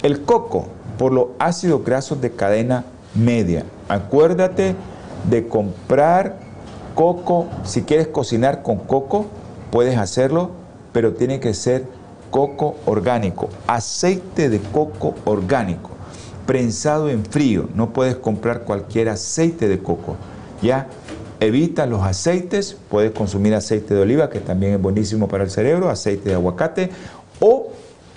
el 0.04 0.24
coco, 0.24 0.68
por 0.98 1.12
los 1.12 1.28
ácidos 1.40 1.84
grasos 1.84 2.22
de 2.22 2.32
cadena 2.32 2.84
media. 3.16 3.66
Acuérdate 3.90 4.76
de 5.30 5.48
comprar 5.48 6.38
coco, 6.96 7.48
si 7.64 7.84
quieres 7.84 8.08
cocinar 8.08 8.62
con 8.62 8.78
coco, 8.78 9.26
puedes 9.72 9.98
hacerlo, 9.98 10.52
pero 10.94 11.14
tiene 11.14 11.39
que 11.39 11.54
ser 11.54 11.86
coco 12.32 12.78
orgánico, 12.86 13.50
aceite 13.68 14.50
de 14.50 14.60
coco 14.60 15.16
orgánico, 15.26 15.91
prensado 16.46 17.10
en 17.10 17.26
frío, 17.26 17.70
no 17.76 17.91
puedes 17.91 18.16
comprar 18.16 18.62
cualquier 18.64 19.10
aceite 19.10 19.68
de 19.68 19.80
coco, 19.80 20.16
¿ya? 20.62 20.88
Evita 21.39 21.86
los 21.86 22.04
aceites, 22.04 22.78
puedes 22.89 23.12
consumir 23.12 23.54
aceite 23.54 23.94
de 23.94 24.02
oliva, 24.02 24.30
que 24.30 24.39
también 24.39 24.74
es 24.74 24.82
buenísimo 24.82 25.28
para 25.28 25.44
el 25.44 25.52
cerebro, 25.52 25.89
aceite 25.89 26.30
de 26.30 26.36
aguacate, 26.36 26.89
o 27.39 27.72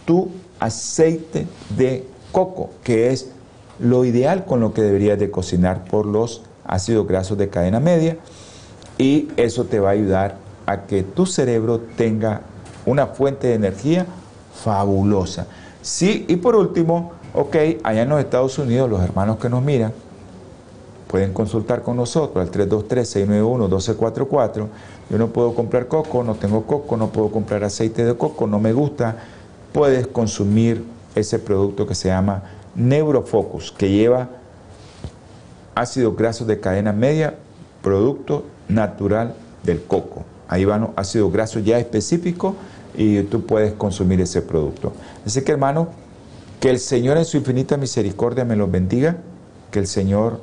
tu 0.04 0.30
aceite 0.60 1.46
de 1.76 2.06
coco, 2.30 2.70
que 2.84 3.10
es 3.10 3.30
lo 3.78 4.04
ideal 4.04 4.44
con 4.44 4.60
lo 4.60 4.72
que 4.72 4.82
deberías 4.82 5.18
de 5.18 5.30
cocinar 5.30 5.84
por 5.84 6.06
los 6.06 6.42
ácidos 6.64 7.06
grasos 7.06 7.36
de 7.38 7.48
cadena 7.48 7.80
media 7.80 8.16
y 8.98 9.28
eso 9.36 9.64
te 9.64 9.80
va 9.80 9.90
a 9.90 9.92
ayudar 9.92 10.36
a 10.66 10.86
que 10.86 11.02
tu 11.02 11.26
cerebro 11.26 11.80
tenga 11.96 12.42
una 12.86 13.08
fuente 13.08 13.48
de 13.48 13.54
energía 13.54 14.06
fabulosa. 14.54 15.46
Sí, 15.82 16.24
y 16.28 16.36
por 16.36 16.56
último, 16.56 17.12
ok, 17.34 17.56
allá 17.82 18.02
en 18.02 18.08
los 18.08 18.20
Estados 18.20 18.58
Unidos 18.58 18.88
los 18.88 19.02
hermanos 19.02 19.38
que 19.38 19.48
nos 19.48 19.62
miran 19.62 19.92
pueden 21.06 21.32
consultar 21.32 21.82
con 21.82 21.96
nosotros 21.96 22.44
al 22.44 22.52
323-691-1244. 22.52 24.66
Yo 25.08 25.18
no 25.18 25.28
puedo 25.28 25.54
comprar 25.54 25.86
coco, 25.86 26.24
no 26.24 26.34
tengo 26.34 26.64
coco, 26.64 26.96
no 26.96 27.10
puedo 27.10 27.30
comprar 27.30 27.62
aceite 27.64 28.04
de 28.04 28.16
coco, 28.16 28.46
no 28.46 28.58
me 28.58 28.72
gusta. 28.72 29.16
Puedes 29.72 30.06
consumir 30.06 30.84
ese 31.14 31.38
producto 31.38 31.86
que 31.86 31.94
se 31.94 32.08
llama 32.08 32.42
Neurofocus, 32.74 33.72
que 33.72 33.90
lleva 33.90 34.28
ácidos 35.74 36.16
grasos 36.16 36.46
de 36.46 36.58
cadena 36.58 36.92
media, 36.92 37.34
producto 37.82 38.44
natural 38.68 39.34
del 39.62 39.82
coco. 39.84 40.24
Ahí 40.48 40.64
van 40.64 40.90
ácidos 40.96 41.32
grasos 41.32 41.64
ya 41.64 41.78
específicos 41.78 42.54
y 42.96 43.22
tú 43.24 43.44
puedes 43.44 43.74
consumir 43.74 44.20
ese 44.20 44.42
producto. 44.42 44.92
Así 45.24 45.42
que 45.42 45.52
hermano, 45.52 45.88
que 46.60 46.70
el 46.70 46.78
Señor 46.78 47.16
en 47.16 47.24
su 47.24 47.36
infinita 47.36 47.76
misericordia 47.76 48.44
me 48.44 48.56
los 48.56 48.70
bendiga, 48.70 49.18
que 49.70 49.78
el 49.78 49.86
Señor 49.86 50.40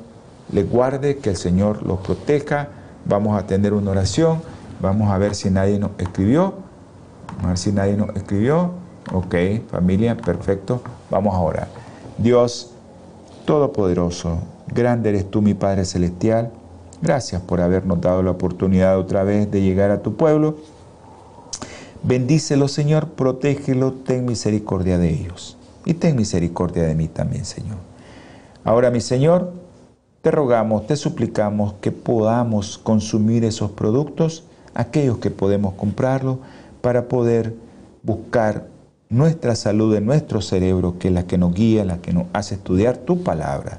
les 0.52 0.68
guarde, 0.68 1.18
que 1.18 1.30
el 1.30 1.36
Señor 1.36 1.84
los 1.84 2.00
proteja. 2.00 2.68
Vamos 3.04 3.38
a 3.38 3.46
tener 3.46 3.72
una 3.72 3.90
oración, 3.90 4.40
vamos 4.80 5.10
a 5.10 5.18
ver 5.18 5.34
si 5.34 5.50
nadie 5.50 5.78
nos 5.78 5.90
escribió, 5.98 6.54
vamos 7.28 7.44
a 7.44 7.48
ver 7.48 7.58
si 7.58 7.72
nadie 7.72 7.96
nos 7.96 8.14
escribió. 8.16 8.72
Ok, 9.12 9.34
familia, 9.70 10.16
perfecto, 10.16 10.80
vamos 11.10 11.34
a 11.34 11.40
orar. 11.40 11.68
Dios 12.16 12.70
Todopoderoso, 13.44 14.38
grande 14.68 15.10
eres 15.10 15.30
tú, 15.30 15.42
mi 15.42 15.52
Padre 15.52 15.84
Celestial. 15.84 16.50
Gracias 17.02 17.42
por 17.42 17.60
habernos 17.60 18.00
dado 18.00 18.22
la 18.22 18.30
oportunidad 18.30 18.98
otra 18.98 19.22
vez 19.22 19.50
de 19.50 19.60
llegar 19.60 19.90
a 19.90 20.00
tu 20.00 20.16
pueblo. 20.16 20.56
Bendícelo, 22.06 22.68
Señor, 22.68 23.08
protégelo, 23.08 23.92
ten 23.92 24.26
misericordia 24.26 24.98
de 24.98 25.08
ellos. 25.08 25.56
Y 25.86 25.94
ten 25.94 26.16
misericordia 26.16 26.82
de 26.82 26.94
mí 26.94 27.08
también, 27.08 27.46
Señor. 27.46 27.78
Ahora, 28.62 28.90
mi 28.90 29.00
Señor, 29.00 29.52
te 30.20 30.30
rogamos, 30.30 30.86
te 30.86 30.96
suplicamos 30.96 31.74
que 31.80 31.92
podamos 31.92 32.76
consumir 32.76 33.42
esos 33.44 33.70
productos, 33.70 34.44
aquellos 34.74 35.16
que 35.16 35.30
podemos 35.30 35.74
comprarlos, 35.74 36.38
para 36.82 37.08
poder 37.08 37.54
buscar 38.02 38.66
nuestra 39.08 39.56
salud 39.56 39.94
en 39.94 40.04
nuestro 40.04 40.42
cerebro, 40.42 40.98
que 40.98 41.08
es 41.08 41.14
la 41.14 41.26
que 41.26 41.38
nos 41.38 41.54
guía, 41.54 41.86
la 41.86 41.98
que 41.98 42.12
nos 42.12 42.26
hace 42.34 42.56
estudiar 42.56 42.98
tu 42.98 43.22
palabra. 43.22 43.78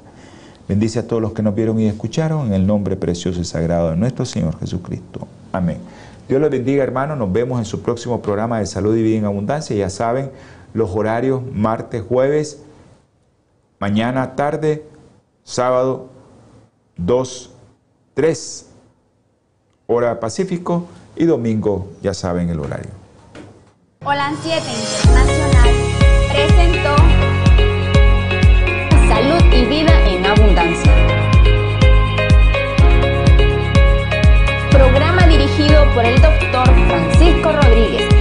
Bendice 0.68 0.98
a 0.98 1.08
todos 1.08 1.22
los 1.22 1.34
que 1.34 1.44
nos 1.44 1.54
vieron 1.54 1.80
y 1.80 1.86
escucharon 1.86 2.48
en 2.48 2.54
el 2.54 2.66
nombre 2.66 2.96
precioso 2.96 3.40
y 3.40 3.46
sagrado 3.46 3.92
de 3.92 3.98
nuestro 3.98 4.26
Señor 4.26 4.58
Jesucristo. 4.60 5.28
Amén. 5.52 5.78
Dios 6.28 6.42
los 6.42 6.50
bendiga, 6.50 6.84
hermanos. 6.84 7.18
Nos 7.18 7.32
vemos 7.32 7.60
en 7.60 7.66
su 7.66 7.82
próximo 7.82 8.22
programa 8.22 8.60
de 8.60 8.66
Salud 8.66 8.96
y 8.96 9.04
Vida 9.04 9.18
en 9.20 9.26
Abundancia. 9.26 9.76
Ya 9.76 9.90
saben, 9.90 10.32
los 10.74 10.90
horarios 10.92 11.42
martes, 11.54 12.04
jueves, 12.08 12.64
mañana, 13.80 14.36
tarde, 14.36 14.86
sábado, 15.44 16.10
2, 16.98 17.52
3, 18.16 18.70
hora 19.88 20.20
Pacífico 20.20 20.86
y 21.16 21.26
domingo, 21.26 21.90
ya 22.02 22.14
saben 22.14 22.50
el 22.50 22.60
horario. 22.60 22.92
Hola 24.04 24.34
7 24.42 24.62
Internacional 25.04 25.70
presentó 26.30 26.96
Salud 29.08 30.95
por 35.96 36.06
el 36.06 36.22
doctor 36.22 36.68
Francisco 36.90 37.54
Rodríguez. 37.54 38.15